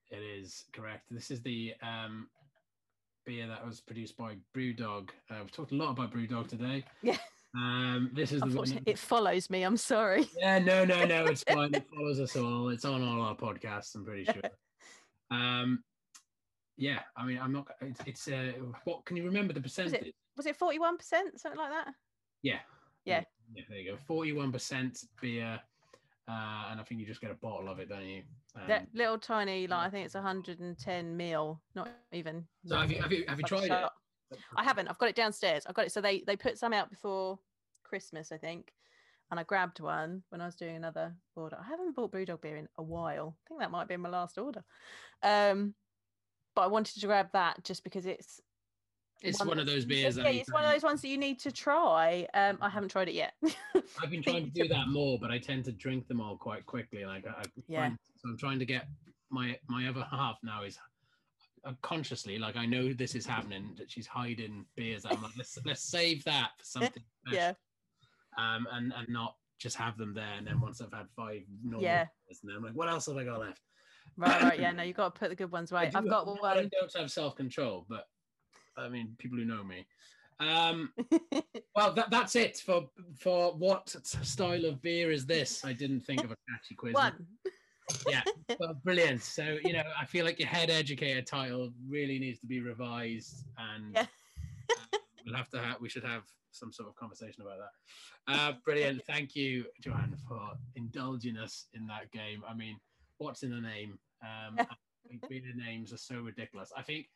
It 0.09 0.21
is 0.21 0.65
correct. 0.73 1.05
This 1.11 1.31
is 1.31 1.41
the 1.41 1.73
um, 1.81 2.27
beer 3.25 3.47
that 3.47 3.65
was 3.65 3.81
produced 3.81 4.15
by 4.15 4.35
Brewdog. 4.55 5.09
Uh, 5.29 5.35
we've 5.41 5.51
talked 5.51 5.71
a 5.71 5.75
lot 5.75 5.91
about 5.91 6.13
Brewdog 6.13 6.47
today. 6.47 6.85
Yeah. 7.01 7.17
Um, 7.55 8.09
this 8.15 8.31
is 8.31 8.41
the 8.41 8.81
it 8.87 8.97
follows 8.97 9.47
me. 9.51 9.61
I'm 9.61 9.77
sorry. 9.77 10.27
Yeah, 10.39 10.57
no, 10.57 10.83
no, 10.85 11.05
no, 11.05 11.25
it's 11.25 11.43
fine. 11.47 11.71
It 11.75 11.85
follows 11.93 12.19
us 12.19 12.35
all. 12.35 12.69
It's 12.69 12.83
on 12.83 13.03
all 13.03 13.21
our 13.21 13.35
podcasts. 13.35 13.93
I'm 13.93 14.05
pretty 14.05 14.25
sure. 14.25 14.41
Um, 15.31 15.83
yeah, 16.77 16.99
I 17.17 17.25
mean, 17.25 17.39
I'm 17.41 17.51
not. 17.51 17.67
It's, 17.81 17.99
it's 18.05 18.27
uh, 18.27 18.51
what 18.83 19.03
can 19.05 19.17
you 19.17 19.25
remember 19.25 19.51
the 19.51 19.61
percentage? 19.61 20.13
Was 20.37 20.45
it 20.45 20.59
41%, 20.59 20.99
something 21.37 21.57
like 21.57 21.71
that? 21.71 21.93
Yeah, 22.43 22.59
Yeah. 23.05 23.23
Yeah. 23.55 23.63
There 23.69 23.77
you 23.79 23.91
go. 23.91 23.97
Forty-one 23.97 24.51
percent 24.51 25.05
beer, 25.21 25.59
uh, 26.27 26.65
and 26.71 26.79
I 26.79 26.83
think 26.83 26.99
you 26.99 27.05
just 27.05 27.21
get 27.21 27.31
a 27.31 27.35
bottle 27.35 27.69
of 27.69 27.79
it, 27.79 27.89
don't 27.89 28.05
you? 28.05 28.23
Um, 28.55 28.63
that 28.67 28.87
little 28.93 29.17
tiny, 29.17 29.67
like 29.67 29.87
I 29.87 29.89
think 29.89 30.05
it's 30.05 30.13
110 30.13 31.17
mil, 31.17 31.61
not 31.75 31.89
even. 32.11 32.45
so 32.65 32.77
have 32.77 32.91
you 32.91 33.01
have 33.01 33.11
you 33.11 33.25
have 33.27 33.39
you 33.39 33.45
it's 33.45 33.51
like 33.51 33.63
a 33.63 33.67
tried 33.67 33.83
it? 33.83 34.39
I 34.55 34.63
haven't. 34.63 34.87
I've 34.87 34.97
got 34.97 35.09
it 35.09 35.15
downstairs. 35.15 35.65
I've 35.67 35.75
got 35.75 35.85
it. 35.85 35.91
So 35.91 36.01
they 36.01 36.23
they 36.25 36.35
put 36.35 36.57
some 36.57 36.73
out 36.73 36.89
before 36.89 37.39
Christmas, 37.83 38.31
I 38.31 38.37
think, 38.37 38.73
and 39.31 39.39
I 39.39 39.43
grabbed 39.43 39.79
one 39.79 40.23
when 40.29 40.41
I 40.41 40.45
was 40.45 40.55
doing 40.55 40.75
another 40.75 41.13
order. 41.35 41.57
I 41.59 41.67
haven't 41.67 41.95
bought 41.95 42.11
BrewDog 42.11 42.41
beer 42.41 42.57
in 42.57 42.67
a 42.77 42.83
while. 42.83 43.35
I 43.45 43.47
think 43.47 43.59
that 43.59 43.71
might 43.71 43.87
be 43.87 43.97
my 43.97 44.09
last 44.09 44.37
order. 44.37 44.63
Um, 45.21 45.73
but 46.55 46.61
I 46.61 46.67
wanted 46.67 46.99
to 46.99 47.07
grab 47.07 47.29
that 47.33 47.63
just 47.63 47.83
because 47.83 48.05
it's 48.05 48.39
It's 49.23 49.43
one 49.43 49.57
of 49.57 49.65
those 49.65 49.85
beers. 49.85 50.17
Yeah, 50.17 50.27
it's 50.27 50.51
one 50.51 50.65
of 50.65 50.71
those 50.71 50.83
ones 50.83 51.01
that 51.01 51.07
you 51.07 51.17
need 51.17 51.39
to 51.39 51.51
try. 51.51 52.27
Um, 52.33 52.57
I 52.61 52.69
haven't 52.69 52.89
tried 52.89 53.07
it 53.07 53.13
yet. 53.15 53.33
I've 54.01 54.11
been 54.11 54.21
trying 54.21 54.45
to 54.45 54.51
do 54.51 54.67
that 54.67 54.89
more, 54.89 55.17
but 55.17 55.31
I 55.31 55.37
tend 55.39 55.63
to 55.65 55.71
drink 55.71 56.07
them 56.07 56.19
all 56.19 56.35
quite 56.37 56.65
quickly. 56.65 57.05
Like 57.05 57.25
I, 57.25 57.41
I 57.41 57.43
Yeah. 57.67 57.89
so 58.17 58.29
I'm 58.29 58.37
trying 58.37 58.59
to 58.59 58.65
get 58.65 58.87
my 59.29 59.57
my 59.69 59.87
other 59.87 60.05
half 60.11 60.37
now 60.43 60.63
is 60.63 60.77
uh, 61.65 61.71
consciously 61.81 62.37
like 62.37 62.57
I 62.57 62.65
know 62.65 62.91
this 62.93 63.15
is 63.15 63.25
happening 63.25 63.73
that 63.77 63.89
she's 63.89 64.05
hiding 64.05 64.65
beers. 64.75 65.05
I'm 65.05 65.21
like 65.21 65.31
let's 65.37 65.57
let's 65.65 65.83
save 65.83 66.23
that 66.25 66.51
for 66.57 66.65
something. 66.65 67.03
special, 67.25 67.39
yeah, 67.39 67.53
Um, 68.37 68.67
and 68.73 68.93
and 68.93 69.07
not 69.09 69.35
just 69.59 69.77
have 69.77 69.97
them 69.97 70.13
there. 70.13 70.33
And 70.37 70.45
then 70.45 70.59
once 70.59 70.81
I've 70.81 70.91
had 70.91 71.07
five 71.15 71.43
normal 71.63 71.83
Yeah. 71.83 72.05
beers, 72.27 72.39
and 72.41 72.49
then 72.49 72.57
I'm 72.57 72.63
like, 72.63 72.73
what 72.75 72.89
else 72.89 73.05
have 73.05 73.15
I 73.15 73.23
got 73.23 73.39
left? 73.39 73.61
right, 74.17 74.41
right. 74.43 74.59
Yeah, 74.59 74.71
no, 74.73 74.83
you've 74.83 74.97
got 74.97 75.15
to 75.15 75.19
put 75.19 75.29
the 75.29 75.35
good 75.35 75.51
ones 75.51 75.71
away. 75.71 75.89
I've 75.95 76.09
got 76.09 76.27
have- 76.27 76.37
I 76.43 76.55
don't 76.55 76.73
have 76.97 77.09
self 77.09 77.35
control, 77.37 77.85
but 77.87 78.05
I 78.77 78.89
mean 78.89 79.15
people 79.17 79.37
who 79.37 79.45
know 79.45 79.63
me. 79.63 79.85
Um, 80.39 80.91
well, 81.75 81.93
that, 81.93 82.09
that's 82.09 82.35
it 82.35 82.57
for 82.57 82.89
for 83.17 83.53
what 83.53 83.89
style 84.23 84.65
of 84.65 84.81
beer 84.81 85.11
is 85.11 85.25
this? 85.25 85.63
I 85.63 85.73
didn't 85.73 86.01
think 86.01 86.23
of 86.23 86.31
a 86.31 86.37
catchy 86.49 86.75
quiz. 86.75 86.93
one. 86.93 87.25
yeah 88.09 88.23
well, 88.61 88.73
brilliant 88.85 89.21
so 89.21 89.57
you 89.61 89.73
know 89.73 89.83
i 89.99 90.05
feel 90.05 90.23
like 90.23 90.39
your 90.39 90.47
head 90.47 90.69
educator 90.69 91.21
title 91.21 91.69
really 91.89 92.17
needs 92.17 92.39
to 92.39 92.47
be 92.47 92.61
revised 92.61 93.43
and 93.57 93.93
Yeah. 93.93 94.05
uh, 94.71 94.97
we'll 95.25 95.35
have 95.35 95.49
to 95.49 95.59
have 95.59 95.81
we 95.81 95.89
should 95.89 96.05
have 96.05 96.23
some 96.51 96.71
sort 96.71 96.87
of 96.87 96.95
conversation 96.95 97.41
about 97.41 97.57
that 97.59 98.33
uh 98.33 98.53
brilliant 98.63 99.03
thank 99.05 99.35
you 99.35 99.65
joanne 99.81 100.15
for 100.27 100.51
indulging 100.77 101.35
us 101.37 101.65
in 101.73 101.85
that 101.87 102.09
game 102.13 102.41
i 102.49 102.53
mean 102.53 102.77
what's 103.17 103.43
in 103.43 103.49
the 103.51 103.59
name 103.61 103.99
um 104.23 104.55
I 104.59 104.65
think 105.09 105.27
beer 105.27 105.41
names 105.53 105.91
are 105.91 105.97
so 105.97 106.21
ridiculous 106.21 106.71
i 106.77 106.81
think 106.81 107.07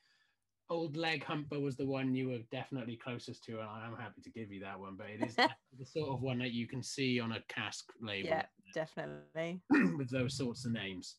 old 0.69 0.97
leg 0.97 1.23
humper 1.23 1.59
was 1.59 1.77
the 1.77 1.85
one 1.85 2.13
you 2.13 2.27
were 2.27 2.39
definitely 2.51 2.97
closest 2.97 3.43
to 3.43 3.53
and 3.59 3.69
i'm 3.69 3.95
happy 3.95 4.21
to 4.21 4.29
give 4.29 4.51
you 4.51 4.59
that 4.59 4.77
one 4.77 4.95
but 4.97 5.07
it 5.07 5.25
is 5.25 5.35
the 5.79 5.85
sort 5.85 6.09
of 6.09 6.21
one 6.21 6.39
that 6.39 6.51
you 6.51 6.67
can 6.67 6.83
see 6.83 7.19
on 7.19 7.31
a 7.31 7.41
cask 7.47 7.85
label 8.01 8.29
Yeah, 8.29 8.43
definitely. 8.73 9.61
with 9.97 10.09
those 10.09 10.37
sorts 10.37 10.65
of 10.65 10.71
names. 10.71 11.15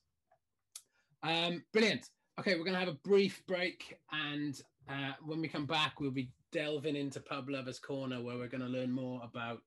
Um, 1.23 1.65
brilliant. 1.73 2.09
Okay, 2.39 2.55
we're 2.55 2.65
going 2.65 2.75
to 2.75 2.79
have 2.79 2.89
a 2.89 2.99
brief 3.05 3.43
break, 3.49 3.99
and 4.13 4.61
uh, 4.89 5.13
when 5.25 5.41
we 5.41 5.49
come 5.49 5.67
back, 5.67 5.99
we'll 5.99 6.13
be 6.13 6.31
delving 6.53 6.95
into 6.95 7.21
Pub 7.21 7.49
Lovers 7.49 7.81
Corner, 7.81 8.23
where 8.23 8.37
we're 8.37 8.49
going 8.49 8.61
to 8.61 8.69
learn 8.69 8.93
more 8.93 9.21
about 9.25 9.63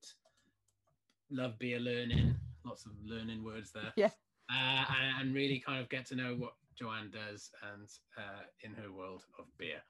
love 1.30 1.58
beer 1.58 1.78
learning. 1.78 2.34
Lots 2.64 2.86
of 2.86 2.92
learning 3.04 3.44
words 3.44 3.72
there. 3.72 3.92
Yeah. 3.96 4.10
Uh, 4.50 4.84
and, 5.00 5.20
and 5.20 5.34
really 5.34 5.62
kind 5.64 5.80
of 5.80 5.88
get 5.88 6.06
to 6.06 6.14
know 6.14 6.34
what 6.34 6.52
Joanne 6.78 7.10
does 7.10 7.50
and 7.74 7.88
uh, 8.16 8.44
in 8.62 8.72
her 8.74 8.92
world 8.92 9.24
of 9.38 9.46
beer. 9.58 9.82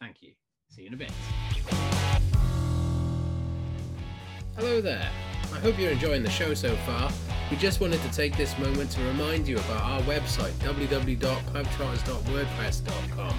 Thank 0.00 0.22
you. 0.22 0.32
See 0.70 0.82
you 0.82 0.88
in 0.88 0.94
a 0.94 0.96
bit. 0.96 1.12
Hello 4.56 4.80
there. 4.80 5.08
I 5.52 5.58
hope 5.60 5.78
you're 5.78 5.92
enjoying 5.92 6.22
the 6.22 6.30
show 6.30 6.54
so 6.54 6.74
far. 6.78 7.12
We 7.50 7.56
just 7.56 7.80
wanted 7.80 8.00
to 8.02 8.12
take 8.12 8.36
this 8.36 8.56
moment 8.58 8.90
to 8.92 9.00
remind 9.02 9.48
you 9.48 9.56
about 9.56 9.82
our 9.82 10.00
website, 10.02 10.52
www.pubtrotters.wordpress.com, 10.54 13.34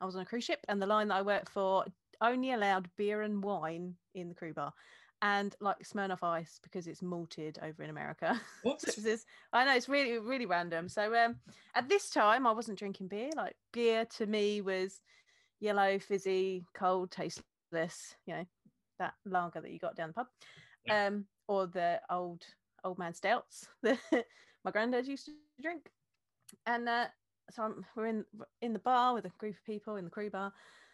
I 0.00 0.04
was 0.04 0.16
on 0.16 0.22
a 0.22 0.24
cruise 0.24 0.44
ship, 0.44 0.58
and 0.68 0.82
the 0.82 0.86
line 0.86 1.08
that 1.08 1.14
I 1.14 1.22
worked 1.22 1.48
for 1.48 1.84
only 2.20 2.52
allowed 2.52 2.90
beer 2.96 3.22
and 3.22 3.40
wine 3.42 3.94
in 4.16 4.28
the 4.28 4.34
crew 4.34 4.52
bar. 4.52 4.72
And 5.22 5.54
like 5.60 5.78
Smirnoff 5.84 6.24
Ice 6.24 6.58
because 6.60 6.88
it's 6.88 7.02
malted 7.02 7.58
over 7.62 7.84
in 7.84 7.90
America. 7.90 8.40
What? 8.62 8.80
so 8.80 9.00
this, 9.00 9.26
I 9.52 9.64
know 9.64 9.76
it's 9.76 9.88
really 9.88 10.18
really 10.18 10.46
random. 10.46 10.88
So 10.88 11.14
um, 11.14 11.36
at 11.76 11.88
this 11.88 12.10
time, 12.10 12.46
I 12.46 12.52
wasn't 12.52 12.78
drinking 12.78 13.08
beer. 13.08 13.30
Like 13.36 13.54
beer 13.72 14.04
to 14.16 14.26
me 14.26 14.60
was 14.60 15.00
yellow, 15.60 15.98
fizzy, 15.98 16.64
cold, 16.74 17.10
tasteless. 17.10 18.16
You 18.26 18.34
know 18.34 18.44
that 18.98 19.14
lager 19.24 19.60
that 19.60 19.70
you 19.70 19.78
got 19.78 19.96
down 19.96 20.08
the 20.08 20.14
pub, 20.14 20.26
yeah. 20.86 21.06
um, 21.06 21.24
or 21.46 21.66
the 21.66 22.00
old 22.10 22.42
old 22.84 22.98
man 22.98 23.14
stouts 23.14 23.68
that 23.82 23.98
my 24.64 24.70
granddad 24.70 25.06
used 25.06 25.26
to 25.26 25.32
drink 25.60 25.90
and 26.66 26.88
uh, 26.88 27.06
so 27.50 27.62
I'm, 27.62 27.84
we're 27.96 28.06
in 28.06 28.24
in 28.62 28.72
the 28.72 28.78
bar 28.78 29.14
with 29.14 29.24
a 29.24 29.30
group 29.38 29.54
of 29.54 29.64
people 29.64 29.96
in 29.96 30.04
the 30.04 30.10
crew 30.10 30.30
bar. 30.30 30.52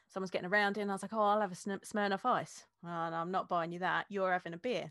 Someone's 0.09 0.31
getting 0.31 0.49
around 0.49 0.79
in. 0.79 0.91
I 0.91 0.93
was 0.93 1.03
like, 1.03 1.15
"Oh, 1.15 1.21
I'll 1.21 1.41
have 1.41 1.53
a 1.53 1.55
Smirnoff 1.55 2.25
Ice." 2.25 2.65
Well, 2.83 3.11
no, 3.11 3.17
I'm 3.17 3.31
not 3.31 3.49
buying 3.49 3.73
you 3.73 3.79
that. 3.81 4.07
You're 4.09 4.33
having 4.33 4.55
a 4.55 4.59
beer. 4.59 4.91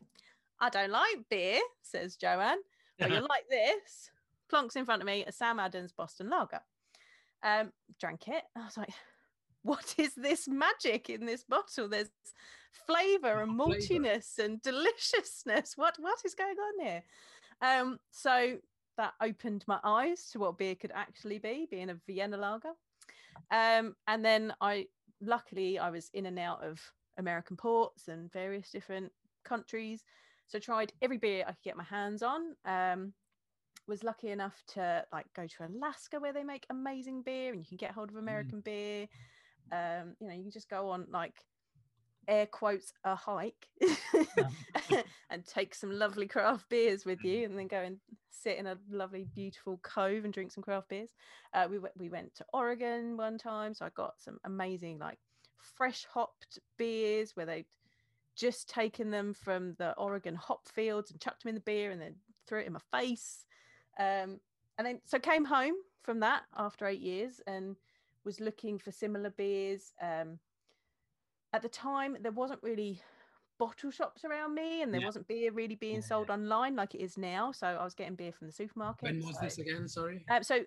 I 0.59 0.69
don't 0.69 0.91
like 0.91 1.17
beer, 1.29 1.59
says 1.81 2.15
Joanne. 2.15 2.59
But 2.99 3.11
you 3.11 3.19
like 3.29 3.47
this? 3.49 4.09
Plonks 4.51 4.75
in 4.75 4.85
front 4.85 5.01
of 5.01 5.05
me 5.05 5.23
a 5.25 5.31
Sam 5.31 5.59
Adams 5.59 5.91
Boston 5.91 6.29
Lager. 6.29 6.61
Um, 7.43 7.71
drank 7.99 8.27
it. 8.27 8.43
I 8.55 8.65
was 8.65 8.77
like, 8.77 8.89
"What 9.63 9.95
is 9.97 10.13
this 10.15 10.47
magic 10.47 11.09
in 11.09 11.25
this 11.25 11.43
bottle? 11.43 11.87
There's 11.87 12.11
flavour 12.85 13.41
and 13.41 13.57
maltiness 13.57 14.39
and 14.39 14.61
deliciousness. 14.61 15.73
What 15.75 15.95
what 15.99 16.19
is 16.25 16.35
going 16.35 16.57
on 16.57 16.85
here?" 16.85 17.03
Um, 17.61 17.99
so 18.11 18.57
that 18.97 19.13
opened 19.21 19.63
my 19.67 19.79
eyes 19.83 20.29
to 20.31 20.39
what 20.39 20.57
beer 20.57 20.75
could 20.75 20.91
actually 20.93 21.39
be, 21.39 21.67
being 21.69 21.89
a 21.89 21.95
Vienna 22.07 22.37
lager. 22.37 22.73
Um, 23.51 23.95
and 24.07 24.23
then 24.23 24.53
I, 24.61 24.87
luckily, 25.21 25.79
I 25.79 25.89
was 25.89 26.09
in 26.13 26.25
and 26.25 26.37
out 26.37 26.63
of 26.63 26.79
American 27.17 27.57
ports 27.57 28.07
and 28.07 28.31
various 28.31 28.69
different 28.69 29.11
countries. 29.43 30.03
So 30.47 30.57
I 30.57 30.61
tried 30.61 30.93
every 31.01 31.17
beer 31.17 31.43
I 31.47 31.51
could 31.53 31.63
get 31.63 31.77
my 31.77 31.83
hands 31.83 32.21
on. 32.23 32.55
Um, 32.65 33.13
was 33.87 34.03
lucky 34.03 34.29
enough 34.29 34.63
to 34.65 35.03
like 35.11 35.25
go 35.35 35.45
to 35.45 35.65
Alaska 35.65 36.19
where 36.19 36.31
they 36.31 36.43
make 36.43 36.65
amazing 36.69 37.21
beer 37.21 37.51
and 37.51 37.59
you 37.59 37.65
can 37.67 37.77
get 37.77 37.91
hold 37.91 38.09
of 38.09 38.15
mm. 38.15 38.19
American 38.19 38.59
mm. 38.59 38.63
beer. 38.63 39.07
Um, 39.71 40.15
you 40.19 40.27
know, 40.27 40.33
you 40.33 40.51
just 40.51 40.69
go 40.69 40.89
on 40.89 41.07
like 41.11 41.33
air 42.27 42.45
quotes 42.45 42.93
a 43.03 43.15
hike 43.15 43.67
and 45.29 45.45
take 45.45 45.75
some 45.75 45.91
lovely 45.91 46.27
craft 46.27 46.69
beers 46.69 47.05
with 47.05 47.21
you 47.23 47.43
and 47.43 47.57
then 47.57 47.67
go 47.67 47.81
and 47.81 47.97
sit 48.29 48.57
in 48.57 48.65
a 48.67 48.77
lovely 48.89 49.27
beautiful 49.35 49.77
cove 49.83 50.23
and 50.23 50.33
drink 50.33 50.51
some 50.51 50.63
craft 50.63 50.87
beers. 50.87 51.09
Uh, 51.53 51.67
we, 51.69 51.79
we 51.97 52.09
went 52.09 52.33
to 52.35 52.45
oregon 52.53 53.17
one 53.17 53.37
time 53.37 53.73
so 53.73 53.85
i 53.85 53.89
got 53.89 54.13
some 54.17 54.37
amazing 54.45 54.97
like 54.99 55.19
fresh 55.75 56.05
hopped 56.11 56.59
beers 56.77 57.35
where 57.35 57.45
they 57.45 57.65
just 58.35 58.69
taken 58.69 59.11
them 59.11 59.33
from 59.33 59.75
the 59.77 59.93
oregon 59.93 60.35
hop 60.35 60.67
fields 60.67 61.11
and 61.11 61.19
chucked 61.19 61.43
them 61.43 61.49
in 61.49 61.55
the 61.55 61.61
beer 61.61 61.91
and 61.91 62.01
then 62.01 62.15
threw 62.47 62.59
it 62.59 62.67
in 62.67 62.73
my 62.73 62.99
face. 62.99 63.45
Um, 63.99 64.39
and 64.77 64.85
then 64.85 64.99
so 65.05 65.19
came 65.19 65.45
home 65.45 65.75
from 66.01 66.19
that 66.21 66.43
after 66.57 66.87
eight 66.87 67.01
years 67.01 67.41
and 67.47 67.75
was 68.25 68.39
looking 68.39 68.79
for 68.79 68.91
similar 68.91 69.29
beers 69.29 69.93
um, 70.01 70.39
at 71.53 71.61
the 71.61 71.69
time 71.69 72.17
there 72.21 72.31
wasn't 72.31 72.61
really 72.63 73.01
bottle 73.59 73.91
shops 73.91 74.25
around 74.25 74.55
me 74.55 74.81
and 74.81 74.93
there 74.93 75.01
yeah. 75.01 75.07
wasn't 75.07 75.27
beer 75.27 75.51
really 75.51 75.75
being 75.75 75.95
yeah. 75.95 76.01
sold 76.01 76.29
online 76.29 76.75
like 76.75 76.95
it 76.95 77.01
is 77.01 77.17
now 77.17 77.51
so 77.51 77.67
i 77.67 77.83
was 77.83 77.93
getting 77.93 78.15
beer 78.15 78.31
from 78.31 78.47
the 78.47 78.53
supermarket 78.53 79.03
when 79.03 79.25
was 79.25 79.35
so. 79.35 79.41
this 79.41 79.57
again 79.59 79.87
sorry 79.87 80.25
um, 80.31 80.41
so 80.41 80.59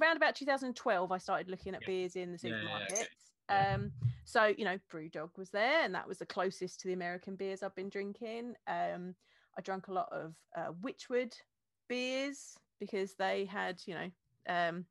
around 0.00 0.16
about 0.16 0.34
2012 0.34 1.10
i 1.12 1.18
started 1.18 1.48
looking 1.48 1.74
at 1.74 1.82
yeah. 1.82 1.86
beers 1.86 2.16
in 2.16 2.32
the 2.32 2.38
supermarkets 2.38 3.06
okay. 3.50 3.72
um 3.72 3.90
so 4.24 4.54
you 4.56 4.64
know 4.64 4.78
brewdog 4.92 5.30
was 5.36 5.50
there 5.50 5.82
and 5.84 5.94
that 5.94 6.06
was 6.06 6.18
the 6.18 6.26
closest 6.26 6.80
to 6.80 6.86
the 6.86 6.94
american 6.94 7.34
beers 7.34 7.62
i've 7.62 7.74
been 7.74 7.88
drinking 7.88 8.54
um 8.68 9.14
i 9.58 9.60
drank 9.62 9.88
a 9.88 9.92
lot 9.92 10.08
of 10.12 10.34
uh, 10.56 10.70
wychwood 10.82 11.34
beers 11.88 12.56
because 12.78 13.14
they 13.14 13.44
had 13.44 13.80
you 13.86 13.94
know 13.94 14.10
um 14.48 14.84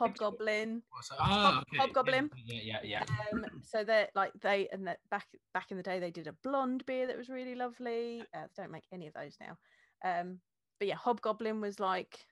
Hobgoblin. 0.00 0.82
Ah, 1.18 1.60
okay. 1.60 1.76
Hobgoblin. 1.78 2.30
Yeah, 2.46 2.60
yeah, 2.62 2.78
yeah. 2.82 3.04
Um, 3.32 3.44
so 3.62 3.84
they're 3.84 4.08
like 4.14 4.32
they 4.40 4.66
and 4.72 4.86
that 4.86 5.00
back 5.10 5.26
back 5.52 5.70
in 5.70 5.76
the 5.76 5.82
day 5.82 6.00
they 6.00 6.10
did 6.10 6.26
a 6.26 6.32
blonde 6.42 6.84
beer 6.86 7.06
that 7.06 7.18
was 7.18 7.28
really 7.28 7.54
lovely. 7.54 8.22
Uh, 8.34 8.44
they 8.56 8.62
don't 8.62 8.72
make 8.72 8.86
any 8.92 9.06
of 9.06 9.12
those 9.12 9.36
now. 9.40 9.58
Um, 10.02 10.38
but 10.78 10.88
yeah, 10.88 10.94
Hobgoblin 10.94 11.60
was 11.60 11.78
like 11.78 12.24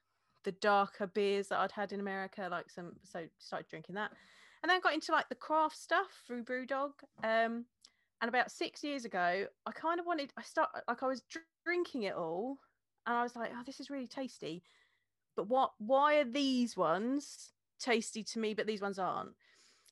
the 0.45 0.53
darker 0.53 1.07
beers 1.07 1.49
that 1.49 1.59
I'd 1.59 1.73
had 1.73 1.93
in 1.93 2.01
America, 2.01 2.49
like 2.51 2.71
some. 2.71 2.93
So 3.05 3.27
started 3.39 3.69
drinking 3.69 3.97
that, 3.97 4.12
and 4.62 4.71
then 4.71 4.81
got 4.81 4.95
into 4.95 5.12
like 5.12 5.29
the 5.29 5.35
craft 5.35 5.77
stuff 5.77 6.23
through 6.27 6.45
BrewDog. 6.45 6.93
Um, 7.23 7.66
and 8.21 8.29
about 8.29 8.51
six 8.51 8.83
years 8.83 9.05
ago, 9.05 9.47
I 9.66 9.71
kind 9.73 10.01
of 10.01 10.07
wanted. 10.07 10.33
I 10.39 10.43
start 10.43 10.71
like 10.89 11.03
I 11.03 11.07
was 11.07 11.23
drinking 11.64 12.05
it 12.05 12.14
all, 12.14 12.57
and 13.07 13.14
I 13.14 13.23
was 13.23 13.37
like, 13.37 13.51
oh, 13.55 13.62
this 13.66 13.79
is 13.79 13.91
really 13.91 14.07
tasty 14.07 14.62
but 15.39 15.49
what 15.49 15.71
why 15.79 16.16
are 16.16 16.25
these 16.25 16.77
ones 16.77 17.53
tasty 17.79 18.22
to 18.24 18.39
me, 18.39 18.55
but 18.55 18.66
these 18.66 18.81
ones 18.81 18.99
aren't. 18.99 19.31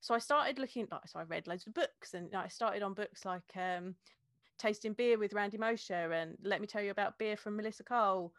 So 0.01 0.15
I 0.15 0.19
started 0.19 0.59
looking, 0.59 0.87
like, 0.91 1.07
so 1.07 1.19
I 1.19 1.25
read 1.25 1.47
loads 1.47 1.67
of 1.67 1.75
books 1.75 2.15
and 2.15 2.33
I 2.35 2.49
started 2.49 2.83
on 2.83 2.95
books 2.95 3.25
like 3.25 3.51
um, 3.57 3.95
Tasting 4.59 4.93
Beer 4.93 5.19
with 5.19 5.33
Randy 5.33 5.59
Mosher 5.59 6.13
and 6.13 6.37
Let 6.43 6.61
Me 6.61 6.67
Tell 6.67 6.83
You 6.83 6.91
About 6.91 7.19
Beer 7.19 7.37
from 7.37 7.57
Melissa 7.57 7.83
Cole 7.83 8.33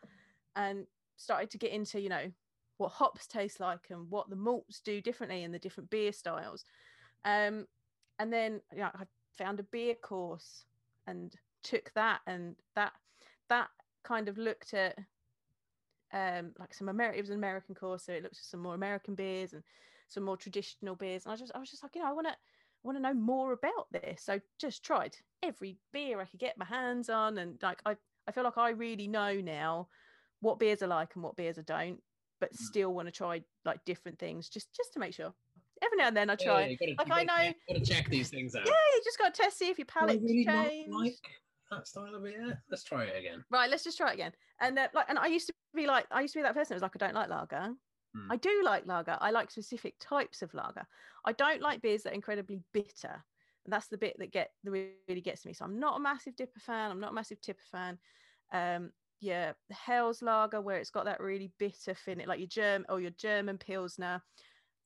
and 0.56 0.86
started 1.18 1.50
to 1.52 1.58
get 1.58 1.72
into, 1.72 2.00
you 2.00 2.10
know, 2.10 2.32
what 2.78 2.92
hops 2.92 3.28
taste 3.28 3.60
like 3.60 3.88
and 3.90 4.10
what 4.10 4.30
the 4.30 4.36
malts 4.36 4.80
do 4.80 5.02
differently 5.02 5.44
in 5.44 5.52
the 5.52 5.60
different 5.60 5.90
beer 5.90 6.12
styles. 6.12 6.64
Um, 7.26 7.66
and 8.20 8.32
then 8.32 8.62
you 8.72 8.80
know, 8.80 8.92
I 8.94 9.04
found 9.38 9.60
a 9.60 9.64
beer 9.64 9.96
course 9.96 10.66
and 11.08 11.36
took 11.64 11.92
that 11.96 12.22
and 12.28 12.56
that 12.76 12.94
that 13.50 13.70
kind 14.04 14.30
of 14.30 14.38
looked 14.38 14.74
at 14.74 14.98
um, 16.14 16.52
like 16.60 16.74
some 16.74 16.90
American, 16.90 17.20
it 17.20 17.22
was 17.22 17.30
an 17.30 17.38
American 17.38 17.76
course, 17.76 18.06
so 18.06 18.14
it 18.14 18.24
looked 18.24 18.38
at 18.38 18.44
some 18.44 18.62
more 18.62 18.76
American 18.76 19.16
beers 19.16 19.54
and 19.54 19.64
some 20.08 20.24
more 20.24 20.38
traditional 20.38 20.96
beers. 20.96 21.26
And 21.26 21.34
I 21.34 21.36
just, 21.36 21.52
I 21.56 21.60
was 21.60 21.70
just 21.70 21.84
like, 21.84 21.96
you 21.96 22.02
know, 22.02 22.10
I 22.10 22.14
want 22.14 22.28
to, 22.28 22.34
I 22.34 22.36
want 22.84 22.98
to 22.98 23.02
know 23.02 23.14
more 23.14 23.54
about 23.54 23.88
this. 23.92 24.24
So 24.24 24.40
just 24.60 24.84
tried 24.84 25.16
every 25.44 25.78
beer 25.92 26.22
I 26.22 26.26
could 26.26 26.40
get 26.40 26.58
my 26.58 26.66
hands 26.66 27.10
on, 27.10 27.38
and 27.38 27.58
like 27.62 27.82
I, 27.86 27.96
I 28.28 28.32
feel 28.32 28.44
like 28.44 28.58
I 28.58 28.70
really 28.70 29.08
know 29.08 29.34
now 29.42 29.88
what 30.42 30.60
beers 30.60 30.82
are 30.82 30.88
like 30.88 31.16
and 31.16 31.24
what 31.24 31.36
beers 31.36 31.58
I 31.58 31.64
don't, 31.64 32.02
but 32.40 32.54
mm. 32.54 32.58
still 32.58 32.94
want 32.94 33.08
to 33.08 33.12
try 33.12 33.42
like 33.66 33.84
different 33.86 34.20
things 34.20 34.50
just, 34.50 34.74
just 34.76 34.94
to 34.94 35.00
make 35.00 35.14
sure. 35.14 35.34
Every 35.84 35.98
now 35.98 36.08
and 36.08 36.18
then 36.18 36.30
I 36.30 36.36
try. 36.36 36.66
Yeah, 36.66 36.96
gotta, 36.96 37.10
like 37.12 37.12
I 37.12 37.24
know, 37.24 37.54
got 37.68 37.86
to 37.86 37.86
check 37.86 38.10
these 38.10 38.30
things 38.30 38.56
out. 38.56 38.66
Yeah, 38.66 38.72
you 38.72 39.02
just 39.04 39.20
got 39.20 39.32
to 39.34 39.42
test 39.44 39.60
see 39.60 39.70
if 39.70 39.78
your 39.78 39.86
palate's 39.86 40.24
really 40.24 40.44
changed. 40.44 40.92
like 40.92 41.14
that 41.70 41.88
style 41.88 42.16
of 42.16 42.24
beer. 42.24 42.60
Let's 42.72 42.84
try 42.84 43.04
it 43.04 43.16
again. 43.16 43.44
Right, 43.52 43.70
let's 43.70 43.84
just 43.84 43.98
try 43.98 44.10
it 44.10 44.16
again. 44.16 44.32
And 44.60 44.80
uh, 44.80 44.88
like, 44.96 45.06
and 45.08 45.20
I 45.20 45.28
used 45.28 45.46
to 45.48 45.54
be 45.78 45.88
like, 45.88 46.06
I 46.12 46.22
used 46.22 46.34
to 46.34 46.40
be 46.40 46.44
that 46.44 46.56
person. 46.56 46.74
It 46.74 46.78
was 46.78 46.84
like, 46.84 46.96
I 46.96 47.06
don't 47.06 47.16
like 47.16 47.30
lager. 47.30 47.74
Hmm. 48.16 48.32
I 48.32 48.36
do 48.38 48.62
like 48.64 48.86
lager. 48.86 49.18
I 49.20 49.32
like 49.32 49.52
specific 49.52 49.96
types 50.00 50.42
of 50.42 50.54
lager. 50.54 50.86
I 51.26 51.32
don't 51.34 51.62
like 51.62 51.82
beers 51.82 52.04
that 52.04 52.12
are 52.12 52.16
incredibly 52.16 52.62
bitter. 52.74 53.24
And 53.66 53.74
that's 53.74 53.88
the 53.88 53.98
bit 53.98 54.16
that 54.20 54.32
get 54.32 54.52
that 54.64 54.72
really 54.72 55.22
gets 55.22 55.46
me. 55.46 55.54
So 55.54 55.66
I'm 55.66 55.80
not 55.80 55.98
a 55.98 56.00
massive 56.00 56.36
DIPA 56.36 56.62
fan. 56.62 56.92
I'm 56.92 57.00
not 57.00 57.12
a 57.12 57.16
massive 57.16 57.42
TIPA 57.42 57.64
fan. 57.72 57.98
Um, 58.54 58.92
yeah, 59.20 59.54
Helles 59.72 60.22
lager 60.22 60.62
where 60.62 60.78
it's 60.78 60.90
got 60.90 61.06
that 61.06 61.20
really 61.20 61.52
bitter 61.58 61.96
finish, 61.96 62.28
like 62.28 62.40
your 62.40 62.48
German 62.48 62.86
or 62.90 63.02
your 63.02 63.12
German 63.12 63.58
pilsner. 63.58 64.22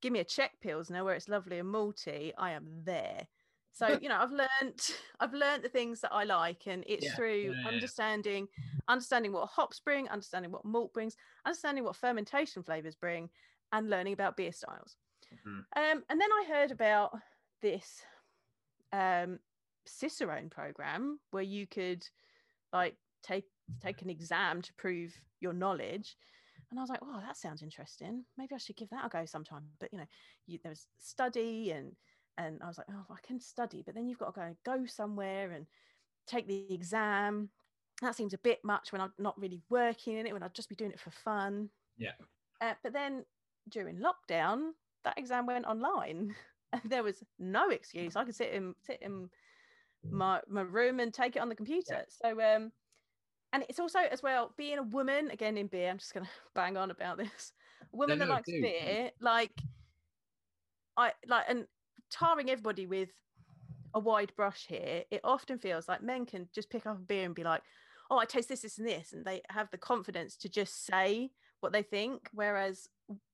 Give 0.02 0.12
me 0.12 0.20
a 0.20 0.24
Czech 0.26 0.54
pilsner 0.62 1.04
where 1.04 1.14
it's 1.14 1.30
lovely 1.30 1.60
and 1.60 1.72
malty. 1.72 2.32
I 2.38 2.52
am 2.52 2.66
there. 2.84 3.28
So 3.72 3.88
you 4.02 4.10
know, 4.10 4.18
I've 4.20 4.32
learned 4.32 4.82
I've 5.20 5.34
learned 5.34 5.64
the 5.64 5.70
things 5.70 6.02
that 6.02 6.12
I 6.14 6.24
like, 6.24 6.68
and 6.68 6.84
it's 6.88 7.12
Yeah, 7.12 7.14
through 7.14 7.56
yeah, 7.56 7.56
understanding 7.66 8.50
understanding 8.88 9.32
what 9.32 9.48
hops 9.50 9.80
bring, 9.80 10.10
understanding 10.10 10.52
what 10.52 10.66
malt 10.66 10.94
brings, 10.94 11.16
understanding 11.46 11.84
what 11.84 11.96
fermentation 11.96 12.64
flavors 12.64 12.96
bring, 12.96 13.30
and 13.72 13.90
learning 13.90 14.14
about 14.14 14.36
beer 14.38 14.52
styles. 14.52 14.98
Mhm. 15.32 15.66
Um, 15.76 16.06
and 16.10 16.22
then 16.22 16.32
I 16.32 16.46
heard 16.48 16.72
about 16.72 17.18
this 17.62 18.04
um, 18.92 19.40
Cicerone 19.88 20.50
program 20.50 21.20
where 21.32 21.44
you 21.44 21.68
could 21.68 22.08
like 22.74 22.98
take 23.24 23.50
take 23.82 24.02
an 24.02 24.10
exam 24.10 24.62
to 24.64 24.74
prove 24.76 25.16
your 25.42 25.54
knowledge. 25.54 26.18
And 26.72 26.80
I 26.80 26.84
was 26.84 26.90
like, 26.90 27.02
oh, 27.04 27.22
that 27.22 27.38
sounds 27.38 27.64
interesting. 27.64 28.26
Maybe 28.38 28.56
I 28.56 28.60
should 28.60 28.78
give 28.78 28.90
that 28.92 29.06
a 29.06 29.10
go 29.10 29.26
sometime. 29.26 29.74
But 29.80 29.94
you 29.94 30.00
know, 30.00 30.08
you, 30.48 30.60
there 30.64 30.72
was 30.72 30.90
study 30.98 31.72
and 31.72 31.98
and 32.38 32.62
I 32.64 32.68
was 32.68 32.78
like, 32.78 32.88
oh, 32.92 33.06
I 33.10 33.18
can 33.26 33.40
study, 33.40 33.84
but 33.86 33.96
then 33.96 34.08
you've 34.08 34.18
got 34.20 34.34
to 34.34 34.40
go 34.40 34.56
go 34.78 34.86
somewhere 34.86 35.52
and 35.52 35.68
take 36.28 36.48
the 36.48 36.74
exam. 36.74 37.50
That 38.02 38.16
seems 38.16 38.34
a 38.34 38.38
bit 38.40 38.64
much 38.64 38.92
when 38.92 39.02
I'm 39.02 39.14
not 39.18 39.40
really 39.40 39.62
working 39.70 40.18
in 40.18 40.26
it, 40.26 40.34
when 40.34 40.44
I'd 40.44 40.56
just 40.56 40.70
be 40.70 40.76
doing 40.76 40.92
it 40.92 41.00
for 41.00 41.12
fun. 41.12 41.70
Yeah. 41.98 42.14
Uh, 42.60 42.74
but 42.84 42.94
then 42.94 43.26
during 43.70 43.98
lockdown, 43.98 44.72
that 45.04 45.18
exam 45.18 45.46
went 45.46 45.66
online, 45.66 46.36
and 46.74 46.82
there 46.86 47.04
was 47.04 47.24
no 47.38 47.70
excuse. 47.70 48.16
I 48.16 48.24
could 48.24 48.36
sit 48.36 48.52
in 48.54 48.76
sit 48.82 49.02
in 49.02 49.30
my 50.04 50.42
my 50.48 50.62
room 50.62 51.00
and 51.00 51.14
take 51.14 51.36
it 51.36 51.40
on 51.40 51.50
the 51.50 51.56
computer. 51.56 52.06
So 52.08 52.30
um, 52.42 52.72
and 53.54 53.66
it's 53.70 53.80
also 53.80 54.00
as 54.00 54.24
well 54.24 54.54
being 54.58 54.78
a 54.80 54.84
woman 54.84 55.30
again 55.32 55.58
in 55.58 55.68
beer. 55.68 55.90
I'm 55.90 55.98
just 55.98 56.14
gonna 56.14 56.30
bang 56.56 56.78
on 56.78 56.92
about 56.92 57.18
this. 57.18 57.54
A 57.94 57.96
woman 57.96 58.18
No, 58.18 58.26
that 58.26 58.30
no, 58.30 58.36
likes 58.36 58.48
do, 58.48 58.54
do. 58.54 58.62
beer, 58.62 59.12
like 59.20 59.52
I 60.98 61.14
like 61.28 61.46
and 61.48 61.68
tarring 62.12 62.50
everybody 62.50 62.86
with 62.86 63.10
a 63.94 64.00
wide 64.00 64.34
brush 64.36 64.68
here. 64.68 65.04
It 65.12 65.22
often 65.24 65.60
feels 65.60 65.88
like 65.88 66.02
men 66.02 66.26
can 66.26 66.50
just 66.54 66.70
pick 66.70 66.86
up 66.86 66.98
a 66.98 67.02
beer 67.02 67.26
and 67.26 67.36
be 67.36 67.44
like, 67.44 67.64
"Oh, 68.10 68.18
I 68.18 68.26
taste 68.26 68.50
this, 68.50 68.62
this, 68.62 68.78
and 68.78 68.88
this," 68.88 69.14
and 69.14 69.26
they 69.26 69.42
have 69.50 69.70
the 69.72 69.78
confidence 69.78 70.38
to 70.38 70.50
just 70.50 70.86
say 70.86 71.32
what 71.60 71.74
they 71.74 71.84
think, 71.84 72.30
whereas 72.34 72.90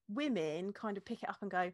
women 0.09 0.73
kind 0.73 0.97
of 0.97 1.05
pick 1.05 1.23
it 1.23 1.29
up 1.29 1.41
and 1.41 1.51
go, 1.51 1.71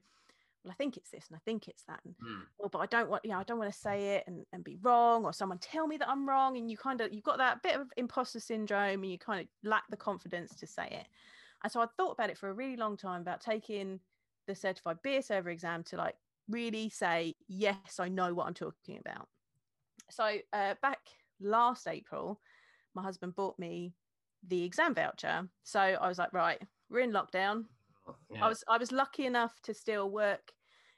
"Well, 0.64 0.72
I 0.72 0.76
think 0.76 0.98
it's 0.98 1.12
this, 1.12 1.28
and 1.30 1.36
I 1.38 1.40
think 1.46 1.68
it's 1.68 1.84
that." 1.86 2.02
And 2.06 2.16
Hmm. 2.20 2.42
well, 2.58 2.70
but 2.70 2.80
I 2.80 2.86
don't 2.86 3.10
want, 3.10 3.26
you 3.26 3.32
know, 3.32 3.40
I 3.40 3.44
don't 3.44 3.60
want 3.60 3.72
to 3.74 3.78
say 3.78 4.16
it 4.16 4.26
and, 4.28 4.46
and 4.54 4.64
be 4.64 4.78
wrong, 4.78 5.26
or 5.26 5.34
someone 5.34 5.60
tell 5.60 5.88
me 5.88 5.98
that 5.98 6.10
I'm 6.10 6.28
wrong. 6.28 6.58
And 6.58 6.70
you 6.72 6.78
kind 6.78 7.02
of, 7.02 7.14
you've 7.14 7.24
got 7.24 7.38
that 7.40 7.62
bit 7.62 7.76
of 7.76 7.92
imposter 7.98 8.40
syndrome 8.40 9.04
and 9.04 9.12
you 9.12 9.18
kind 9.18 9.42
of 9.42 9.48
lack 9.70 9.84
the 9.90 9.98
confidence 9.98 10.56
to 10.56 10.68
say 10.68 10.88
it. 10.88 11.08
And 11.64 11.72
so 11.72 11.82
I 11.82 11.88
thought 11.98 12.12
about 12.12 12.30
it 12.30 12.38
for 12.38 12.50
a 12.50 12.54
really 12.54 12.78
long 12.78 12.96
time 12.96 13.22
about 13.22 13.42
taking 13.42 14.00
the 14.48 14.56
certified 14.56 15.02
beer 15.04 15.22
server 15.22 15.50
exam 15.50 15.84
to 15.86 15.98
like 15.98 16.16
really 16.50 16.90
say, 16.90 17.36
yes, 17.48 18.00
I 18.00 18.10
know 18.10 18.34
what 18.34 18.48
I'm 18.48 18.54
talking 18.54 19.00
about. 19.00 19.28
So 20.10 20.38
uh, 20.52 20.76
back 20.82 21.00
last 21.40 21.88
April, 21.88 22.40
my 22.96 23.02
husband 23.02 23.36
bought 23.36 23.58
me 23.58 23.94
the 24.48 24.64
exam 24.64 24.94
voucher. 24.94 25.48
So 25.64 25.80
I 25.80 26.08
was 26.08 26.18
like, 26.18 26.34
right, 26.34 26.62
we're 26.90 27.00
in 27.00 27.12
lockdown. 27.12 27.66
Yeah. 28.30 28.46
I 28.46 28.50
was 28.50 28.64
I 28.68 28.78
was 28.78 28.92
lucky 28.92 29.26
enough 29.26 29.54
to 29.64 29.74
still 29.74 30.10
work 30.10 30.52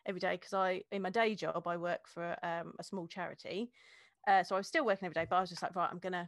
every 0.05 0.19
day 0.19 0.35
because 0.35 0.53
I 0.53 0.81
in 0.91 1.01
my 1.01 1.09
day 1.09 1.35
job 1.35 1.67
I 1.67 1.77
work 1.77 2.07
for 2.07 2.35
um, 2.43 2.73
a 2.79 2.83
small 2.83 3.07
charity, 3.07 3.71
uh, 4.27 4.43
so 4.43 4.55
I 4.55 4.59
was 4.59 4.67
still 4.67 4.85
working 4.85 5.05
every 5.05 5.13
day. 5.13 5.27
But 5.29 5.37
I 5.37 5.41
was 5.41 5.49
just 5.49 5.61
like, 5.61 5.75
right, 5.75 5.89
I'm 5.91 5.99
gonna 5.99 6.27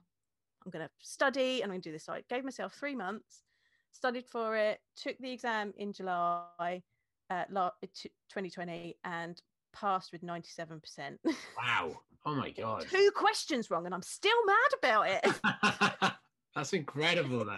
I'm 0.65 0.71
gonna 0.71 0.89
study 0.99 1.61
and 1.61 1.71
I'm 1.71 1.77
gonna 1.77 1.81
do 1.81 1.91
this. 1.91 2.05
So 2.05 2.13
I 2.13 2.23
gave 2.29 2.43
myself 2.43 2.73
three 2.73 2.95
months, 2.95 3.41
studied 3.91 4.27
for 4.27 4.55
it, 4.55 4.79
took 4.95 5.17
the 5.19 5.31
exam 5.31 5.73
in 5.77 5.93
July, 5.93 6.83
uh, 7.29 7.45
2020, 7.45 8.97
and 9.03 9.41
passed 9.73 10.11
with 10.11 10.23
97 10.23 10.79
percent. 10.79 11.19
Wow. 11.57 11.99
Oh 12.25 12.35
my 12.35 12.49
god. 12.49 12.85
Two 12.91 13.09
questions 13.15 13.71
wrong, 13.71 13.85
and 13.85 13.95
I'm 13.95 14.01
still 14.01 14.35
mad 14.45 14.57
about 14.77 15.07
it. 15.07 16.11
That's 16.55 16.73
incredible, 16.73 17.45
though. 17.45 17.55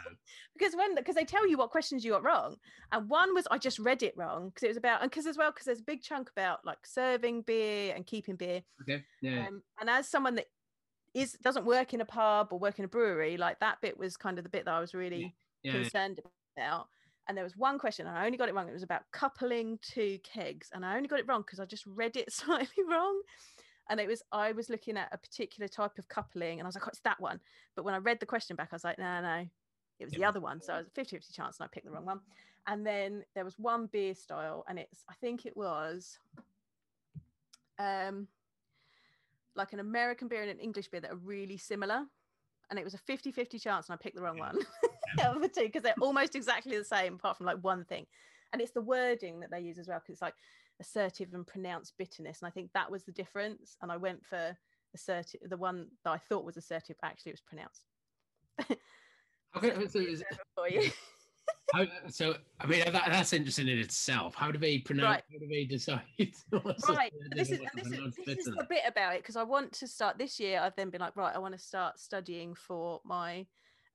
because 0.53 0.76
when 0.76 0.93
because 0.93 1.15
they 1.15 1.26
tell 1.26 1.47
you 1.47 1.57
what 1.57 1.72
questions 1.72 2.05
you 2.05 2.11
got 2.11 2.24
wrong 2.24 2.55
and 2.91 3.09
one 3.09 3.34
was 3.34 3.47
i 3.49 3.57
just 3.57 3.80
read 3.80 4.03
it 4.03 4.13
wrong 4.17 4.49
because 4.49 4.63
it 4.63 4.67
was 4.67 4.78
about 4.78 5.01
and 5.01 5.09
because 5.09 5.26
as 5.26 5.38
well 5.38 5.51
because 5.51 5.65
there's 5.65 5.80
a 5.80 5.84
big 5.84 6.01
chunk 6.03 6.30
about 6.30 6.59
like 6.65 6.80
serving 6.86 7.41
beer 7.43 7.93
and 7.95 8.05
keeping 8.05 8.36
beer 8.36 8.61
Okay. 8.82 9.03
Yeah. 9.22 9.47
um, 9.47 9.63
and 9.80 9.89
as 9.89 10.07
someone 10.07 10.36
that 10.36 10.47
is 11.13 11.32
doesn't 11.41 11.65
work 11.65 11.93
in 11.93 12.01
a 12.01 12.05
pub 12.05 12.49
or 12.51 12.59
work 12.59 12.78
in 12.78 12.86
a 12.86 12.89
brewery 12.89 13.38
like 13.38 13.59
that 13.61 13.80
bit 13.82 13.97
was 13.97 14.17
kind 14.17 14.38
of 14.38 14.43
the 14.43 14.49
bit 14.49 14.65
that 14.65 14.74
i 14.74 14.80
was 14.80 14.93
really 14.93 15.34
yeah. 15.63 15.72
concerned 15.72 16.20
about 16.57 16.88
and 17.30 17.38
there 17.38 17.45
was 17.45 17.55
one 17.55 17.77
question 17.80 18.07
and 18.07 18.17
i 18.17 18.25
only 18.25 18.38
got 18.38 18.49
it 18.49 18.55
wrong 18.55 18.67
it 18.67 18.73
was 18.73 18.84
about 18.84 19.03
coupling 19.13 19.77
two 19.84 20.17
kegs 20.23 20.69
and 20.73 20.84
i 20.86 20.97
only 20.97 21.07
got 21.07 21.19
it 21.19 21.27
wrong 21.27 21.41
because 21.45 21.59
i 21.59 21.65
just 21.65 21.86
read 21.86 22.17
it 22.17 22.34
slightly 22.34 22.84
wrong. 22.89 23.21
And 23.89 23.99
it 23.99 24.07
was 24.07 24.21
i 24.32 24.51
was 24.51 24.69
looking 24.69 24.97
at 24.97 25.09
a 25.13 25.17
particular 25.17 25.67
type 25.67 25.97
of 25.97 26.09
coupling 26.09 26.59
and 26.59 26.65
i 26.65 26.67
was 26.67 26.75
like 26.75 26.86
oh, 26.88 26.89
it's 26.89 26.99
that 27.01 27.19
one. 27.21 27.39
But 27.75 27.86
when 27.86 27.93
i 27.93 27.97
read 27.97 28.19
the 28.19 28.25
question 28.25 28.55
back 28.55 28.69
i 28.71 28.75
was 28.75 28.84
like 28.84 28.99
no 28.99 29.21
no 29.21 29.45
it 29.99 30.05
was 30.05 30.13
It 30.13 30.17
the 30.17 30.25
other 30.25 30.39
one. 30.41 30.61
So 30.61 30.73
i 30.73 30.77
was 30.80 30.88
a 30.88 30.91
50 30.91 31.17
50 31.17 31.34
chance 31.34 31.59
and 31.59 31.65
i 31.65 31.69
picked 31.73 31.86
the 31.86 31.91
wrong 31.91 32.05
one. 32.05 32.19
And 32.67 32.86
then 32.86 33.23
there 33.36 33.45
was 33.45 33.57
one 33.57 33.88
beer 33.88 34.15
style 34.15 34.65
and 34.67 34.77
it's 34.80 35.03
i 35.09 35.13
think 35.21 35.45
it 35.45 35.55
was 35.55 36.19
um 37.80 38.27
like 39.55 39.73
an 39.73 39.80
american 39.80 40.27
beer 40.27 40.41
and 40.41 40.51
an 40.51 40.59
english 40.59 40.88
beer 40.89 41.01
that 41.01 41.11
are 41.11 41.15
really 41.17 41.57
similar. 41.57 42.05
And 42.69 42.77
it 42.77 42.84
was 42.86 42.93
a 42.93 42.99
50 42.99 43.32
50 43.32 43.57
chance 43.59 43.88
and 43.89 43.93
i 43.93 43.97
picked 43.97 44.15
the 44.15 44.21
wrong 44.21 44.38
Yeah. 44.38 44.51
one 44.51 44.57
of 45.26 45.41
the 45.41 45.47
two 45.47 45.64
because 45.64 45.84
they're 45.84 45.93
almost 46.01 46.36
exactly 46.36 46.78
the 46.78 46.84
same 46.84 47.16
apart 47.16 47.38
from 47.38 47.45
like 47.45 47.57
one 47.62 47.84
thing 47.86 48.05
and 48.53 48.62
it's 48.62 48.72
the 48.72 48.82
wording 48.82 49.39
that 49.39 49.51
they 49.51 49.60
use 49.60 49.78
as 49.78 49.88
well 49.88 49.99
because 49.99 50.14
it's 50.14 50.22
like 50.22 50.36
assertive 50.80 51.34
and 51.34 51.45
pronounced 51.45 51.93
bitterness 51.97 52.39
and 52.41 52.47
i 52.47 52.51
think 52.51 52.70
that 52.74 52.89
was 52.89 53.03
the 53.03 53.12
difference 53.12 53.76
and 53.82 53.91
i 53.91 53.97
went 53.97 54.26
for 54.26 54.55
assertive 54.93 55.41
the 55.49 55.57
one 55.57 55.88
that 56.03 56.12
i 56.12 56.18
thought 56.18 56.45
was 56.45 56.57
assertive 56.57 56.95
actually 57.03 57.32
it 57.32 57.34
was 57.34 57.41
pronounced 57.41 57.84
How 59.51 59.60
could- 59.60 59.91
so, 59.91 59.99
is- 59.99 60.24
for 60.55 60.70
you 60.70 60.91
how- 61.74 61.86
so, 62.10 62.36
I 62.60 62.66
mean, 62.66 62.80
that, 62.80 62.93
that's 62.93 63.32
interesting 63.32 63.68
in 63.68 63.78
itself. 63.78 64.34
How 64.34 64.51
do 64.51 64.57
they 64.57 64.80
pronounce? 64.80 65.05
Right. 65.05 65.24
How 65.32 65.38
do 65.39 65.47
they 65.47 65.66
decide? 65.66 66.01
right 66.89 67.14
this 67.36 67.51
is 67.51 67.60
and 67.60 67.70
and 67.76 68.03
what's 68.05 68.16
this 68.18 68.18
is, 68.18 68.26
this 68.26 68.47
is 68.47 68.55
the 68.55 68.66
bit 68.68 68.82
about 68.88 69.14
it 69.14 69.22
because 69.22 69.36
i 69.36 69.43
want 69.43 69.72
to 69.74 69.88
start 69.88 70.18
this 70.18 70.39
year 70.39 70.60
i've 70.62 70.76
then 70.76 70.89
been 70.89 71.01
like 71.01 71.16
right 71.16 71.36
i 71.36 71.38
want 71.39 71.53
to 71.53 71.60
start 71.60 71.99
studying 71.99 72.55
for 72.55 72.99
my 73.05 73.45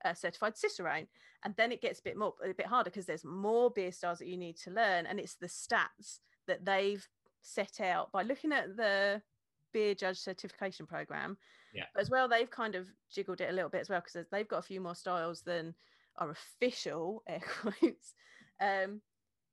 uh, 0.05 0.15
certified 0.15 0.57
cicerone 0.57 1.07
and 1.45 1.55
then 1.57 1.73
it 1.73 1.83
gets 1.83 2.01
a 2.01 2.03
bit 2.03 2.17
more 2.17 2.35
a 2.45 2.53
bit 2.53 2.67
harder 2.67 2.91
because 2.91 3.07
there's 3.07 3.25
more 3.25 3.71
beer 3.71 3.93
styles 3.93 4.19
that 4.19 4.29
you 4.29 4.37
need 4.37 4.57
to 4.57 4.71
learn 4.71 5.07
and 5.07 5.19
it's 5.21 5.35
the 5.37 5.47
stats 5.47 6.21
that 6.47 6.65
they've 6.65 7.07
set 7.43 7.81
out 7.81 8.11
by 8.13 8.23
looking 8.23 8.53
at 8.53 8.77
the 8.77 9.21
beer 9.73 9.95
judge 9.95 10.19
certification 10.19 10.87
program 10.87 11.37
Yeah. 11.75 11.85
but 11.95 12.01
as 12.01 12.11
well 12.11 12.29
they've 12.29 12.51
kind 12.51 12.75
of 12.75 12.89
jiggled 13.11 13.41
it 13.41 13.51
a 13.51 13.53
little 13.53 13.71
bit 13.71 13.81
as 13.81 13.89
well 13.91 14.01
because 14.01 14.27
they've 14.31 14.49
got 14.49 14.59
a 14.59 14.63
few 14.63 14.81
more 14.81 14.95
styles 14.95 15.43
than 15.43 15.75
are 16.17 16.31
official 16.31 17.23
air 17.29 17.41
quotes 17.61 18.15
um 18.61 19.01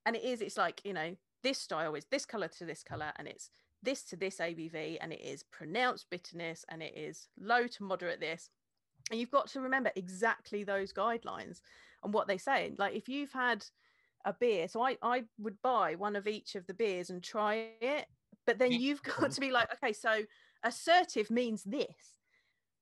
and 0.06 0.16
it 0.16 0.24
is 0.24 0.41
it's 0.41 0.58
like 0.58 0.82
you 0.86 0.93
know 0.93 1.16
this 1.43 1.58
style 1.58 1.95
is 1.95 2.06
this 2.12 2.26
color 2.26 2.47
to 2.47 2.66
this 2.66 2.84
color 2.84 3.12
and 3.18 3.28
it's 3.28 3.49
this 3.84 4.04
to 4.04 4.16
this 4.16 4.38
abv 4.38 4.97
and 5.02 5.12
it 5.12 5.22
is 5.22 5.41
pronounced 5.43 6.06
bitterness 6.12 6.64
and 6.70 6.84
it 6.84 6.95
is 6.95 7.28
low 7.39 7.66
to 7.66 7.84
moderate 7.84 8.20
this 8.20 8.52
and 9.10 9.20
you've 9.20 9.32
got 9.32 9.47
to 9.47 9.62
remember 9.62 9.91
exactly 9.95 10.64
those 10.64 10.93
guidelines 10.93 11.62
and 12.04 12.14
what 12.14 12.28
they 12.28 12.38
say 12.38 12.74
like 12.78 12.95
if 12.95 13.08
you've 13.10 13.32
had 13.32 13.66
a 14.26 14.34
beer 14.34 14.68
so 14.68 14.82
i 14.82 14.97
i 15.02 15.24
would 15.39 15.60
buy 15.62 15.95
one 15.95 16.16
of 16.16 16.28
each 16.28 16.56
of 16.56 16.66
the 16.68 16.74
beers 16.74 17.10
and 17.10 17.24
try 17.24 17.70
it 17.82 18.06
but 18.45 18.60
then 18.60 18.72
you've 18.72 19.02
got 19.04 19.32
to 19.32 19.41
be 19.41 19.52
like 19.52 19.72
okay 19.74 19.93
so 19.93 20.22
assertive 20.64 21.30
means 21.32 21.64
this 21.64 22.20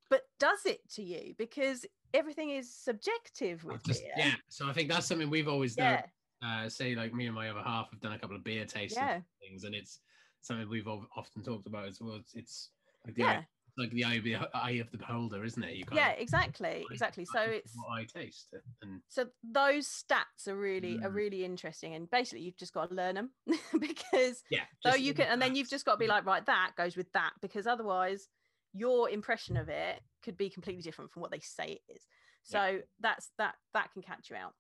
but 0.10 0.24
does 0.40 0.66
it 0.66 0.82
to 0.90 1.02
you 1.04 1.34
because 1.38 1.86
everything 2.14 2.50
is 2.50 2.74
subjective 2.74 3.64
with 3.64 3.84
just- 3.84 4.02
beer 4.02 4.12
yeah. 4.18 4.32
So 4.50 4.68
I 4.68 4.74
think 4.74 4.90
that's 4.90 5.06
something 5.08 5.30
we've 5.30 5.48
always 5.48 5.76
done. 5.76 6.02
yeah 6.42 6.64
Uh, 6.64 6.70
say 6.70 6.96
like 6.96 7.14
me 7.14 7.26
and 7.28 7.36
my 7.36 7.50
other 7.50 7.62
half 7.62 7.92
have 7.92 8.00
done 8.02 8.14
a 8.14 8.20
couple 8.20 8.36
of 8.36 8.44
beer 8.44 8.66
tasting 8.66 9.04
yeah 9.04 9.20
things, 9.40 9.64
and 9.66 9.76
it's 9.76 10.00
something 10.42 10.68
we've 10.70 10.88
often 10.88 11.44
talked 11.44 11.68
about 11.68 11.86
as 11.86 12.00
well. 12.02 12.16
It's, 12.16 12.34
it's 12.34 12.70
like 13.06 13.16
the 13.16 13.22
yeah 13.22 13.42
like 13.80 13.92
the 13.92 14.04
eye 14.04 14.16
of 14.16 14.24
the, 14.24 14.36
eye 14.54 14.72
of 14.82 14.92
the 14.92 14.98
beholder, 14.98 15.44
isn't 15.44 15.64
it? 15.64 15.76
You 15.76 15.86
can't. 15.86 15.96
yeah 15.96 16.10
exactly 16.12 16.86
exactly 16.92 17.26
so 17.26 17.40
it's 17.42 17.74
what 17.76 17.94
I 18.00 18.04
taste, 18.04 18.54
and 18.82 19.02
so 19.08 19.26
those 19.44 19.88
stats 19.88 20.48
are 20.48 20.56
really 20.58 21.00
are 21.04 21.10
Mm. 21.10 21.16
really 21.16 21.46
interesting 21.46 21.96
and 21.96 22.10
basically 22.12 22.42
you've 22.42 22.58
just 22.58 22.74
got 22.74 22.90
to 22.90 22.96
learn 22.96 23.16
them 23.16 23.30
because 23.80 24.44
yeah. 24.52 24.64
so 24.86 24.94
you 24.96 25.14
can 25.14 25.28
and 25.28 25.42
then 25.42 25.56
you've 25.56 25.70
just 25.70 25.86
got 25.86 25.94
to 25.94 25.98
be 25.98 26.08
like 26.08 26.26
right 26.26 26.46
that 26.46 26.72
goes 26.78 26.96
with 26.96 27.12
that 27.14 27.32
because 27.42 27.66
otherwise 27.66 28.28
your 28.74 29.10
impression 29.10 29.58
of 29.58 29.70
it 29.70 30.00
could 30.24 30.38
be 30.38 30.50
completely 30.50 30.82
different 30.84 31.12
from 31.12 31.22
what 31.22 31.32
they 31.32 31.40
say 31.40 31.80
it 31.88 31.94
is. 31.96 32.04
So 32.44 32.62
Yeah. 32.64 32.78
that's 33.00 33.32
that 33.38 33.56
that 33.74 33.92
can 33.94 34.02
catch 34.04 34.30
you 34.30 34.36
out. 34.36 34.54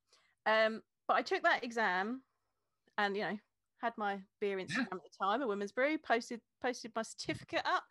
Um, 0.45 0.81
but 1.07 1.15
I 1.17 1.21
took 1.21 1.43
that 1.43 1.63
exam, 1.63 2.23
and 2.97 3.15
you 3.15 3.23
know 3.23 3.37
had 3.81 3.93
my 3.97 4.19
beer 4.41 4.57
Instagram 4.57 4.91
at 4.91 5.03
the 5.03 5.23
time, 5.25 5.41
a 5.41 5.47
women's 5.47 5.71
brew. 5.71 5.97
Posted 5.99 6.41
posted 6.61 6.91
my 6.95 7.01
certificate 7.03 7.61
up, 7.65 7.83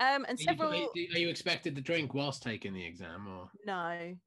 um, 0.00 0.24
and 0.28 0.38
Are 0.38 0.42
several. 0.42 0.70
are 0.70 0.76
you- 0.76 1.08
are 1.14 1.18
you 1.18 1.28
expected 1.28 1.74
to 1.76 1.82
drink 1.82 2.14
whilst 2.14 2.42
taking 2.42 2.72
the 2.74 2.84
exam, 2.84 3.26
or 3.28 3.50
No, 3.64 4.16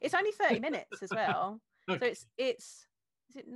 it's 0.00 0.14
only 0.14 0.32
thirty 0.32 0.58
minutes 0.60 1.02
as 1.02 1.10
well. 1.10 1.60
So 1.88 1.98
it's 2.06 2.26
it's 2.38 2.86
is 3.28 3.36
it 3.36 3.46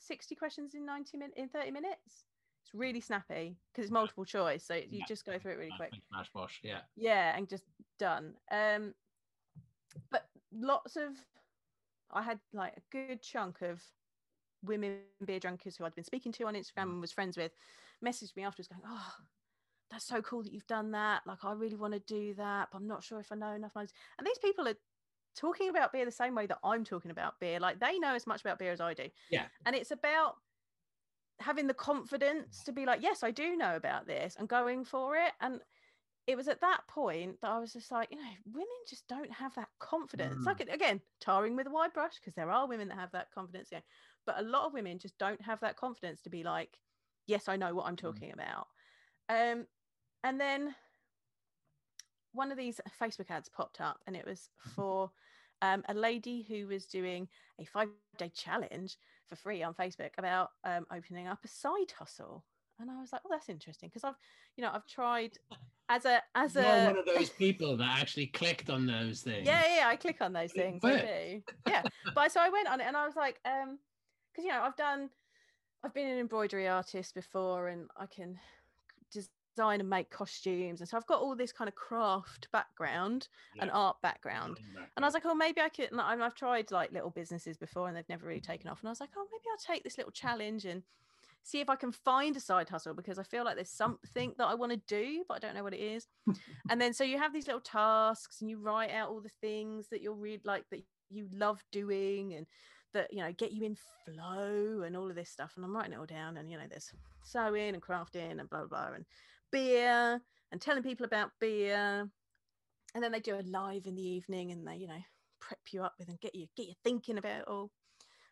sixty 0.00 0.34
questions 0.34 0.74
in 0.74 0.84
ninety 0.84 1.16
minutes 1.16 1.36
in 1.38 1.48
thirty 1.48 1.70
minutes? 1.70 2.24
It's 2.64 2.74
really 2.74 3.00
snappy 3.00 3.56
because 3.72 3.84
it's 3.84 3.92
multiple 3.92 4.24
choice, 4.24 4.64
so 4.66 4.74
you 4.74 4.86
Yeah. 4.90 5.04
just 5.06 5.24
go 5.24 5.38
through 5.38 5.52
it 5.52 5.58
really 5.58 5.72
quick. 5.76 5.92
Smash 6.08 6.30
bosh, 6.34 6.60
yeah. 6.64 6.80
Yeah, 6.96 7.36
and 7.36 7.48
just 7.48 7.62
done. 8.00 8.34
Um, 8.50 8.92
but 10.10 10.28
lots 10.52 10.96
of 10.96 11.12
I 12.10 12.22
had 12.22 12.40
like 12.52 12.76
a 12.76 12.82
good 12.90 13.22
chunk 13.22 13.62
of 13.62 13.80
women 14.64 14.98
beer 15.24 15.38
drunkards 15.38 15.76
who 15.76 15.84
I'd 15.84 15.94
been 15.94 16.02
speaking 16.02 16.32
to 16.32 16.44
on 16.46 16.54
Instagram 16.54 16.90
and 16.90 17.00
was 17.00 17.12
friends 17.12 17.36
with 17.36 17.52
messaged 18.04 18.34
me 18.34 18.42
afterwards 18.42 18.66
going, 18.68 18.82
Oh, 18.84 19.12
that's 19.90 20.06
so 20.06 20.20
cool 20.22 20.42
that 20.42 20.52
you've 20.52 20.66
done 20.66 20.92
that. 20.92 21.22
Like 21.26 21.44
I 21.44 21.52
really 21.52 21.76
want 21.76 21.94
to 21.94 22.00
do 22.00 22.34
that, 22.34 22.68
but 22.70 22.78
I'm 22.78 22.88
not 22.88 23.04
sure 23.04 23.20
if 23.20 23.30
I 23.30 23.36
know 23.36 23.52
enough. 23.52 23.72
And 23.76 23.88
these 24.24 24.38
people 24.38 24.66
are 24.68 24.74
talking 25.36 25.68
about 25.68 25.92
beer 25.92 26.04
the 26.04 26.10
same 26.10 26.34
way 26.34 26.46
that 26.46 26.58
I'm 26.64 26.84
talking 26.84 27.10
about 27.10 27.38
beer. 27.40 27.60
Like 27.60 27.78
they 27.78 27.98
know 27.98 28.14
as 28.14 28.26
much 28.26 28.40
about 28.40 28.58
beer 28.58 28.72
as 28.72 28.80
I 28.80 28.94
do. 28.94 29.08
Yeah. 29.30 29.46
And 29.64 29.76
it's 29.76 29.90
about 29.90 30.36
having 31.38 31.66
the 31.66 31.74
confidence 31.74 32.62
to 32.64 32.72
be 32.72 32.86
like, 32.86 33.02
yes, 33.02 33.22
I 33.22 33.30
do 33.30 33.56
know 33.56 33.76
about 33.76 34.06
this 34.06 34.36
and 34.38 34.48
going 34.48 34.84
for 34.84 35.16
it. 35.16 35.32
And 35.40 35.60
it 36.26 36.36
was 36.36 36.48
at 36.48 36.60
that 36.60 36.80
point 36.88 37.40
that 37.40 37.50
I 37.50 37.58
was 37.58 37.72
just 37.72 37.92
like, 37.92 38.08
you 38.10 38.16
know, 38.16 38.30
women 38.46 38.66
just 38.88 39.06
don't 39.06 39.30
have 39.30 39.54
that 39.54 39.68
confidence. 39.78 40.42
Mm. 40.42 40.46
Like 40.46 40.60
again, 40.60 41.00
tarring 41.20 41.54
with 41.54 41.68
a 41.68 41.70
wide 41.70 41.92
brush 41.92 42.14
because 42.18 42.34
there 42.34 42.50
are 42.50 42.66
women 42.66 42.88
that 42.88 42.98
have 42.98 43.12
that 43.12 43.30
confidence. 43.32 43.68
Yeah, 43.70 43.80
but 44.24 44.40
a 44.40 44.42
lot 44.42 44.66
of 44.66 44.72
women 44.72 44.98
just 44.98 45.16
don't 45.18 45.40
have 45.42 45.60
that 45.60 45.76
confidence 45.76 46.22
to 46.22 46.30
be 46.30 46.42
like, 46.42 46.78
yes, 47.26 47.48
I 47.48 47.56
know 47.56 47.74
what 47.74 47.86
I'm 47.86 47.96
talking 47.96 48.32
about. 48.32 48.66
Um, 49.28 49.66
and 50.24 50.40
then 50.40 50.74
one 52.32 52.52
of 52.52 52.58
these 52.58 52.80
Facebook 53.00 53.30
ads 53.30 53.48
popped 53.48 53.80
up, 53.80 54.00
and 54.06 54.14
it 54.14 54.26
was 54.26 54.50
for 54.74 55.10
um, 55.62 55.82
a 55.88 55.94
lady 55.94 56.46
who 56.48 56.68
was 56.68 56.86
doing 56.86 57.28
a 57.60 57.64
five 57.64 57.88
day 58.18 58.30
challenge 58.34 58.96
for 59.28 59.36
free 59.36 59.62
on 59.62 59.74
Facebook 59.74 60.10
about 60.18 60.50
um, 60.64 60.86
opening 60.94 61.26
up 61.26 61.38
a 61.44 61.48
side 61.48 61.92
hustle. 61.98 62.44
And 62.78 62.90
I 62.90 63.00
was 63.00 63.10
like, 63.12 63.24
well, 63.24 63.36
that's 63.36 63.48
interesting 63.48 63.88
because 63.88 64.04
I've, 64.04 64.16
you 64.56 64.62
know, 64.62 64.70
I've 64.72 64.86
tried 64.86 65.38
as 65.88 66.04
a 66.04 66.20
as 66.34 66.54
You're 66.54 66.64
a 66.64 66.84
one 66.86 66.98
of 66.98 67.06
those 67.06 67.30
people 67.30 67.76
that 67.78 67.98
actually 67.98 68.26
clicked 68.26 68.68
on 68.68 68.86
those 68.86 69.22
things. 69.22 69.46
yeah, 69.46 69.62
yeah, 69.76 69.88
I 69.88 69.96
click 69.96 70.18
on 70.20 70.32
those 70.32 70.52
things. 70.52 70.84
I 70.84 71.00
do. 71.00 71.42
Yeah. 71.68 71.82
but 72.14 72.30
so 72.32 72.40
I 72.40 72.50
went 72.50 72.68
on 72.68 72.80
it 72.80 72.86
and 72.86 72.96
I 72.96 73.06
was 73.06 73.16
like, 73.16 73.40
um, 73.46 73.78
because 74.30 74.44
you 74.44 74.50
know, 74.50 74.60
I've 74.60 74.76
done 74.76 75.08
I've 75.84 75.94
been 75.94 76.08
an 76.08 76.18
embroidery 76.18 76.68
artist 76.68 77.14
before 77.14 77.68
and 77.68 77.88
I 77.96 78.06
can 78.06 78.38
design 79.56 79.80
and 79.80 79.88
make 79.88 80.10
costumes. 80.10 80.80
And 80.80 80.88
so 80.88 80.96
I've 80.96 81.06
got 81.06 81.20
all 81.20 81.34
this 81.34 81.52
kind 81.52 81.68
of 81.68 81.74
craft 81.74 82.48
background 82.52 83.28
and 83.58 83.70
art 83.70 83.96
background. 84.02 84.58
And 84.96 85.04
I 85.04 85.08
was 85.08 85.14
like, 85.14 85.24
oh, 85.24 85.34
maybe 85.34 85.60
I 85.60 85.68
could. 85.68 85.90
And 85.90 86.00
I've 86.00 86.34
tried 86.34 86.70
like 86.70 86.92
little 86.92 87.10
businesses 87.10 87.56
before 87.56 87.88
and 87.88 87.96
they've 87.96 88.08
never 88.08 88.26
really 88.26 88.40
taken 88.40 88.68
off. 88.68 88.80
And 88.80 88.88
I 88.88 88.92
was 88.92 89.00
like, 89.00 89.10
oh, 89.16 89.26
maybe 89.32 89.44
I'll 89.50 89.74
take 89.74 89.82
this 89.82 89.96
little 89.96 90.12
challenge 90.12 90.66
and 90.66 90.82
see 91.42 91.60
if 91.60 91.70
I 91.70 91.76
can 91.76 91.92
find 91.92 92.36
a 92.36 92.40
side 92.40 92.68
hustle 92.68 92.92
because 92.92 93.18
I 93.18 93.22
feel 93.22 93.44
like 93.44 93.54
there's 93.54 93.70
something 93.70 94.34
that 94.36 94.46
I 94.46 94.54
want 94.54 94.72
to 94.72 94.80
do, 94.88 95.24
but 95.28 95.36
I 95.36 95.38
don't 95.38 95.54
know 95.54 95.62
what 95.62 95.74
it 95.74 95.80
is. 95.80 96.06
and 96.70 96.80
then 96.80 96.92
so 96.92 97.04
you 97.04 97.18
have 97.18 97.32
these 97.32 97.46
little 97.46 97.60
tasks 97.60 98.40
and 98.40 98.50
you 98.50 98.58
write 98.58 98.90
out 98.90 99.08
all 99.08 99.20
the 99.20 99.30
things 99.40 99.88
that 99.90 100.02
you'll 100.02 100.16
read, 100.16 100.40
like 100.44 100.64
that 100.70 100.82
you 101.08 101.28
love 101.32 101.62
doing 101.72 102.34
and 102.34 102.46
that, 102.92 103.12
you 103.12 103.22
know, 103.22 103.32
get 103.32 103.52
you 103.52 103.64
in 103.64 103.76
flow 104.04 104.82
and 104.84 104.96
all 104.96 105.08
of 105.08 105.14
this 105.14 105.30
stuff. 105.30 105.52
And 105.56 105.64
I'm 105.64 105.74
writing 105.74 105.92
it 105.92 105.98
all 105.98 106.06
down. 106.06 106.36
And, 106.36 106.50
you 106.50 106.58
know, 106.58 106.64
there's 106.68 106.92
sewing 107.22 107.74
and 107.74 107.82
crafting 107.82 108.40
and 108.40 108.50
blah, 108.50 108.60
blah, 108.60 108.68
blah, 108.68 108.94
and 108.94 109.04
beer 109.52 110.20
and 110.52 110.60
telling 110.60 110.82
people 110.82 111.06
about 111.06 111.30
beer 111.40 112.08
and 112.94 113.04
then 113.04 113.12
they 113.12 113.20
do 113.20 113.34
a 113.34 113.42
live 113.42 113.86
in 113.86 113.94
the 113.94 114.02
evening 114.06 114.52
and 114.52 114.66
they 114.66 114.76
you 114.76 114.86
know 114.86 115.00
prep 115.40 115.60
you 115.70 115.82
up 115.82 115.94
with 115.98 116.08
and 116.08 116.20
get 116.20 116.34
you 116.34 116.46
get 116.56 116.66
you 116.66 116.74
thinking 116.82 117.18
about 117.18 117.40
it 117.40 117.48
all 117.48 117.70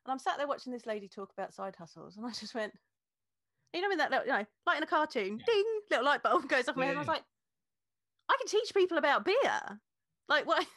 and 0.04 0.12
i'm 0.12 0.18
sat 0.18 0.38
there 0.38 0.48
watching 0.48 0.72
this 0.72 0.86
lady 0.86 1.08
talk 1.08 1.30
about 1.36 1.54
side 1.54 1.76
hustles 1.76 2.16
and 2.16 2.26
i 2.26 2.30
just 2.30 2.54
went 2.54 2.72
you 3.72 3.80
know 3.80 3.90
in 3.90 3.98
that 3.98 4.10
little, 4.10 4.26
you 4.26 4.32
know 4.32 4.44
like 4.66 4.76
in 4.78 4.82
a 4.82 4.86
cartoon 4.86 5.38
Yeah. 5.38 5.44
ding 5.46 5.64
little 5.90 6.06
light 6.06 6.22
bulb 6.22 6.48
goes 6.48 6.68
off 6.68 6.76
my 6.76 6.84
head 6.84 6.90
and 6.90 6.98
i 6.98 7.02
was 7.02 7.08
like 7.08 7.24
i 8.28 8.36
can 8.38 8.46
teach 8.46 8.72
people 8.74 8.98
about 8.98 9.24
beer 9.24 9.80
like 10.28 10.46
what 10.46 10.66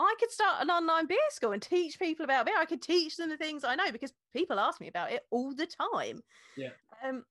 I 0.00 0.14
could 0.20 0.30
start 0.30 0.62
an 0.62 0.70
online 0.70 1.06
beer 1.06 1.18
school 1.30 1.50
and 1.50 1.60
teach 1.60 1.98
people 1.98 2.24
about 2.24 2.46
beer. 2.46 2.54
I 2.56 2.66
could 2.66 2.80
teach 2.80 3.16
them 3.16 3.30
the 3.30 3.36
things 3.36 3.64
I 3.64 3.74
know 3.74 3.90
because 3.90 4.12
people 4.32 4.60
ask 4.60 4.80
me 4.80 4.86
about 4.86 5.10
it 5.10 5.24
all 5.30 5.52
the 5.52 5.66
time. 5.66 6.22
Yeah. 6.56 6.68
Um, 7.02 7.24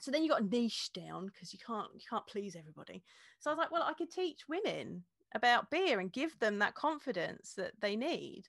so 0.00 0.10
then 0.10 0.22
you 0.22 0.28
got 0.30 0.42
a 0.42 0.46
niche 0.46 0.90
down 0.94 1.26
because 1.26 1.52
you 1.52 1.58
can't 1.64 1.88
you 1.94 2.00
can't 2.08 2.26
please 2.26 2.56
everybody. 2.56 3.02
So 3.38 3.50
i 3.50 3.54
was 3.54 3.58
like 3.58 3.72
well 3.72 3.82
i 3.82 3.92
could 3.92 4.10
teach 4.10 4.48
women 4.48 5.04
about 5.34 5.70
beer 5.70 6.00
and 6.00 6.12
give 6.12 6.38
them 6.38 6.58
that 6.58 6.74
confidence 6.74 7.54
that 7.56 7.72
they 7.80 7.96
need. 7.96 8.44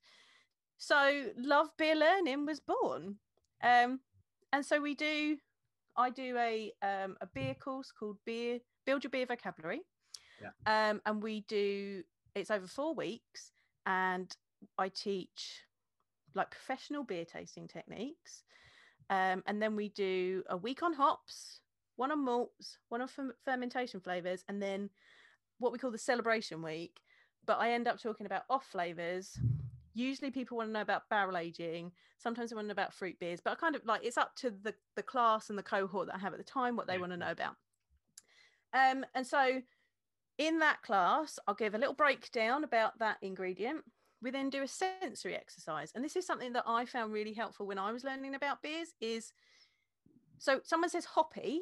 So 0.77 1.25
love 1.37 1.69
beer 1.77 1.95
learning 1.95 2.45
was 2.45 2.59
born. 2.59 3.17
Um 3.63 3.99
and 4.53 4.65
so 4.65 4.79
we 4.81 4.95
do 4.95 5.37
i 5.97 6.09
do 6.09 6.37
a 6.37 6.71
um 6.81 7.15
a 7.21 7.27
beer 7.33 7.53
course 7.53 7.91
called 7.91 8.17
beer 8.25 8.59
build 8.85 9.03
your 9.03 9.11
beer 9.11 9.25
vocabulary. 9.25 9.81
Yeah. 10.41 10.89
um 10.89 11.01
and 11.05 11.21
we 11.21 11.41
do 11.47 12.03
it's 12.35 12.51
over 12.51 12.67
four 12.67 12.95
weeks 12.95 13.51
and 13.85 14.35
i 14.77 14.89
teach 14.89 15.63
like 16.35 16.49
professional 16.51 17.03
beer 17.03 17.25
tasting 17.25 17.67
techniques 17.67 18.43
um, 19.11 19.43
and 19.45 19.61
then 19.61 19.75
we 19.75 19.89
do 19.89 20.41
a 20.49 20.55
week 20.55 20.81
on 20.81 20.93
hops, 20.93 21.59
one 21.97 22.11
on 22.11 22.23
malts, 22.23 22.77
one 22.89 23.01
on 23.01 23.07
ferm- 23.09 23.33
fermentation 23.43 23.99
flavors, 23.99 24.43
and 24.47 24.61
then 24.61 24.89
what 25.59 25.73
we 25.73 25.77
call 25.77 25.91
the 25.91 25.97
celebration 25.97 26.63
week. 26.63 27.01
But 27.45 27.59
I 27.59 27.73
end 27.73 27.87
up 27.87 28.01
talking 28.01 28.25
about 28.25 28.43
off 28.49 28.65
flavors. 28.65 29.37
Usually, 29.93 30.31
people 30.31 30.57
want 30.57 30.69
to 30.69 30.73
know 30.73 30.81
about 30.81 31.09
barrel 31.09 31.35
aging. 31.35 31.91
Sometimes 32.17 32.49
they 32.49 32.55
want 32.55 32.65
to 32.65 32.67
know 32.69 32.71
about 32.73 32.93
fruit 32.93 33.19
beers. 33.19 33.41
But 33.43 33.51
I 33.51 33.55
kind 33.55 33.75
of 33.75 33.85
like 33.85 34.05
it's 34.05 34.17
up 34.17 34.33
to 34.37 34.49
the 34.49 34.73
the 34.95 35.03
class 35.03 35.49
and 35.49 35.59
the 35.59 35.63
cohort 35.63 36.07
that 36.07 36.15
I 36.15 36.19
have 36.19 36.33
at 36.33 36.39
the 36.39 36.45
time 36.45 36.77
what 36.77 36.87
they 36.87 36.93
Yeah. 36.93 36.99
want 37.01 37.11
to 37.11 37.17
know 37.17 37.31
about. 37.31 37.57
Um, 38.73 39.05
and 39.13 39.27
so 39.27 39.61
in 40.37 40.59
that 40.59 40.81
class, 40.83 41.37
I'll 41.45 41.55
give 41.55 41.75
a 41.75 41.77
little 41.77 41.93
breakdown 41.93 42.63
about 42.63 42.99
that 42.99 43.17
ingredient 43.21 43.83
we 44.21 44.31
then 44.31 44.49
do 44.49 44.63
a 44.63 44.67
sensory 44.67 45.35
exercise 45.35 45.91
and 45.95 46.03
this 46.03 46.15
is 46.15 46.25
something 46.25 46.53
that 46.53 46.63
i 46.67 46.85
found 46.85 47.11
really 47.11 47.33
helpful 47.33 47.65
when 47.65 47.79
i 47.79 47.91
was 47.91 48.03
learning 48.03 48.35
about 48.35 48.61
beers 48.61 48.93
is 49.01 49.33
so 50.37 50.59
someone 50.63 50.89
says 50.89 51.05
hoppy 51.05 51.61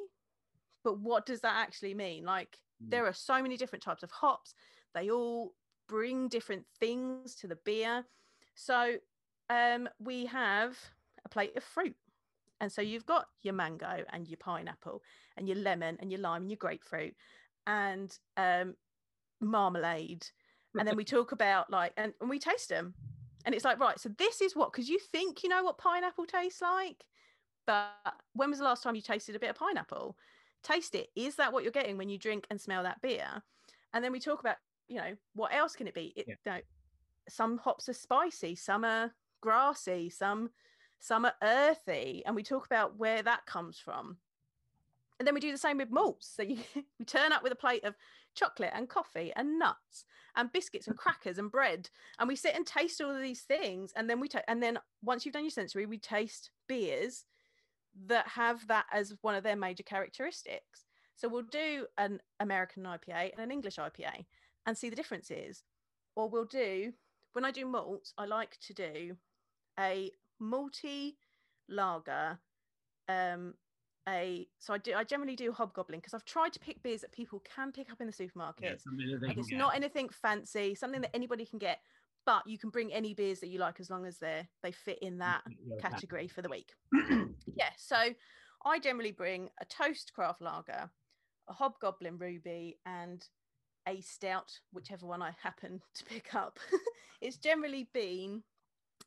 but 0.83 0.99
what 0.99 1.25
does 1.25 1.41
that 1.41 1.55
actually 1.55 1.93
mean? 1.93 2.23
Like 2.23 2.57
Mm. 2.81 2.91
there 2.91 3.05
are 3.05 3.13
so 3.13 3.41
many 3.41 3.57
different 3.57 3.83
types 3.83 4.03
of 4.03 4.11
hops. 4.11 4.53
They 4.93 5.11
all 5.11 5.53
bring 5.87 6.29
different 6.29 6.65
things 6.79 7.35
to 7.35 7.47
the 7.47 7.57
beer. 7.57 8.05
So 8.55 8.95
um, 9.49 9.89
we 9.99 10.25
have 10.27 10.77
a 11.25 11.29
plate 11.29 11.57
of 11.57 11.63
fruit. 11.63 11.97
And 12.61 12.71
so 12.71 12.81
you've 12.81 13.05
got 13.05 13.27
your 13.41 13.53
mango 13.53 14.05
and 14.11 14.27
your 14.27 14.37
pineapple 14.37 15.01
and 15.37 15.47
your 15.47 15.57
lemon 15.57 15.97
and 15.99 16.11
your 16.11 16.21
lime 16.21 16.43
and 16.43 16.51
your 16.51 16.57
grapefruit 16.57 17.15
and 17.67 18.17
um, 18.37 18.75
marmalade 19.41 20.25
and 20.77 20.87
then 20.87 20.95
we 20.95 21.03
talk 21.03 21.31
about 21.31 21.69
like 21.71 21.93
and, 21.97 22.13
and 22.21 22.29
we 22.29 22.39
taste 22.39 22.69
them. 22.69 22.93
And 23.45 23.55
it's 23.55 23.65
like 23.65 23.79
right 23.79 23.99
so 23.99 24.09
this 24.17 24.41
is 24.41 24.55
what 24.55 24.71
because 24.71 24.89
you 24.89 24.99
think 24.99 25.43
you 25.43 25.49
know 25.49 25.63
what 25.63 25.77
pineapple 25.77 26.25
tastes 26.25 26.61
like 26.61 27.05
but 27.65 28.15
when 28.33 28.49
was 28.49 28.59
the 28.59 28.65
last 28.65 28.83
time 28.83 28.95
you 28.95 29.01
tasted 29.01 29.35
a 29.35 29.39
bit 29.39 29.49
of 29.49 29.55
pineapple? 29.55 30.17
Taste 30.63 30.95
it. 30.95 31.09
Is 31.15 31.35
that 31.35 31.53
what 31.53 31.63
you're 31.63 31.71
getting 31.71 31.97
when 31.97 32.09
you 32.09 32.17
drink 32.17 32.47
and 32.49 32.59
smell 32.59 32.83
that 32.83 33.01
beer? 33.01 33.43
And 33.93 34.03
then 34.03 34.11
we 34.11 34.19
talk 34.19 34.39
about 34.39 34.57
you 34.87 34.97
know 34.97 35.15
what 35.33 35.53
else 35.53 35.75
can 35.75 35.87
it 35.87 35.93
be? 35.93 36.13
It, 36.15 36.25
Yeah. 36.27 36.35
you 36.45 36.51
know, 36.51 36.61
some 37.29 37.57
hops 37.59 37.87
are 37.89 37.93
spicy 37.93 38.55
some 38.55 38.83
are 38.83 39.13
grassy 39.41 40.09
some 40.09 40.49
some 40.99 41.25
are 41.25 41.35
earthy 41.41 42.23
and 42.25 42.35
we 42.35 42.43
talk 42.43 42.65
about 42.65 42.97
where 42.97 43.21
that 43.21 43.45
comes 43.45 43.79
from. 43.79 44.17
And 45.19 45.27
then 45.27 45.33
we 45.33 45.41
do 45.41 45.51
the 45.51 45.57
same 45.57 45.77
with 45.77 45.91
malts. 45.91 46.33
So 46.35 46.43
you, 46.43 46.57
we 46.99 47.05
turn 47.05 47.31
up 47.31 47.43
with 47.43 47.51
a 47.51 47.55
plate 47.55 47.83
of 47.83 47.95
chocolate 48.39 48.71
and 48.73 48.87
coffee 48.87 49.33
and 49.35 49.59
nuts 49.59 50.05
and 50.35 50.51
biscuits 50.51 50.87
and 50.87 50.97
crackers 50.97 51.37
and 51.37 51.51
bread. 51.51 51.89
And 52.17 52.27
we 52.27 52.35
sit 52.35 52.55
and 52.55 52.65
taste 52.65 53.01
all 53.01 53.15
of 53.15 53.21
these 53.21 53.41
things. 53.41 53.91
And 53.95 54.09
then 54.09 54.19
we 54.19 54.27
ta- 54.27 54.41
and 54.47 54.63
then 54.63 54.79
once 55.03 55.25
you've 55.25 55.33
done 55.33 55.43
your 55.43 55.51
sensory 55.51 55.85
we 55.85 55.97
taste 55.97 56.51
beers 56.67 57.25
that 58.07 58.27
have 58.27 58.65
that 58.67 58.85
as 58.93 59.13
one 59.21 59.35
of 59.35 59.43
their 59.43 59.55
major 59.55 59.83
characteristics. 59.83 60.85
So 61.15 61.27
we'll 61.27 61.43
do 61.43 61.85
an 61.97 62.21
american 62.39 62.83
ipa 62.83 63.31
and 63.33 63.39
an 63.39 63.51
english 63.51 63.75
ipa 63.75 64.25
and 64.65 64.77
see 64.77 64.89
the 64.89 64.95
differences. 64.95 65.63
Or 66.15 66.29
we'll 66.29 66.45
do 66.45 66.93
when 67.33 67.45
i 67.45 67.51
do 67.51 67.65
malts 67.65 68.13
i 68.17 68.25
like 68.25 68.57
to 68.67 68.73
do 68.73 69.17
a 69.79 70.11
multi 70.39 71.17
lager 71.67 72.39
um 73.07 73.53
a 74.09 74.47
so 74.59 74.73
I 74.73 74.77
do 74.77 74.93
I 74.95 75.03
generally 75.03 75.35
do 75.35 75.51
hobgoblin 75.51 75.99
because 75.99 76.13
I've 76.13 76.25
tried 76.25 76.53
to 76.53 76.59
pick 76.59 76.81
beers 76.83 77.01
that 77.01 77.11
people 77.11 77.41
can 77.55 77.71
pick 77.71 77.91
up 77.91 78.01
in 78.01 78.07
the 78.07 78.13
supermarket. 78.13 78.71
Yeah, 78.71 78.77
something 78.77 79.11
that 79.11 79.21
they 79.21 79.27
Like, 79.27 79.37
it's 79.37 79.51
not 79.51 79.75
anything 79.75 80.09
fancy, 80.09 80.75
something 80.75 81.01
that 81.01 81.15
anybody 81.15 81.45
can 81.45 81.59
get, 81.59 81.79
but 82.25 82.47
you 82.47 82.57
can 82.57 82.69
bring 82.69 82.91
any 82.93 83.13
beers 83.13 83.39
that 83.41 83.47
you 83.49 83.59
like 83.59 83.79
as 83.79 83.89
long 83.89 84.05
as 84.05 84.17
they 84.17 84.47
they 84.63 84.71
fit 84.71 84.99
in 85.01 85.19
that 85.19 85.43
Yeah, 85.65 85.81
category 85.81 86.27
for 86.27 86.41
the 86.41 86.49
week. 86.49 86.73
yeah, 87.55 87.69
so 87.77 88.13
I 88.65 88.79
generally 88.79 89.11
bring 89.11 89.49
a 89.61 89.65
toast 89.65 90.11
craft 90.13 90.41
lager, 90.41 90.89
a 91.47 91.53
hobgoblin 91.53 92.17
ruby, 92.17 92.79
and 92.85 93.23
a 93.87 94.01
stout, 94.01 94.59
whichever 94.73 95.05
one 95.05 95.21
I 95.21 95.35
happen 95.41 95.81
to 95.95 96.05
pick 96.05 96.35
up. 96.35 96.59
it's 97.21 97.37
generally 97.37 97.89
been 97.93 98.43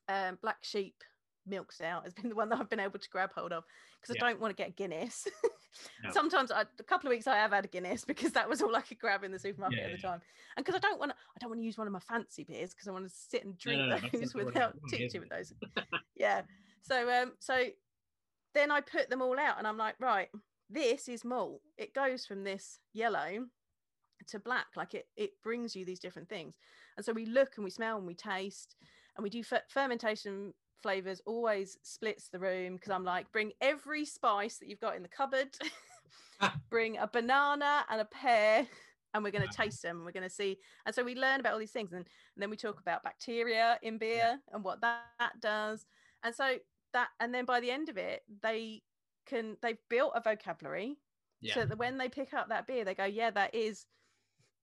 um, 0.09 0.39
black 0.41 0.59
sheep 0.63 1.03
milk 1.47 1.73
stout 1.73 2.05
has 2.05 2.13
been 2.15 2.29
the 2.29 2.35
one 2.35 2.49
that 2.49 2.59
I've 2.61 2.71
been 2.71 2.81
able 2.81 2.99
to 2.99 3.09
grab 3.11 3.31
hold 3.35 3.53
of 3.53 3.65
because 4.01 4.17
Yeah. 4.17 4.25
I 4.27 4.31
don't 4.31 4.41
want 4.41 4.57
to 4.57 4.63
get 4.63 4.77
Guinness. 4.77 5.27
No. 6.05 6.11
Sometimes 6.11 6.53
I, 6.53 6.67
a 6.79 6.83
couple 6.83 7.09
of 7.09 7.13
weeks 7.13 7.27
I 7.27 7.37
have 7.37 7.51
had 7.53 7.65
a 7.65 7.69
Guinness 7.69 8.05
because 8.07 8.33
that 8.33 8.47
was 8.47 8.61
all 8.61 8.77
I 8.77 8.83
could 8.83 8.99
grab 8.99 9.25
in 9.25 9.33
the 9.33 9.39
supermarket 9.39 9.79
Yeah, 9.79 9.87
at 9.87 9.93
the 9.93 10.03
yeah. 10.03 10.11
time, 10.11 10.21
and 10.57 10.67
because 10.67 10.77
I 10.79 10.81
don't 10.87 10.99
want 10.99 11.13
to, 11.13 11.17
I 11.17 11.39
don't 11.41 11.49
want 11.49 11.61
to 11.63 11.65
use 11.65 11.79
one 11.79 11.87
of 11.87 11.95
my 11.95 11.99
fancy 11.99 12.45
beers 12.45 12.75
because 12.75 12.89
I 12.89 12.91
want 12.91 13.07
to 13.09 13.11
sit 13.11 13.43
and 13.47 13.57
drink 13.57 13.81
no, 13.81 13.87
no, 13.97 13.99
those 14.13 14.35
without 14.35 14.77
teaching 14.91 15.23
with 15.23 15.31
those. 15.31 15.55
yeah. 16.15 16.43
So 16.83 17.11
um, 17.11 17.33
so 17.39 17.65
then 18.55 18.71
I 18.71 18.83
put 18.83 19.09
them 19.09 19.23
all 19.23 19.39
out, 19.39 19.57
and 19.57 19.67
I'm 19.67 19.79
like, 19.79 19.95
right, 19.99 20.29
this 20.69 21.09
is 21.09 21.25
malt. 21.25 21.63
It 21.79 21.95
goes 21.95 22.27
from 22.27 22.45
this 22.45 22.79
yellow 22.93 23.47
to 24.29 24.39
black. 24.39 24.67
Like 24.77 24.93
it, 24.93 25.07
it 25.17 25.31
brings 25.43 25.75
you 25.75 25.87
these 25.87 26.01
different 26.01 26.29
things. 26.29 26.55
And 26.99 27.07
so 27.07 27.15
we 27.15 27.25
look 27.25 27.53
and 27.57 27.65
we 27.65 27.71
smell 27.71 27.97
and 27.97 28.07
we 28.07 28.15
taste, 28.15 28.77
and 29.17 29.23
we 29.25 29.31
do 29.31 29.43
fer- 29.43 29.63
fermentation 29.71 30.53
flavors. 30.83 31.21
Always 31.27 31.79
splits 31.83 32.29
the 32.29 32.39
room 32.39 32.75
because 32.77 32.91
I'm 32.91 33.05
like, 33.05 33.31
bring 33.33 33.53
every 33.61 34.05
spice 34.05 34.59
that 34.59 34.69
you've 34.69 34.81
got 34.81 34.97
in 34.97 35.03
the 35.03 35.09
cupboard. 35.09 35.49
bring 36.71 36.99
a 36.99 37.07
banana 37.07 37.85
and 37.91 38.01
a 38.01 38.05
pear. 38.05 38.67
And 39.15 39.23
we're 39.23 39.31
going 39.31 39.47
to 39.47 39.57
taste 39.57 39.83
them. 39.83 39.97
And 39.97 40.05
we're 40.07 40.13
going 40.13 40.29
to 40.29 40.35
see. 40.35 40.59
And 40.87 40.95
so 40.95 41.05
we 41.05 41.15
learn 41.15 41.39
about 41.41 41.53
all 41.53 41.59
these 41.59 41.71
things, 41.71 41.93
and, 41.93 42.01
and 42.01 42.43
then 42.43 42.49
we 42.51 42.57
talk 42.57 42.81
about 42.81 43.03
bacteria 43.05 43.79
in 43.83 43.99
beer 43.99 44.39
and 44.53 44.65
what 44.65 44.81
that, 44.81 45.03
that 45.19 45.41
does. 45.41 45.85
And 46.25 46.35
so 46.35 46.57
that, 46.95 47.09
and 47.21 47.33
then 47.35 47.45
by 47.45 47.61
the 47.61 47.71
end 47.71 47.89
of 47.91 47.97
it, 47.99 48.23
they 48.43 48.83
can 49.27 49.57
they've 49.63 49.79
built 49.89 50.13
a 50.17 50.21
vocabulary 50.21 50.97
Yeah. 51.41 51.55
so 51.55 51.65
that 51.67 51.79
when 51.79 51.97
they 51.99 52.09
pick 52.09 52.35
up 52.35 52.49
that 52.49 52.67
beer 52.67 52.85
they 52.85 52.93
go 52.97 53.05
yeah 53.05 53.31
that 53.31 53.55
is 53.55 53.87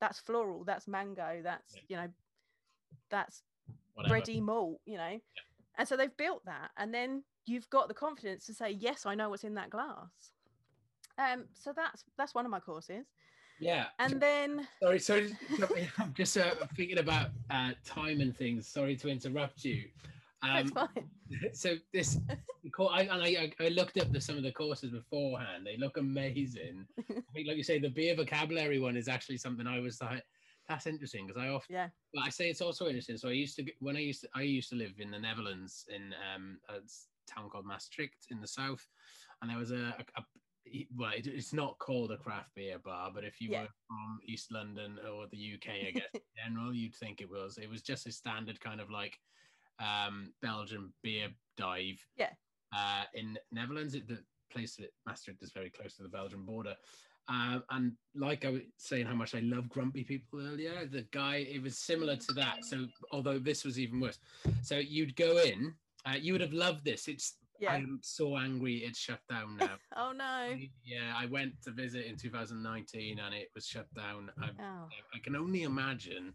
that's 0.02 0.20
floral 0.20 0.66
that's 0.66 0.86
mango 0.86 1.40
that's 1.42 1.76
Yeah. 1.76 1.82
you 1.88 1.96
know 1.96 2.08
that's 3.10 3.42
Whatever. 3.94 4.16
bready 4.16 4.42
malt 4.42 4.82
you 4.86 4.98
know 4.98 5.18
and 5.80 5.88
so 5.88 5.98
they've 5.98 6.16
built 6.18 6.44
that 6.46 6.70
and 6.78 6.94
then 6.94 7.24
you've 7.48 7.70
got 7.72 7.88
the 7.88 7.94
confidence 7.96 8.46
to 8.46 8.54
say 8.54 8.70
yes 8.70 9.06
i 9.08 9.16
know 9.16 9.30
what's 9.30 9.44
in 9.44 9.56
that 9.56 9.72
glass 9.72 10.34
um 11.18 11.46
so 11.54 11.74
that's 11.76 12.04
that's 12.18 12.36
one 12.36 12.46
of 12.46 12.52
my 12.52 12.60
courses 12.60 13.08
Yeah. 13.60 13.88
and 13.98 14.22
then 14.22 14.68
Sorry, 14.82 15.00
sorry. 15.00 15.36
I'm 15.98 16.14
just 16.14 16.38
uh, 16.38 16.56
thinking 16.78 17.00
about 17.00 17.32
uh, 17.50 17.72
time 17.84 18.22
and 18.22 18.34
things. 18.36 18.66
Sorry 18.66 18.96
to 18.96 19.10
interrupt 19.10 19.66
you. 19.66 19.90
that's 20.42 20.72
Um, 20.72 20.88
fine 20.96 21.10
so 21.54 21.76
this, 21.92 22.18
I, 22.80 23.02
and 23.02 23.22
I, 23.22 23.52
I 23.60 23.68
looked 23.70 23.98
up 23.98 24.12
the, 24.14 24.22
some 24.22 24.38
of 24.38 24.44
the 24.44 24.54
courses 24.54 24.92
beforehand. 24.92 25.66
They 25.66 25.76
look 25.76 25.98
amazing. 25.98 26.88
I 26.98 27.32
think, 27.34 27.48
like 27.48 27.58
you 27.58 27.64
say, 27.64 27.80
the 27.80 27.90
beer 27.90 28.16
vocabulary 28.16 28.80
one 28.80 28.96
is 28.96 29.10
actually 29.10 29.38
something 29.38 29.68
I 29.68 29.80
was 29.80 30.02
like, 30.02 30.24
that's 30.70 30.88
interesting 30.88 31.28
because 31.28 31.42
I 31.42 31.50
often, 31.50 31.76
yeah 31.76 31.90
but 32.14 32.24
I 32.26 32.30
say 32.30 32.50
it's 32.50 32.62
also 32.62 32.88
interesting. 32.88 33.18
So 33.18 33.30
I 33.30 33.34
used 33.34 33.56
to, 33.58 33.66
when 33.80 33.96
I 33.96 34.00
used 34.00 34.22
to, 34.22 34.30
I 34.34 34.42
used 34.42 34.70
to 34.70 34.76
live 34.76 34.94
in 35.00 35.12
the 35.12 35.20
Netherlands 35.20 35.86
in 35.94 36.14
um, 36.34 36.60
a 36.70 36.80
town 37.32 37.50
called 37.50 37.66
Maastricht 37.66 38.28
in 38.32 38.42
the 38.42 38.48
south, 38.48 38.88
and 39.42 39.52
there 39.52 39.58
was 39.58 39.72
a, 39.72 39.96
a, 40.16 40.22
a 40.22 40.88
well, 40.96 41.12
it, 41.16 41.28
it's 41.28 41.54
not 41.54 41.78
called 41.80 42.12
a 42.12 42.18
craft 42.18 42.50
beer 42.56 42.80
bar, 42.80 43.12
but 43.14 43.24
if 43.24 43.42
you 43.42 43.52
Yeah. 43.52 43.62
were 43.62 43.68
from 43.88 44.20
East 44.26 44.52
London 44.52 44.98
or 45.12 45.28
the 45.28 45.54
UK, 45.56 45.88
I 45.88 45.92
guess 45.96 46.10
in 46.14 46.22
general, 46.46 46.74
you'd 46.74 46.96
think 46.96 47.22
it 47.22 47.30
was. 47.30 47.58
It 47.58 47.70
was 47.70 47.82
just 47.82 48.08
a 48.08 48.12
standard 48.12 48.60
kind 48.60 48.82
of 48.82 48.90
like 48.90 49.20
um, 49.80 50.34
Belgian 50.42 50.94
beer 51.04 51.30
dive. 51.58 52.04
Yeah. 52.18 52.32
Uh, 52.76 53.04
in 53.14 53.38
Netherlands, 53.52 53.96
it, 53.96 54.08
the 54.08 54.24
place 54.52 54.76
that 54.78 54.90
Maastricht 55.06 55.42
is 55.42 55.52
very 55.52 55.70
close 55.70 55.96
to 55.96 56.04
the 56.04 56.10
Belgian 56.10 56.44
border. 56.44 56.76
Um, 57.30 57.64
and 57.70 57.92
like 58.16 58.44
I 58.44 58.50
was 58.50 58.62
saying, 58.78 59.06
how 59.06 59.14
much 59.14 59.36
I 59.36 59.40
love 59.40 59.70
grumpy 59.70 60.04
people 60.04 60.40
earlier, 60.42 60.86
the 60.86 61.06
guy, 61.12 61.48
it 61.50 61.62
was 61.62 61.78
similar 61.78 62.16
to 62.16 62.34
that. 62.34 62.66
So, 62.66 62.88
although 63.12 63.38
this 63.38 63.64
was 63.64 63.80
even 63.80 64.00
worse. 64.00 64.18
So, 64.64 64.78
you'd 64.78 65.16
go 65.16 65.38
in, 65.38 65.74
uh, 66.06 66.16
you 66.20 66.34
would 66.34 66.42
have 66.42 66.54
loved 66.54 66.84
this. 66.86 67.08
It's, 67.08 67.36
yeah 67.60 67.74
I'm 67.74 68.00
so 68.02 68.38
angry 68.38 68.78
it's 68.78 68.98
shut 68.98 69.20
down 69.30 69.58
now. 69.58 69.76
oh 69.98 70.14
no 70.18 70.56
yeah, 70.86 71.14
I 71.14 71.26
went 71.26 71.62
to 71.64 71.72
visit 71.72 72.06
in 72.06 72.16
2019 72.16 73.20
and 73.20 73.36
it 73.36 73.50
was 73.54 73.68
shut 73.68 73.94
down. 73.94 74.32
I, 74.42 74.52
oh 74.62 74.88
I 75.14 75.20
can 75.22 75.36
only 75.36 75.64
imagine 75.64 76.34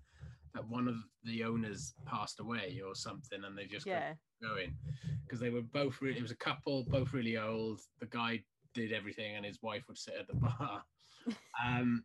that 0.54 0.68
one 0.68 0.86
of 0.86 0.96
the 1.24 1.42
owners 1.44 1.94
passed 2.04 2.40
away 2.40 2.82
or 2.86 2.94
something 2.94 3.42
and 3.42 3.56
they 3.56 3.64
just 3.64 3.86
yeah 3.86 4.12
going 4.42 4.74
because 5.24 5.40
they 5.40 5.50
were 5.50 5.62
both 5.62 6.00
really, 6.00 6.18
it 6.18 6.22
was 6.22 6.30
a 6.30 6.36
couple, 6.36 6.84
both 6.88 7.12
really 7.12 7.36
old. 7.36 7.80
The 8.00 8.06
guy 8.06 8.42
did 8.74 8.92
everything 8.92 9.36
and 9.36 9.44
his 9.44 9.62
wife 9.62 9.84
would 9.88 9.98
sit 9.98 10.14
at 10.18 10.26
the 10.26 10.34
bar. 10.34 10.82
um, 11.66 12.04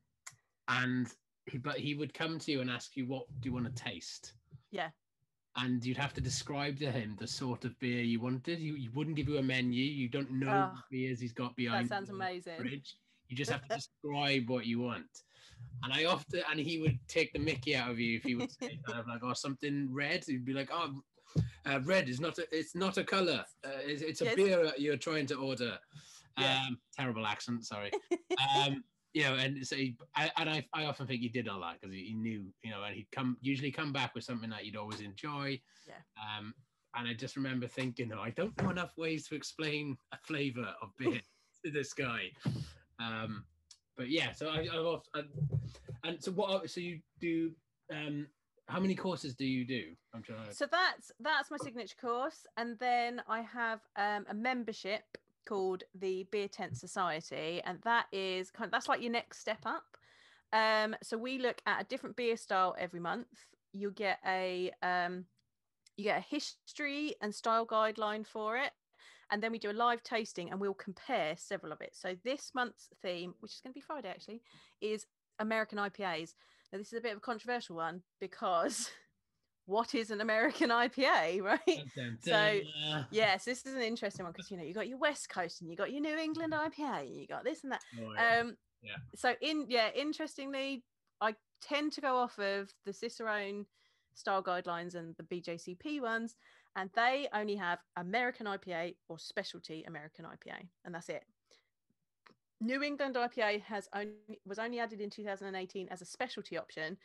and 0.69 1.07
he, 1.47 1.57
but 1.57 1.77
he 1.77 1.95
would 1.95 2.13
come 2.13 2.39
to 2.39 2.51
you 2.51 2.61
and 2.61 2.69
ask 2.69 2.95
you, 2.95 3.05
what 3.07 3.25
do 3.41 3.49
you 3.49 3.53
want 3.53 3.65
to 3.75 3.83
taste? 3.83 4.33
Yeah. 4.71 4.89
And 5.55 5.83
you'd 5.83 5.97
have 5.97 6.13
to 6.13 6.21
describe 6.21 6.77
to 6.79 6.91
him 6.91 7.17
the 7.19 7.27
sort 7.27 7.65
of 7.65 7.77
beer 7.79 8.01
you 8.03 8.21
wanted. 8.21 8.59
You, 8.59 8.75
he 8.75 8.87
wouldn't 8.93 9.15
give 9.17 9.27
you 9.27 9.37
a 9.39 9.43
menu. 9.43 9.83
You 9.83 10.07
don't 10.07 10.31
know 10.31 10.71
Oh, 10.73 10.79
beers 10.91 11.19
he's 11.19 11.33
got 11.33 11.55
behind. 11.55 11.85
that 11.89 11.95
sounds 11.95 12.09
amazing 12.09 12.53
fridge. 12.59 12.95
You 13.27 13.35
just 13.35 13.51
have 13.51 13.67
to 13.67 13.75
describe 13.75 14.47
what 14.49 14.65
you 14.67 14.79
want. 14.79 15.07
And 15.83 15.91
I 15.91 16.05
often, 16.05 16.41
and 16.49 16.59
he 16.59 16.79
would 16.79 16.97
take 17.07 17.33
the 17.33 17.39
mickey 17.39 17.75
out 17.75 17.89
of 17.89 17.99
you 17.99 18.17
if 18.17 18.23
he 18.23 18.35
would 18.35 18.51
say 18.51 18.79
kind 18.87 18.99
of 18.99 19.07
like, 19.07 19.21
oh, 19.23 19.33
something 19.33 19.89
red. 19.91 20.23
He'd 20.25 20.45
be 20.45 20.53
like, 20.53 20.69
oh, 20.71 21.01
uh, 21.65 21.79
red 21.83 22.09
is 22.09 22.19
not 22.21 22.37
a, 22.37 22.45
it's 22.51 22.75
not 22.75 22.97
a 22.97 23.03
color. 23.03 23.43
Uh, 23.65 23.69
it's, 23.85 24.01
it's 24.03 24.21
a 24.21 24.25
Yes. 24.25 24.35
beer 24.35 24.71
you're 24.77 24.97
trying 24.97 25.25
to 25.27 25.35
order. 25.35 25.77
Yeah. 26.39 26.61
Um, 26.67 26.79
terrible 26.97 27.25
accent, 27.25 27.65
sorry. 27.65 27.91
um, 28.55 28.83
you 29.13 29.23
know, 29.23 29.35
and 29.35 29.65
so 29.65 29.75
he, 29.75 29.97
I, 30.15 30.31
and 30.37 30.49
I, 30.49 30.65
I 30.73 30.85
often 30.85 31.07
think 31.07 31.21
he 31.21 31.29
did 31.29 31.47
all 31.47 31.61
that 31.61 31.81
because 31.81 31.93
he, 31.93 32.05
he 32.05 32.13
knew, 32.13 32.45
you 32.63 32.71
know, 32.71 32.83
and 32.83 32.95
he'd 32.95 33.11
come 33.11 33.37
usually 33.41 33.71
come 33.71 33.91
back 33.91 34.13
with 34.13 34.23
something 34.23 34.49
that 34.51 34.65
you'd 34.65 34.75
always 34.75 35.01
enjoy. 35.01 35.59
Yeah. 35.87 35.95
Um, 36.17 36.53
and 36.95 37.07
I 37.07 37.13
just 37.13 37.35
remember 37.35 37.67
thinking, 37.67 38.11
oh, 38.15 38.21
I 38.21 38.31
don't 38.31 38.59
know 38.61 38.69
enough 38.69 38.97
ways 38.97 39.27
to 39.27 39.35
explain 39.35 39.97
a 40.13 40.17
flavor 40.17 40.73
of 40.81 40.89
beer 40.97 41.21
to 41.65 41.71
this 41.71 41.93
guy. 41.93 42.31
Um, 42.99 43.45
but 43.97 44.09
yeah, 44.09 44.31
so 44.31 44.49
I, 44.49 44.61
I've 44.61 44.85
often, 44.85 45.29
and 46.03 46.23
so 46.23 46.31
what? 46.31 46.69
So 46.69 46.79
you 46.79 46.99
do? 47.19 47.51
Um, 47.91 48.27
how 48.67 48.79
many 48.79 48.95
courses 48.95 49.33
do 49.33 49.45
you 49.45 49.65
do? 49.65 49.95
I'm 50.13 50.21
trying. 50.21 50.45
To, 50.47 50.53
so 50.53 50.65
that's 50.71 51.11
that's 51.19 51.51
my 51.51 51.57
signature 51.57 51.95
course 51.99 52.45
and 52.57 52.77
then 52.79 53.21
i 53.27 53.41
have 53.41 53.79
um, 53.95 54.25
a 54.29 54.33
membership 54.33 55.03
called 55.47 55.83
the 55.95 56.27
beer 56.31 56.47
tent 56.47 56.77
society 56.77 57.61
and 57.65 57.79
that 57.83 58.05
is 58.11 58.51
kind 58.51 58.65
of 58.65 58.71
that's 58.71 58.87
like 58.87 59.01
your 59.01 59.11
next 59.11 59.39
step 59.39 59.59
up. 59.65 59.97
Um 60.53 60.95
so 61.03 61.17
we 61.17 61.39
look 61.39 61.61
at 61.65 61.81
a 61.81 61.85
different 61.85 62.15
beer 62.15 62.37
style 62.37 62.75
every 62.77 62.99
month. 62.99 63.27
You 63.73 63.91
get 63.91 64.19
a 64.25 64.71
um 64.81 65.25
you 65.97 66.03
get 66.05 66.19
a 66.19 66.35
history 66.35 67.15
and 67.21 67.33
style 67.33 67.65
guideline 67.65 68.25
for 68.25 68.57
it 68.57 68.71
and 69.31 69.43
then 69.43 69.51
we 69.51 69.59
do 69.59 69.69
a 69.69 69.73
live 69.73 70.01
tasting 70.03 70.49
and 70.49 70.59
we'll 70.59 70.73
compare 70.73 71.35
several 71.37 71.71
of 71.71 71.81
it. 71.81 71.91
So 71.93 72.15
this 72.23 72.51
month's 72.55 72.89
theme 73.01 73.33
which 73.39 73.53
is 73.53 73.61
going 73.61 73.73
to 73.73 73.77
be 73.77 73.81
friday 73.81 74.09
actually 74.09 74.41
is 74.81 75.05
american 75.39 75.77
ipas 75.77 76.33
now 76.71 76.77
this 76.77 76.91
is 76.91 76.99
a 76.99 77.01
bit 77.01 77.13
of 77.13 77.17
a 77.17 77.21
controversial 77.21 77.75
one 77.75 78.01
because 78.19 78.91
what 79.69 79.93
is 79.93 80.09
an 80.09 80.19
American 80.19 80.69
IPA, 80.83 81.41
right? 81.43 81.59
Dun, 81.65 81.91
dun, 81.95 82.17
so. 82.21 82.59
Yes, 83.11 83.45
this 83.45 83.65
is 83.65 83.75
an 83.75 83.81
interesting 83.81 84.25
one 84.25 84.33
because 84.33 84.49
you 84.49 84.57
know 84.57 84.63
you 84.63 84.73
got 84.73 84.87
your 84.87 84.97
West 84.97 85.29
Coast 85.29 85.61
and 85.61 85.69
you 85.69 85.77
got 85.77 85.91
your 85.91 86.01
New 86.01 86.17
England 86.17 86.53
IPA 86.53 87.01
and 87.01 87.15
you 87.15 87.27
got 87.27 87.43
this 87.43 87.63
and 87.63 87.71
that. 87.71 87.81
Oh, 88.01 88.11
yeah. 88.13 88.39
Um, 88.39 88.57
Yeah. 88.81 88.95
So 89.15 89.35
in 89.41 89.65
yeah, 89.69 89.89
interestingly, 89.95 90.83
I 91.21 91.35
tend 91.61 91.91
to 91.93 92.01
go 92.01 92.17
off 92.17 92.39
of 92.39 92.73
the 92.85 92.93
Cicerone 92.93 93.65
style 94.15 94.43
guidelines 94.43 94.95
and 94.95 95.15
the 95.17 95.23
BJCP 95.23 96.01
ones, 96.01 96.35
and 96.75 96.89
they 96.95 97.27
only 97.33 97.55
have 97.55 97.79
American 97.95 98.47
IPA 98.47 98.95
or 99.07 99.19
specialty 99.19 99.83
American 99.83 100.25
IPA, 100.25 100.67
and 100.83 100.95
that's 100.95 101.09
it. 101.09 101.23
New 102.61 102.81
England 102.81 103.15
IPA 103.15 103.61
has 103.61 103.87
only 103.93 104.39
was 104.45 104.59
only 104.59 104.79
added 104.79 104.99
in 104.99 105.09
2018 105.09 105.87
as 105.89 106.01
a 106.01 106.05
specialty 106.05 106.57
option. 106.57 106.97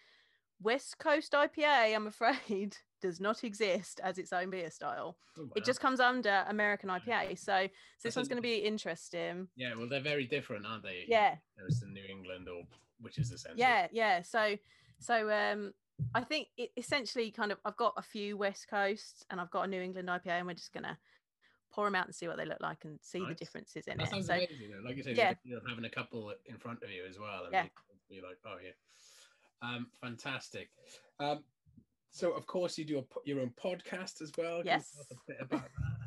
West 0.63 0.99
Coast 0.99 1.33
IPA, 1.33 1.95
I'm 1.95 2.07
afraid, 2.07 2.77
does 3.03 3.21
not 3.21 3.45
exist 3.45 4.01
as 4.03 4.19
its 4.19 4.33
own 4.33 4.51
beer 4.51 4.71
style. 4.71 5.17
Oh, 5.39 5.49
It 5.57 5.65
just 5.65 5.81
comes 5.81 6.01
under 6.01 6.45
American 6.49 6.89
IPA. 6.89 7.39
So, 7.39 7.67
so 7.67 7.69
this 8.03 8.17
one's 8.17 8.29
going 8.29 8.39
to 8.39 8.43
be 8.43 8.57
interesting. 8.59 9.49
yeah. 9.57 9.75
Well, 9.77 9.89
they're 9.89 10.01
very 10.01 10.27
different, 10.27 10.65
aren't 10.67 10.83
they? 10.85 11.05
Yeah. 11.07 11.35
There's 11.57 11.81
the 11.81 11.87
New 11.87 12.05
England, 12.09 12.49
or 12.49 12.63
which 13.01 13.19
is 13.19 13.31
essentially. 13.31 13.61
Yeah, 13.61 13.89
yeah. 13.93 14.23
So, 14.23 14.57
so 15.01 15.31
um, 15.31 15.75
I 16.15 16.23
think 16.23 16.49
it 16.57 16.71
essentially 16.77 17.31
kind 17.31 17.53
of 17.53 17.59
I've 17.65 17.77
got 17.77 17.93
a 17.99 18.03
few 18.03 18.37
West 18.39 18.69
Coasts 18.71 19.25
and 19.31 19.41
I've 19.41 19.51
got 19.51 19.63
a 19.65 19.67
New 19.69 19.83
England 19.83 20.09
IPA, 20.09 20.29
and 20.39 20.47
we're 20.47 20.55
just 20.55 20.73
gonna 20.73 20.97
pour 21.73 21.85
them 21.87 21.97
out 21.97 22.07
and 22.07 22.15
see 22.15 22.29
what 22.29 22.37
they 22.37 22.47
look 22.47 22.61
like 22.61 22.85
and 22.85 22.99
see 23.03 23.19
the 23.27 23.35
differences 23.35 23.87
in 23.89 23.99
That 23.99 24.05
it. 24.07 24.11
sounds 24.11 24.29
So 24.29 24.35
amazing. 24.35 24.71
Like 24.85 24.97
you 24.97 25.03
said, 25.03 25.17
Yeah. 25.17 25.35
you're 25.43 25.61
having 25.69 25.85
a 25.85 25.91
couple 25.91 26.33
in 26.47 26.57
front 26.57 26.83
of 26.85 26.91
you 26.91 27.05
as 27.07 27.19
well. 27.19 27.45
And 27.45 27.53
Yeah. 27.53 27.67
Be 28.09 28.21
like, 28.21 28.39
oh 28.47 28.57
yeah, 28.65 28.71
um, 29.65 29.87
fantastic. 30.01 30.69
Um, 31.19 31.45
so 32.11 32.33
of 32.33 32.47
course 32.47 32.79
you 32.79 32.85
do 32.85 32.99
a, 32.99 33.05
your 33.25 33.41
own 33.41 33.53
podcast 33.63 34.23
as 34.23 34.31
well. 34.37 34.59
Can 34.59 34.67
Yes. 34.67 34.93
tell 34.93 35.03
us 35.03 35.11
a 35.11 35.33
bit 35.33 35.37
about 35.41 35.63
that? 35.63 35.71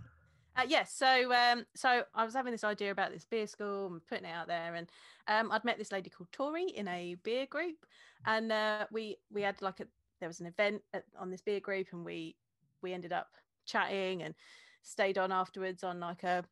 Uh, 0.60 0.66
yes, 0.68 0.92
so 0.92 1.32
um, 1.36 1.68
so 1.76 2.02
I 2.16 2.26
was 2.26 2.34
having 2.34 2.52
this 2.52 2.64
idea 2.64 2.90
about 2.90 3.12
this 3.12 3.26
beer 3.26 3.46
school 3.46 3.86
and 3.86 4.04
putting 4.08 4.26
it 4.26 4.32
out 4.32 4.48
there, 4.48 4.74
and 4.74 4.90
um, 5.28 5.52
I'd 5.52 5.64
met 5.64 5.78
this 5.78 5.92
lady 5.92 6.10
called 6.10 6.32
Tori 6.32 6.64
in 6.70 6.88
a 6.88 7.16
beer 7.22 7.46
group, 7.46 7.86
and 8.26 8.52
uh, 8.52 8.88
we 8.92 9.18
we 9.32 9.44
had 9.44 9.62
like 9.62 9.82
a 9.82 9.86
there 10.20 10.28
was 10.28 10.40
an 10.40 10.48
event 10.48 10.82
at, 10.96 11.04
on 11.16 11.30
this 11.30 11.42
beer 11.42 11.60
group, 11.60 11.90
and 11.94 12.04
we 12.04 12.36
we 12.82 12.92
ended 12.92 13.14
up 13.14 13.28
chatting 13.68 14.24
and 14.24 14.34
stayed 14.82 15.20
on 15.20 15.32
afterwards 15.32 15.84
on 15.84 16.00
like 16.00 16.24
a 16.24 16.44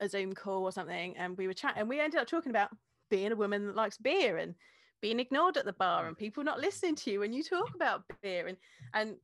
a 0.00 0.08
Zoom 0.08 0.34
call 0.34 0.64
or 0.64 0.72
something, 0.72 1.16
and 1.16 1.38
we 1.38 1.46
were 1.46 1.54
chatting. 1.54 1.80
And 1.80 1.88
we 1.88 1.98
ended 1.98 2.20
up 2.20 2.26
talking 2.26 2.50
about 2.50 2.68
being 3.08 3.32
a 3.32 3.36
woman 3.36 3.66
that 3.68 3.74
likes 3.74 3.96
beer 3.96 4.36
and 4.36 4.54
being 5.00 5.20
ignored 5.20 5.56
at 5.56 5.64
the 5.64 5.72
bar 5.72 6.02
hmm. 6.02 6.08
and 6.08 6.18
people 6.18 6.44
not 6.44 6.60
listening 6.60 6.94
to 6.96 7.10
you 7.10 7.20
when 7.20 7.32
you 7.32 7.42
talk 7.42 7.74
about 7.74 8.04
beer. 8.22 8.46
And 8.46 8.56
and 8.94 9.16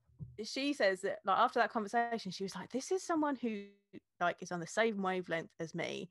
she 0.42 0.72
says 0.72 1.02
that 1.02 1.18
like 1.24 1.38
after 1.38 1.58
that 1.58 1.72
conversation 1.72 2.30
she 2.30 2.42
was 2.42 2.54
like 2.54 2.70
this 2.70 2.90
is 2.90 3.02
someone 3.02 3.36
who 3.36 3.64
like 4.20 4.36
is 4.40 4.52
on 4.52 4.60
the 4.60 4.66
same 4.66 5.02
wavelength 5.02 5.50
as 5.60 5.74
me. 5.74 6.08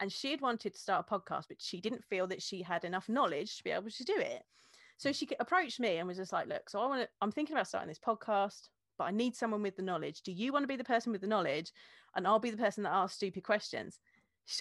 And 0.00 0.12
she 0.12 0.30
had 0.30 0.40
wanted 0.40 0.74
to 0.74 0.80
start 0.80 1.06
a 1.08 1.12
podcast 1.12 1.48
but 1.48 1.60
she 1.60 1.80
didn't 1.80 2.04
feel 2.04 2.26
that 2.28 2.42
she 2.42 2.62
had 2.62 2.84
enough 2.84 3.08
knowledge 3.08 3.56
to 3.56 3.64
be 3.64 3.70
able 3.70 3.90
to 3.90 4.04
do 4.04 4.16
it. 4.16 4.42
So 4.96 5.12
she 5.12 5.28
approached 5.38 5.80
me 5.80 5.98
and 5.98 6.08
was 6.08 6.16
just 6.16 6.32
like 6.32 6.48
look 6.48 6.70
so 6.70 6.80
i 6.80 6.86
want 6.86 7.02
to 7.02 7.08
i'm 7.20 7.32
thinking 7.32 7.54
about 7.54 7.68
starting 7.68 7.88
this 7.88 7.98
podcast 7.98 8.68
but 8.96 9.04
i 9.04 9.10
need 9.10 9.36
someone 9.36 9.62
with 9.62 9.76
the 9.76 9.82
knowledge. 9.82 10.22
Do 10.22 10.32
you 10.32 10.52
want 10.52 10.62
to 10.64 10.68
be 10.68 10.76
the 10.76 10.84
person 10.84 11.12
with 11.12 11.20
the 11.20 11.26
knowledge? 11.26 11.72
And 12.14 12.26
i'll 12.26 12.38
be 12.38 12.50
the 12.50 12.56
person 12.56 12.84
that 12.84 12.92
asks 12.92 13.16
stupid 13.16 13.42
questions. 13.44 14.00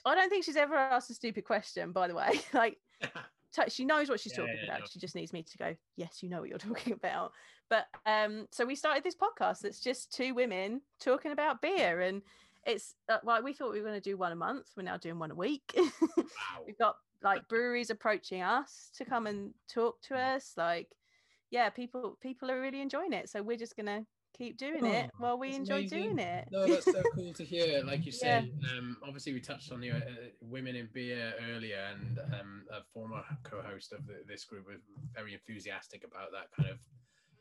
I 0.06 0.16
don't 0.16 0.30
think 0.30 0.44
she's 0.44 0.58
ever 0.58 0.76
asked 0.76 1.10
a 1.10 1.14
stupid 1.14 1.46
question 1.46 1.92
by 1.92 2.08
the 2.08 2.16
way. 2.16 2.42
Like 2.54 2.78
so 3.58 3.70
she 3.70 3.86
knows 3.86 4.10
what 4.10 4.20
she's 4.20 4.34
Yeah, 4.34 4.40
talking 4.40 4.56
yeah, 4.62 4.70
about 4.70 4.82
no. 4.82 4.86
she 4.92 5.00
just 5.00 5.16
needs 5.16 5.34
me 5.34 5.44
to 5.44 5.58
go 5.58 5.76
yes 5.96 6.22
you 6.24 6.30
know 6.30 6.40
what 6.40 6.50
you're 6.50 6.58
talking 6.72 6.94
about 6.94 7.34
but 7.70 7.88
um 8.06 8.48
so 8.52 8.66
we 8.66 8.76
started 8.76 9.04
this 9.04 9.16
podcast 9.16 9.60
that's 9.62 9.80
just 9.80 10.14
two 10.14 10.34
women 10.34 10.82
talking 11.00 11.32
about 11.32 11.62
beer 11.62 12.02
and 12.02 12.22
it's 12.66 12.96
uh, 13.10 13.20
well 13.24 13.42
we 13.44 13.54
thought 13.54 13.72
we 13.74 13.80
were 13.80 13.88
going 13.88 14.00
to 14.02 14.10
do 14.10 14.18
one 14.18 14.32
a 14.32 14.36
month 14.36 14.72
we're 14.76 14.84
now 14.84 14.98
doing 14.98 15.20
one 15.20 15.32
a 15.32 15.36
week 15.36 15.74
wow. 16.18 16.64
we've 16.66 16.78
got 16.78 16.98
like 17.22 17.48
breweries 17.48 17.90
approaching 17.90 18.42
us 18.42 18.92
to 18.96 19.06
come 19.06 19.26
and 19.28 19.54
talk 19.68 20.02
to 20.02 20.14
Mm. 20.14 20.36
us 20.36 20.54
like 20.58 20.96
yeah 21.50 21.70
people 21.70 22.18
people 22.22 22.52
are 22.52 22.62
really 22.62 22.82
enjoying 22.82 23.14
it 23.14 23.30
so 23.30 23.42
we're 23.42 23.58
just 23.58 23.76
gonna 23.76 24.06
keep 24.38 24.58
doing 24.58 24.86
it 24.86 25.10
Oh, 25.10 25.14
while 25.18 25.40
we 25.40 25.56
enjoy 25.56 25.80
amazing. 25.80 26.00
doing 26.00 26.20
it 26.20 26.48
No, 26.52 26.68
that's 26.68 26.92
so 26.92 27.04
cool 27.16 27.34
to 27.34 27.44
hear. 27.54 27.84
Like 27.84 28.06
you 28.06 28.12
Yeah. 28.12 28.42
said, 28.42 28.52
um, 28.78 28.98
obviously 29.04 29.34
we 29.34 29.42
touched 29.42 29.72
on 29.72 29.82
the 29.82 29.92
uh, 29.92 30.00
women 30.42 30.76
in 30.76 30.90
beer 30.94 31.34
earlier, 31.52 31.80
and 31.92 32.20
um, 32.40 32.66
a 32.72 32.82
former 32.94 33.24
co-host 33.44 33.94
of 33.94 34.06
the, 34.06 34.24
this 34.28 34.46
group 34.46 34.68
was 34.68 34.80
very 35.16 35.34
enthusiastic 35.34 36.04
about 36.04 36.32
that 36.32 36.52
kind 36.56 36.70
of 36.70 36.78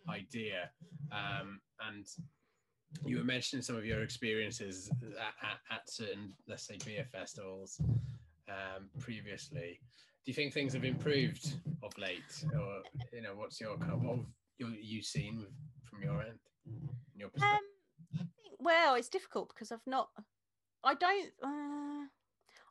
idea. 0.09 0.71
Um, 1.13 1.61
and 1.87 2.07
you 3.05 3.19
were 3.19 3.25
mentioning 3.25 3.63
some 3.63 3.77
of 3.77 3.85
your 3.85 4.03
experiences 4.03 4.91
at, 5.03 5.49
at, 5.49 5.77
at 5.77 5.91
certain, 5.91 6.33
let's 6.49 6.67
say, 6.67 6.79
beer 6.85 7.05
festivals 7.13 7.81
um, 8.49 8.89
previously. 8.99 9.81
Do 10.25 10.31
you 10.31 10.35
think 10.35 10.53
things 10.53 10.73
have 10.73 10.85
improved 10.85 11.55
of 11.83 11.97
late, 11.99 12.45
or 12.59 12.83
you 13.13 13.23
know, 13.23 13.35
what's 13.35 13.61
your 13.61 13.77
kind 13.77 13.93
of, 13.93 14.03
what 14.03 14.17
have 14.17 14.27
you, 14.59 15.03
seen 15.03 15.47
from 15.85 16.03
your 16.03 16.21
end, 16.21 16.31
in 16.31 16.31
your 16.31 16.41
perspective? 16.43 16.56
Um, 17.43 17.59
I 18.15 18.19
think, 18.19 18.57
well, 18.59 18.95
it's 18.95 19.09
difficult 19.09 19.49
because 19.49 19.73
I've 19.73 19.87
not. 19.87 20.09
I 20.85 20.95
don't. 20.95 21.33
Uh, 21.43 22.07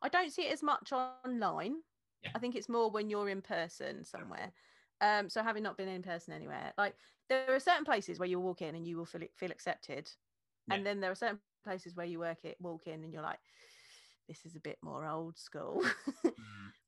I 0.02 0.10
don't 0.10 0.32
see 0.32 0.44
it 0.44 0.54
as 0.54 0.64
much 0.64 0.92
online. 0.92 1.78
Yeah. 2.24 2.32
I 2.36 2.40
think 2.40 2.56
it's 2.56 2.70
more 2.70 2.90
when 2.90 3.10
you're 3.10 3.30
in 3.30 3.42
person 3.42 4.04
somewhere. 4.04 4.52
Um, 5.02 5.30
so 5.30 5.44
having 5.44 5.64
not 5.64 5.78
been 5.78 5.90
in 5.90 6.02
person 6.02 6.34
anywhere, 6.34 6.74
like 6.78 6.96
there 7.30 7.54
are 7.54 7.60
certain 7.60 7.86
places 7.86 8.20
where 8.20 8.30
you 8.30 8.40
walk 8.40 8.62
in 8.62 8.76
and 8.76 8.88
you 8.88 8.98
will 8.98 9.06
feel 9.06 9.22
feel 9.36 9.52
accepted, 9.52 10.10
Yeah. 10.68 10.76
and 10.76 10.86
then 10.86 11.00
there 11.00 11.12
are 11.12 11.16
certain 11.16 11.40
places 11.64 11.96
where 11.96 12.06
you 12.06 12.20
work 12.20 12.46
it 12.46 12.58
walk 12.62 12.88
in 12.88 13.04
and 13.04 13.12
you're 13.14 13.22
like, 13.24 13.40
this 14.28 14.46
is 14.46 14.56
a 14.56 14.62
bit 14.62 14.78
more 14.82 15.06
old 15.06 15.38
school. 15.38 15.84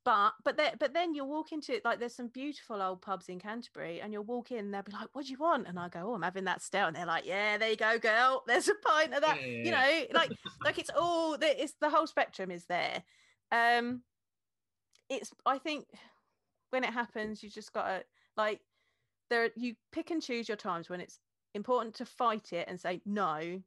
But 0.08 0.36
but 0.45 0.55
then 0.55 0.72
but 0.80 0.93
then 0.93 1.14
you'll 1.14 1.28
walk 1.28 1.51
into 1.51 1.76
it 1.76 1.84
like 1.84 1.99
there's 1.99 2.16
some 2.16 2.30
beautiful 2.30 2.82
old 2.82 3.01
pubs 3.01 3.28
in 3.28 3.39
Canterbury 3.39 3.99
and 3.99 4.14
you'll 4.14 4.24
walk 4.24 4.51
in 4.51 4.60
and 4.60 4.74
they'll 4.74 4.82
be 4.82 4.93
like 4.93 5.10
what 5.12 5.26
do 5.26 5.32
you 5.34 5.38
want? 5.38 5.68
And 5.68 5.78
I 5.78 5.89
go 5.89 5.99
oh 6.05 6.14
I'm 6.14 6.22
having 6.22 6.45
that 6.45 6.62
stout. 6.62 6.88
And 6.88 6.95
they're 6.95 7.05
like 7.05 7.26
yeah 7.26 7.58
there 7.58 7.72
you 7.72 7.76
go 7.76 7.99
girl. 7.99 8.41
There's 8.47 8.70
a 8.70 8.76
pint 8.76 9.14
of 9.14 9.20
that 9.20 9.36
Yeah, 9.41 9.45
yeah, 9.45 9.58
you 9.58 9.66
yeah. 9.66 10.05
know 10.12 10.20
like 10.20 10.32
like 10.64 10.80
it's 10.80 10.89
all 10.97 11.38
the- 11.38 11.62
it's 11.62 11.74
the 11.82 11.89
whole 11.89 12.08
spectrum 12.08 12.51
is 12.51 12.64
there. 12.68 13.03
Um 13.51 14.01
it's 15.10 15.34
I 15.45 15.58
think 15.58 15.88
when 16.70 16.86
it 16.86 16.93
happens 16.93 17.43
you 17.43 17.49
just 17.49 17.74
gotta 17.74 18.05
like 18.38 18.62
there 19.30 19.49
you 19.58 19.76
pick 19.91 20.12
and 20.12 20.22
choose 20.22 20.47
your 20.47 20.55
times 20.55 20.89
when 20.89 21.01
it's 21.01 21.20
important 21.53 21.95
to 21.95 22.05
fight 22.05 22.53
it 22.53 22.70
and 22.70 22.80
say 22.80 23.01
no 23.05 23.62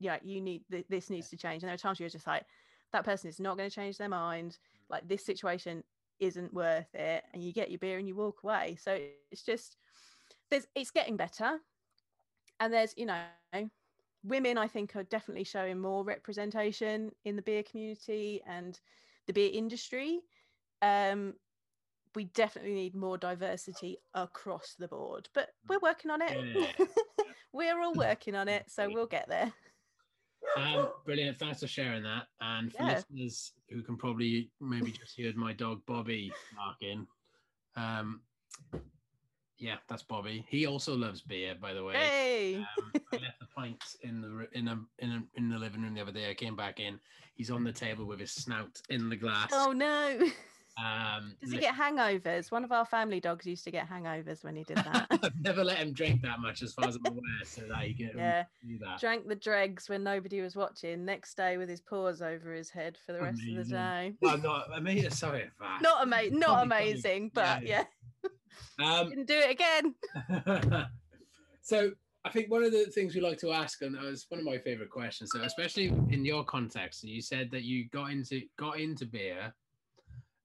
yeah 0.00 0.18
you 0.24 0.40
need 0.40 0.64
this 0.88 1.08
needs 1.08 1.28
to 1.30 1.36
change. 1.36 1.62
And 1.62 1.68
there 1.68 1.74
are 1.74 1.78
times 1.78 2.00
where 2.00 2.06
you're 2.06 2.10
just 2.10 2.26
like 2.26 2.44
that 2.92 3.04
person 3.04 3.28
is 3.30 3.38
not 3.38 3.56
going 3.56 3.70
to 3.70 3.74
change 3.76 3.96
their 3.96 4.08
mind 4.08 4.58
like 4.90 5.06
this 5.08 5.24
situation 5.24 5.82
isn't 6.20 6.52
worth 6.52 6.92
it 6.94 7.24
and 7.32 7.42
you 7.42 7.52
get 7.52 7.70
your 7.70 7.78
beer 7.78 7.98
and 7.98 8.08
you 8.08 8.14
walk 8.14 8.38
away. 8.42 8.76
So 8.80 8.98
it's 9.30 9.42
just 9.42 9.76
there's 10.50 10.66
it's 10.74 10.90
getting 10.90 11.16
better. 11.16 11.58
And 12.60 12.72
there's 12.72 12.94
you 12.96 13.06
know 13.06 13.22
women 14.24 14.58
i 14.58 14.66
think 14.66 14.96
are 14.96 15.04
definitely 15.04 15.44
showing 15.44 15.78
more 15.78 16.02
representation 16.04 17.10
in 17.24 17.36
the 17.36 17.42
beer 17.42 17.62
community 17.62 18.42
and 18.46 18.80
the 19.26 19.32
beer 19.32 19.50
industry. 19.52 20.20
Um 20.82 21.34
we 22.14 22.24
definitely 22.24 22.74
need 22.74 22.96
more 22.96 23.18
diversity 23.18 23.98
across 24.14 24.74
the 24.78 24.88
board 24.88 25.28
but 25.34 25.50
we're 25.68 25.78
working 25.80 26.10
on 26.10 26.20
it. 26.22 26.38
Yeah. 26.54 26.86
we're 27.52 27.80
all 27.80 27.94
working 27.94 28.34
on 28.34 28.48
it 28.48 28.64
so 28.68 28.88
we'll 28.90 29.06
get 29.06 29.28
there 29.28 29.52
Um, 30.56 30.88
brilliant. 31.04 31.38
Thanks 31.38 31.60
for 31.60 31.66
sharing 31.66 32.02
that. 32.02 32.26
And 32.40 32.72
for 32.72 32.82
Yeah. 32.82 32.94
listeners 32.94 33.52
who 33.68 33.82
can 33.82 33.96
probably 33.96 34.50
maybe 34.60 34.90
just 34.92 35.18
heard 35.20 35.36
my 35.36 35.52
dog 35.52 35.84
Bobby 35.86 36.32
barking. 36.56 37.06
Um, 37.76 38.22
yeah, 39.58 39.76
that's 39.88 40.02
Bobby. 40.02 40.46
He 40.48 40.66
also 40.66 40.96
loves 40.96 41.20
beer, 41.22 41.54
by 41.60 41.74
the 41.74 41.84
way. 41.84 41.94
hey 41.96 42.54
Um, 42.56 42.92
I 43.12 43.16
left 43.16 43.40
the 43.40 43.46
pint 43.56 43.82
in 44.02 44.20
the 44.20 44.48
in 44.52 44.68
a, 44.68 44.78
in 44.98 45.10
a, 45.10 45.22
in 45.34 45.48
the 45.48 45.58
living 45.58 45.82
room 45.82 45.94
the 45.94 46.00
other 46.00 46.12
day. 46.12 46.30
I 46.30 46.34
came 46.34 46.56
back 46.56 46.80
in. 46.80 46.98
He's 47.34 47.50
on 47.50 47.64
the 47.64 47.72
table 47.72 48.04
with 48.04 48.20
his 48.20 48.32
snout 48.32 48.80
in 48.88 49.08
the 49.08 49.16
glass. 49.16 49.50
oh 49.52 49.72
no 49.72 50.18
Um, 50.78 51.34
Does 51.40 51.50
he 51.50 51.58
get 51.58 51.74
hangovers? 51.74 52.52
One 52.52 52.62
of 52.62 52.70
our 52.70 52.84
family 52.84 53.18
dogs 53.18 53.44
used 53.46 53.64
to 53.64 53.70
get 53.72 53.88
hangovers 53.88 54.44
when 54.44 54.54
he 54.54 54.62
did 54.62 54.76
that. 54.76 55.06
I've 55.22 55.40
never 55.40 55.64
let 55.64 55.78
him 55.78 55.92
drink 55.92 56.22
that 56.22 56.38
much, 56.40 56.62
as 56.62 56.72
far 56.72 56.86
as 56.86 56.94
I'm 56.96 57.06
aware, 57.12 57.20
so 57.44 57.62
that 57.68 57.82
he 57.82 57.94
can 57.94 58.12
yeah, 58.16 58.44
do 58.64 58.78
that. 58.78 59.00
drank 59.00 59.26
the 59.26 59.34
dregs 59.34 59.88
when 59.88 60.04
nobody 60.04 60.40
was 60.40 60.54
watching. 60.54 61.04
Next 61.04 61.36
day 61.36 61.56
with 61.56 61.68
his 61.68 61.80
paws 61.80 62.22
over 62.22 62.52
his 62.52 62.70
head 62.70 62.96
for 63.04 63.12
the 63.12 63.20
rest 63.20 63.40
of 63.48 63.56
the 63.56 63.64
day. 63.64 64.14
Well, 64.22 64.38
not, 64.38 64.68
I 64.72 64.78
mean, 64.78 65.10
sorry. 65.10 65.50
Not 65.80 66.02
ama- 66.02 66.30
not 66.30 66.62
amazing, 66.64 67.32
but 67.34 67.62
Yeah, 67.64 67.84
yeah, 68.78 69.00
Um, 69.00 69.08
didn't 69.08 69.26
do 69.26 69.34
it 69.38 69.50
again. 69.50 69.94
so 71.60 71.90
I 72.24 72.30
think 72.30 72.50
one 72.50 72.62
of 72.62 72.72
the 72.72 72.84
things 72.86 73.14
we 73.14 73.20
like 73.20 73.38
to 73.38 73.52
ask, 73.52 73.82
and 73.82 73.94
that 73.94 74.02
was 74.02 74.26
one 74.28 74.38
of 74.40 74.46
my 74.46 74.58
favorite 74.58 74.90
questions. 74.90 75.30
So 75.32 75.42
especially 75.42 75.86
in 76.10 76.24
your 76.24 76.44
context, 76.44 77.04
you 77.04 77.20
said 77.20 77.50
that 77.50 77.62
you 77.62 77.88
got 77.88 78.10
into 78.10 78.42
got 78.58 78.78
into 78.78 79.06
beer, 79.06 79.52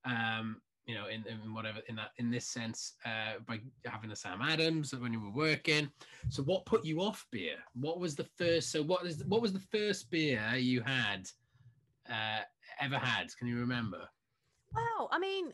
um, 0.06 0.62
you 0.86 0.96
know, 0.96 1.08
in, 1.08 1.24
in 1.28 1.54
whatever 1.54 1.80
in 1.88 1.96
that 1.96 2.12
in 2.18 2.30
this 2.30 2.46
sense, 2.46 2.94
uh, 3.06 3.40
by 3.48 3.60
having 3.86 4.12
a 4.12 4.16
Sam 4.16 4.42
Adams 4.42 4.94
when 4.94 5.14
you 5.14 5.22
were 5.22 5.32
working. 5.32 5.90
So 6.30 6.44
what 6.44 6.66
put 6.66 6.84
you 6.84 7.02
off 7.02 7.26
beer? 7.32 7.56
What 7.74 8.00
was 8.00 8.16
the 8.16 8.28
first? 8.38 8.72
So 8.72 8.84
what 8.84 9.06
is 9.06 9.24
what 9.26 9.42
was 9.42 9.54
the 9.54 9.60
first 9.60 10.12
beer 10.12 10.42
you 10.56 10.82
had 10.82 11.30
uh, 12.10 12.42
ever 12.82 12.98
had? 12.98 13.36
Can 13.38 13.48
you 13.48 13.60
remember? 13.60 14.10
Well, 14.74 15.10
I 15.12 15.20
mean, 15.20 15.54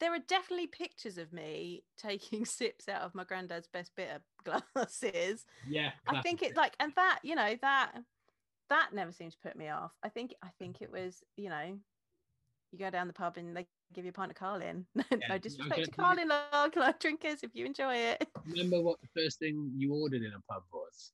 there 0.00 0.14
are 0.14 0.20
definitely 0.28 0.68
pictures 0.68 1.18
of 1.18 1.32
me 1.32 1.84
taking 1.98 2.44
sips 2.44 2.88
out 2.88 3.02
of 3.02 3.14
my 3.14 3.24
granddad's 3.24 3.68
best 3.68 3.92
bitter 3.96 4.22
glasses. 4.74 5.44
Yeah, 5.68 5.90
I 6.06 6.22
think 6.22 6.42
it's 6.42 6.56
like, 6.56 6.74
and 6.80 6.92
that 6.96 7.20
you 7.22 7.34
know 7.34 7.54
that 7.60 7.92
that 8.70 8.90
never 8.94 9.12
seemed 9.12 9.32
to 9.32 9.38
put 9.42 9.56
me 9.56 9.68
off. 9.68 9.92
I 10.02 10.08
think 10.08 10.34
I 10.42 10.48
think 10.58 10.80
it 10.80 10.90
was 10.90 11.22
you 11.36 11.50
know, 11.50 11.78
you 12.72 12.78
go 12.78 12.88
down 12.88 13.08
the 13.08 13.12
pub 13.12 13.36
and 13.36 13.54
they 13.54 13.66
give 13.92 14.04
you 14.04 14.10
a 14.10 14.12
pint 14.12 14.30
of 14.30 14.36
Carling. 14.36 14.86
no 14.94 15.04
Yeah, 15.10 15.38
disrespect 15.38 15.72
okay, 15.72 15.84
to 15.84 15.90
Carling 15.90 16.28
Lark 16.28 16.74
drinkers 17.00 17.42
if 17.42 17.50
you 17.54 17.66
enjoy 17.66 17.94
it. 17.96 18.26
remember 18.46 18.80
what 18.80 18.98
the 19.00 19.08
first 19.22 19.38
thing 19.38 19.72
you 19.76 19.92
ordered 19.94 20.22
in 20.22 20.32
a 20.32 20.52
pub 20.52 20.62
was. 20.72 21.12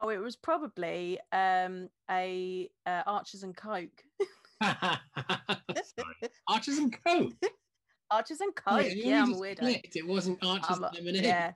Oh, 0.00 0.10
it 0.10 0.18
was 0.18 0.36
probably 0.36 1.18
um 1.32 1.88
a 2.10 2.68
uh, 2.86 3.02
Archers 3.06 3.42
and 3.44 3.56
Coke. 3.56 4.02
Archers 6.48 6.78
and 6.78 6.96
Coke. 7.06 7.32
Archers 8.10 8.40
and 8.40 8.54
Coke. 8.54 8.84
You 8.94 9.02
yeah, 9.04 9.22
I'm 9.22 9.32
a 9.32 9.36
weirdo. 9.36 9.58
clicked. 9.58 9.96
It 9.96 10.06
wasn't 10.06 10.38
Archers 10.44 10.78
a- 10.78 10.84
and 10.86 10.94
lemonade. 10.94 11.24
yeah. 11.24 11.52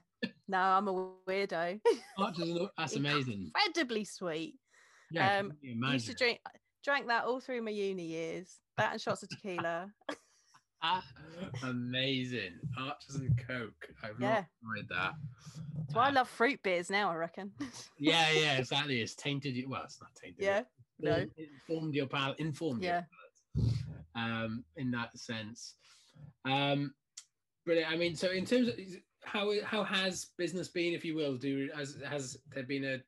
No, 0.47 0.57
I'm 0.59 0.87
a 0.87 1.11
weirdo. 1.27 1.79
Archers 2.17 2.49
and 2.49 2.67
that's 2.77 2.95
amazing. 2.95 3.51
Incredibly 3.55 4.03
sweet. 4.05 4.55
Yeah, 5.11 5.29
I 5.29 5.37
Um, 5.39 5.53
only 5.83 5.93
Used 5.93 6.07
to 6.07 6.13
drink, 6.13 6.39
drank 6.83 7.07
that 7.07 7.25
all 7.25 7.39
through 7.39 7.61
my 7.61 7.71
uni 7.71 8.05
years. 8.05 8.57
That 8.77 8.93
and 8.93 9.01
shots 9.01 9.23
of 9.23 9.29
tequila. 9.29 9.91
Amazing. 11.63 12.53
Archers 12.77 13.15
and 13.15 13.37
Coke. 13.47 13.89
I've 14.03 14.19
Yeah. 14.19 14.27
not 14.29 14.45
tried 14.63 14.89
that. 14.89 15.13
That's 15.77 15.95
why 15.95 16.05
I 16.05 16.09
Uh, 16.09 16.13
love 16.13 16.29
fruit 16.29 16.61
beers 16.63 16.89
now. 16.89 17.09
I 17.11 17.15
reckon. 17.15 17.51
Yeah, 17.97 18.31
yeah, 18.31 18.57
exactly. 18.57 19.01
It's 19.01 19.15
tainted 19.15 19.55
you. 19.55 19.69
Well, 19.69 19.83
it's 19.83 20.01
not 20.01 20.13
tainted. 20.15 20.43
yeah. 20.43 20.59
it 20.59 20.67
No. 20.99 21.15
it 21.17 21.31
informed 21.37 21.93
your 21.95 22.07
palate. 22.07 22.39
Informed 22.39 22.83
Yeah. 22.83 23.03
your 23.55 23.63
palate. 23.63 23.73
Um, 24.15 24.65
in 24.75 24.91
that 24.91 25.17
sense. 25.17 25.75
Um, 26.45 26.93
brilliant. 27.65 27.91
I 27.91 27.95
mean, 27.97 28.15
so 28.15 28.29
in 28.31 28.45
terms 28.45 28.67
of 28.69 28.75
how 29.23 29.53
how 29.63 29.83
has 29.83 30.25
business 30.37 30.67
been, 30.67 30.93
if 30.93 31.05
you 31.05 31.15
will, 31.15 31.37
do 31.37 31.69
has 31.75 31.95
has 32.05 32.37
there 32.49 32.63
been 32.63 32.83
a 32.85 33.03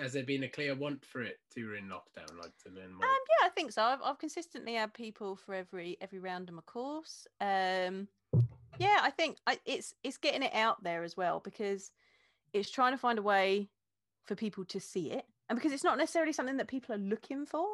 has 0.00 0.12
there 0.12 0.24
been 0.24 0.42
a 0.44 0.48
clear 0.48 0.74
want 0.74 1.04
for 1.04 1.22
it 1.22 1.38
during 1.54 1.84
lockdown, 1.86 2.36
like 2.38 2.56
to 2.64 2.70
learn 2.70 2.92
more? 2.94 3.06
Um, 3.08 3.17
I 3.48 3.50
think 3.50 3.72
so. 3.72 3.82
I've, 3.82 4.02
I've 4.02 4.18
consistently 4.18 4.74
had 4.74 4.92
people 4.94 5.36
for 5.36 5.54
every 5.54 5.96
every 6.00 6.18
round 6.18 6.48
of 6.48 6.54
my 6.54 6.62
course. 6.62 7.26
Um, 7.40 8.08
yeah, 8.78 8.98
I 9.02 9.10
think 9.10 9.38
I, 9.46 9.60
it's 9.66 9.94
it's 10.04 10.18
getting 10.18 10.42
it 10.42 10.54
out 10.54 10.82
there 10.84 11.04
as 11.04 11.16
well 11.16 11.40
because 11.40 11.92
it's 12.52 12.70
trying 12.70 12.92
to 12.92 12.98
find 12.98 13.18
a 13.18 13.22
way 13.22 13.70
for 14.26 14.36
people 14.36 14.64
to 14.66 14.80
see 14.80 15.12
it, 15.12 15.26
and 15.48 15.58
because 15.58 15.72
it's 15.72 15.84
not 15.84 15.98
necessarily 15.98 16.32
something 16.32 16.58
that 16.58 16.68
people 16.68 16.94
are 16.94 16.98
looking 16.98 17.46
for. 17.46 17.66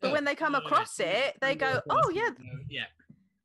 But 0.00 0.10
Oh, 0.10 0.12
when 0.12 0.24
they 0.24 0.36
come 0.36 0.54
across 0.54 1.00
it, 1.00 1.38
they 1.40 1.56
go, 1.56 1.82
"Oh 1.90 2.10
yeah, 2.14 2.30
yeah. 2.68 2.86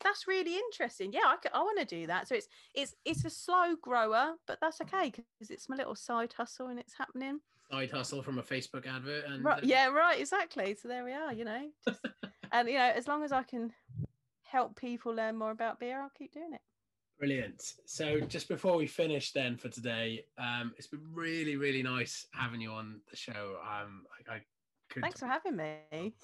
that's 0.03 0.28
really 0.28 0.57
interesting. 0.57 1.14
Yeah, 1.14 1.22
I, 1.26 1.38
I 1.53 1.59
want 1.64 1.80
to 1.80 1.86
do 1.86 2.07
that." 2.07 2.28
So 2.28 2.36
it's 2.36 2.47
it's 2.74 2.95
it's 3.05 3.26
a 3.26 3.30
slow 3.30 3.76
grower, 3.76 4.36
but 4.47 4.59
that's 4.61 4.82
okay 4.82 5.11
because 5.11 5.49
it's 5.49 5.70
my 5.70 5.76
little 5.76 5.95
side 5.95 6.34
hustle 6.34 6.68
and 6.68 6.80
it's 6.80 6.95
happening. 6.95 7.41
Side 7.72 7.91
hustle 7.91 8.22
from 8.22 8.39
a 8.39 8.43
Facebook 8.43 8.86
advert, 8.88 9.26
and 9.26 9.43
Right, 9.43 9.64
uh, 9.64 9.66
yeah, 9.66 9.88
right, 9.88 10.20
exactly. 10.20 10.76
So 10.76 10.88
there 10.88 11.03
we 11.03 11.11
are, 11.14 11.34
you 11.34 11.45
know. 11.45 11.70
just- 11.88 12.05
and 12.51 12.68
you 12.68 12.76
know, 12.76 12.91
as 12.95 13.07
long 13.07 13.24
as 13.24 13.32
I 13.32 13.43
can 13.43 13.72
help 14.43 14.80
people 14.80 15.14
learn 15.14 15.36
more 15.38 15.51
about 15.51 15.80
beer, 15.80 16.01
I'll 16.01 16.11
keep 16.18 16.34
doing 16.34 16.53
it. 16.53 16.61
Brilliant. 17.20 17.64
So 17.86 18.20
just 18.20 18.47
before 18.47 18.76
we 18.76 18.86
finish 18.86 19.32
then 19.32 19.57
for 19.57 19.70
today, 19.70 20.26
um, 20.38 20.74
it's 20.78 20.88
been 20.88 21.05
really, 21.11 21.55
really 21.55 21.82
nice 21.82 22.28
having 22.34 22.61
you 22.61 22.72
on 22.72 22.99
the 23.09 23.16
show. 23.16 23.57
Um, 23.61 24.03
I, 24.30 24.36
I 24.36 24.41
could. 24.89 25.03
Thanks 25.03 25.20
for 25.20 25.28
having 25.28 25.55
me. 25.55 26.16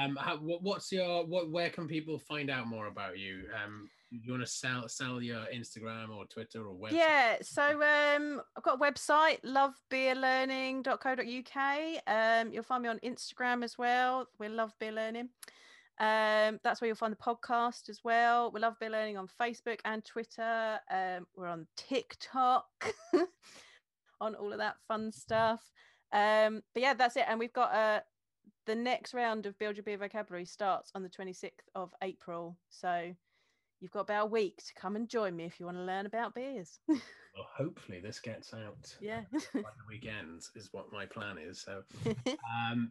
Um, 0.00 0.16
how, 0.18 0.38
what, 0.38 0.62
what's 0.62 0.90
your 0.90 1.26
what? 1.26 1.50
Where 1.50 1.68
can 1.68 1.86
people 1.86 2.18
find 2.18 2.48
out 2.48 2.66
more 2.66 2.86
about 2.86 3.18
you? 3.18 3.42
Um, 3.62 3.90
do 4.20 4.26
you 4.26 4.32
want 4.32 4.44
to 4.44 4.50
sell 4.50 4.86
sell 4.88 5.22
your 5.22 5.46
Instagram 5.54 6.10
or 6.14 6.26
Twitter 6.26 6.66
or 6.66 6.74
website? 6.74 6.92
Yeah, 6.92 7.36
so 7.40 7.82
um, 7.82 8.42
I've 8.56 8.62
got 8.62 8.76
a 8.76 8.80
website, 8.80 9.40
lovebeerlearning.co.uk. 9.42 12.02
Um, 12.06 12.52
you'll 12.52 12.62
find 12.62 12.82
me 12.82 12.90
on 12.90 12.98
Instagram 13.00 13.64
as 13.64 13.78
well. 13.78 14.28
We 14.38 14.48
love 14.48 14.74
beer 14.78 14.92
learning. 14.92 15.30
Um, 15.98 16.60
that's 16.64 16.80
where 16.80 16.86
you'll 16.88 16.96
find 16.96 17.12
the 17.12 17.16
podcast 17.16 17.88
as 17.88 18.00
well. 18.04 18.52
We 18.52 18.60
love 18.60 18.78
beer 18.78 18.90
learning 18.90 19.16
on 19.16 19.28
Facebook 19.40 19.80
and 19.84 20.04
Twitter. 20.04 20.78
Um, 20.90 21.26
we're 21.36 21.48
on 21.48 21.66
TikTok, 21.76 22.66
on 24.20 24.34
all 24.34 24.52
of 24.52 24.58
that 24.58 24.76
fun 24.88 25.12
stuff. 25.12 25.62
Um, 26.12 26.62
but 26.74 26.82
yeah, 26.82 26.94
that's 26.94 27.16
it. 27.16 27.24
And 27.28 27.38
we've 27.38 27.52
got 27.52 27.72
uh, 27.74 28.00
the 28.66 28.74
next 28.74 29.14
round 29.14 29.46
of 29.46 29.56
Build 29.58 29.76
Your 29.76 29.84
Beer 29.84 29.96
Vocabulary 29.96 30.44
starts 30.44 30.90
on 30.94 31.02
the 31.02 31.08
26th 31.08 31.68
of 31.74 31.94
April. 32.02 32.58
So 32.68 33.14
you've 33.82 33.90
got 33.90 34.00
about 34.00 34.26
a 34.26 34.30
week 34.30 34.62
to 34.64 34.74
come 34.74 34.94
and 34.96 35.08
join 35.08 35.34
me 35.34 35.44
if 35.44 35.58
you 35.58 35.66
want 35.66 35.76
to 35.76 35.82
learn 35.82 36.06
about 36.06 36.34
beers. 36.34 36.78
Well, 37.34 37.46
hopefully 37.56 37.98
this 37.98 38.20
gets 38.20 38.52
out 38.52 38.94
yeah. 39.00 39.22
by 39.32 39.40
the 39.54 39.62
weekend 39.88 40.42
is 40.54 40.68
what 40.72 40.92
my 40.92 41.06
plan 41.06 41.38
is. 41.38 41.62
So, 41.62 41.82
um, 42.70 42.90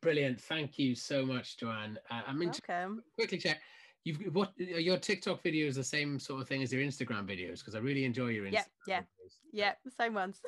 brilliant. 0.00 0.40
Thank 0.40 0.78
you 0.78 0.94
so 0.94 1.26
much, 1.26 1.58
Joanne. 1.58 1.98
Uh, 2.10 2.22
I 2.26 2.32
mean, 2.32 2.50
Welcome. 2.66 3.02
quickly 3.14 3.36
check. 3.36 3.60
You've 4.04 4.34
what 4.34 4.54
your 4.56 4.96
TikTok 4.96 5.44
videos 5.44 5.74
the 5.74 5.84
same 5.84 6.18
sort 6.18 6.40
of 6.40 6.48
thing 6.48 6.62
as 6.62 6.72
your 6.72 6.80
Instagram 6.80 7.26
videos? 7.26 7.58
Because 7.58 7.74
I 7.74 7.80
really 7.80 8.06
enjoy 8.06 8.28
your 8.28 8.46
Instagram. 8.46 8.52
Yeah, 8.52 8.62
yeah. 8.86 9.00
videos. 9.00 9.34
Yeah, 9.52 9.72
same 10.00 10.14
ones. 10.14 10.40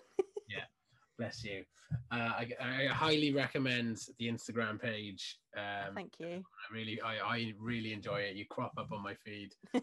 Bless 1.19 1.45
you. 1.45 1.65
Uh, 2.11 2.15
I, 2.17 2.49
I 2.61 2.87
highly 2.87 3.33
recommend 3.33 3.99
the 4.19 4.27
Instagram 4.29 4.81
page. 4.81 5.39
Um, 5.57 5.95
Thank 5.95 6.13
you. 6.19 6.43
I 6.43 6.75
really, 6.75 7.01
I, 7.01 7.19
I 7.19 7.53
really 7.59 7.93
enjoy 7.93 8.21
it. 8.21 8.37
You 8.37 8.47
crop 8.47 8.73
up 8.77 8.91
on 8.93 9.03
my 9.03 9.15
feed 9.15 9.55
uh, 9.75 9.81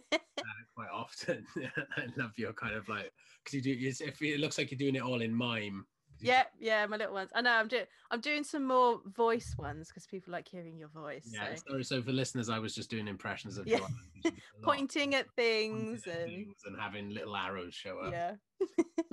quite 0.76 0.90
often. 0.94 1.46
I 1.98 2.06
love 2.18 2.32
your 2.38 2.54
kind 2.54 2.76
of 2.76 2.88
like 2.90 3.12
because 3.44 3.56
you 3.56 3.62
do. 3.62 3.88
It's, 3.88 4.02
if 4.02 4.22
it 4.22 4.40
looks 4.40 4.58
like 4.58 4.72
you're 4.72 4.78
doing 4.78 4.96
it 4.96 5.04
all 5.04 5.22
in 5.22 5.34
mime. 5.34 5.86
Yeah, 6.22 6.44
yeah, 6.60 6.86
my 6.86 6.98
little 6.98 7.14
ones. 7.14 7.30
I 7.34 7.42
know 7.42 7.52
I'm 7.52 7.68
doing 7.68 7.86
I'm 8.10 8.22
doing 8.22 8.44
some 8.44 8.66
more 8.66 9.00
voice 9.16 9.56
ones 9.58 9.88
because 9.90 10.06
people 10.06 10.32
like 10.32 10.48
hearing 10.48 10.78
your 10.78 10.90
voice. 10.90 11.30
Yeah, 11.34 11.56
so 11.56 11.62
sorry. 11.70 11.84
So 11.84 12.02
for 12.02 12.12
listeners, 12.12 12.50
I 12.50 12.60
was 12.60 12.76
just 12.76 12.90
doing 12.90 13.08
impressions 13.08 13.58
of 13.58 13.68
Yeah. 13.68 13.78
Joanne, 13.80 13.96
who 14.16 14.22
does 14.22 14.32
a 14.32 14.36
lot, 14.36 14.44
pointing 14.76 15.16
at 15.16 15.30
things 15.36 16.04
pointing 16.06 16.14
at 16.14 16.22
and 16.28 16.46
things 16.46 16.56
and 16.66 16.80
having 16.80 17.10
little 17.10 17.36
arrows 17.36 17.74
show 17.74 17.98
up. 18.00 18.12
yeah. 18.12 18.36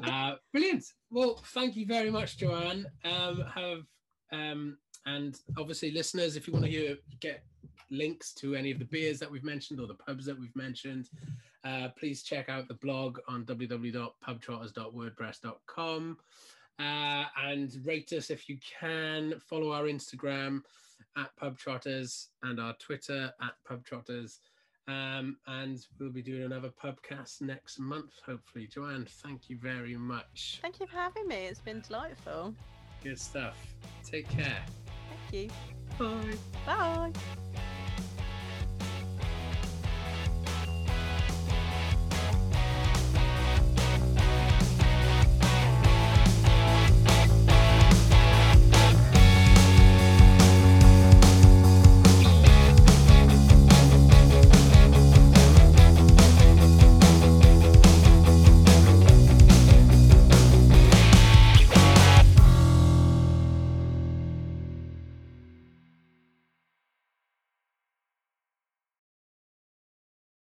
Uh, 0.02 0.34
brilliant. 0.52 0.84
Well, 1.10 1.42
thank 1.54 1.76
you 1.76 1.86
very 1.86 2.10
much, 2.10 2.36
Joanne. 2.38 2.86
Um, 3.04 3.44
have 3.54 3.82
um, 4.32 4.76
and 5.06 5.38
obviously, 5.56 5.90
listeners, 5.90 6.36
if 6.36 6.46
you 6.46 6.52
want 6.52 6.66
to 6.66 6.70
hear 6.70 6.96
get 7.20 7.42
links 7.90 8.34
to 8.34 8.54
any 8.54 8.70
of 8.70 8.78
the 8.78 8.84
beers 8.84 9.18
that 9.18 9.30
we've 9.30 9.44
mentioned 9.44 9.80
or 9.80 9.86
the 9.86 9.94
pubs 9.94 10.26
that 10.26 10.38
we've 10.38 10.54
mentioned, 10.54 11.08
uh, 11.64 11.88
please 11.98 12.22
check 12.22 12.50
out 12.50 12.68
the 12.68 12.74
blog 12.74 13.18
on 13.28 13.44
www.pubtrotters.wordpress.com 13.46 16.18
uh, 16.78 17.24
and 17.44 17.74
rate 17.84 18.12
us 18.12 18.30
if 18.30 18.48
you 18.48 18.58
can. 18.80 19.34
Follow 19.40 19.72
our 19.72 19.84
Instagram 19.84 20.62
at 21.16 21.30
pubtrotters 21.40 22.26
and 22.42 22.60
our 22.60 22.74
Twitter 22.74 23.32
at 23.42 23.52
pubtrotters. 23.68 24.38
Um, 24.86 25.36
and 25.46 25.84
we'll 25.98 26.10
be 26.10 26.22
doing 26.22 26.44
another 26.44 26.70
pubcast 26.82 27.42
next 27.42 27.78
month, 27.78 28.12
hopefully. 28.24 28.66
Joanne, 28.66 29.06
thank 29.22 29.50
you 29.50 29.58
very 29.58 29.96
much. 29.96 30.60
Thank 30.62 30.80
you 30.80 30.86
for 30.86 30.96
having 30.96 31.28
me. 31.28 31.36
It's 31.46 31.60
been 31.60 31.82
delightful. 31.86 32.54
Good 33.02 33.20
stuff. 33.20 33.56
Take 34.02 34.28
care. 34.30 34.64
Thank 35.30 35.50
you. 35.50 35.50
Bye. 35.98 36.34
Bye. 36.64 37.12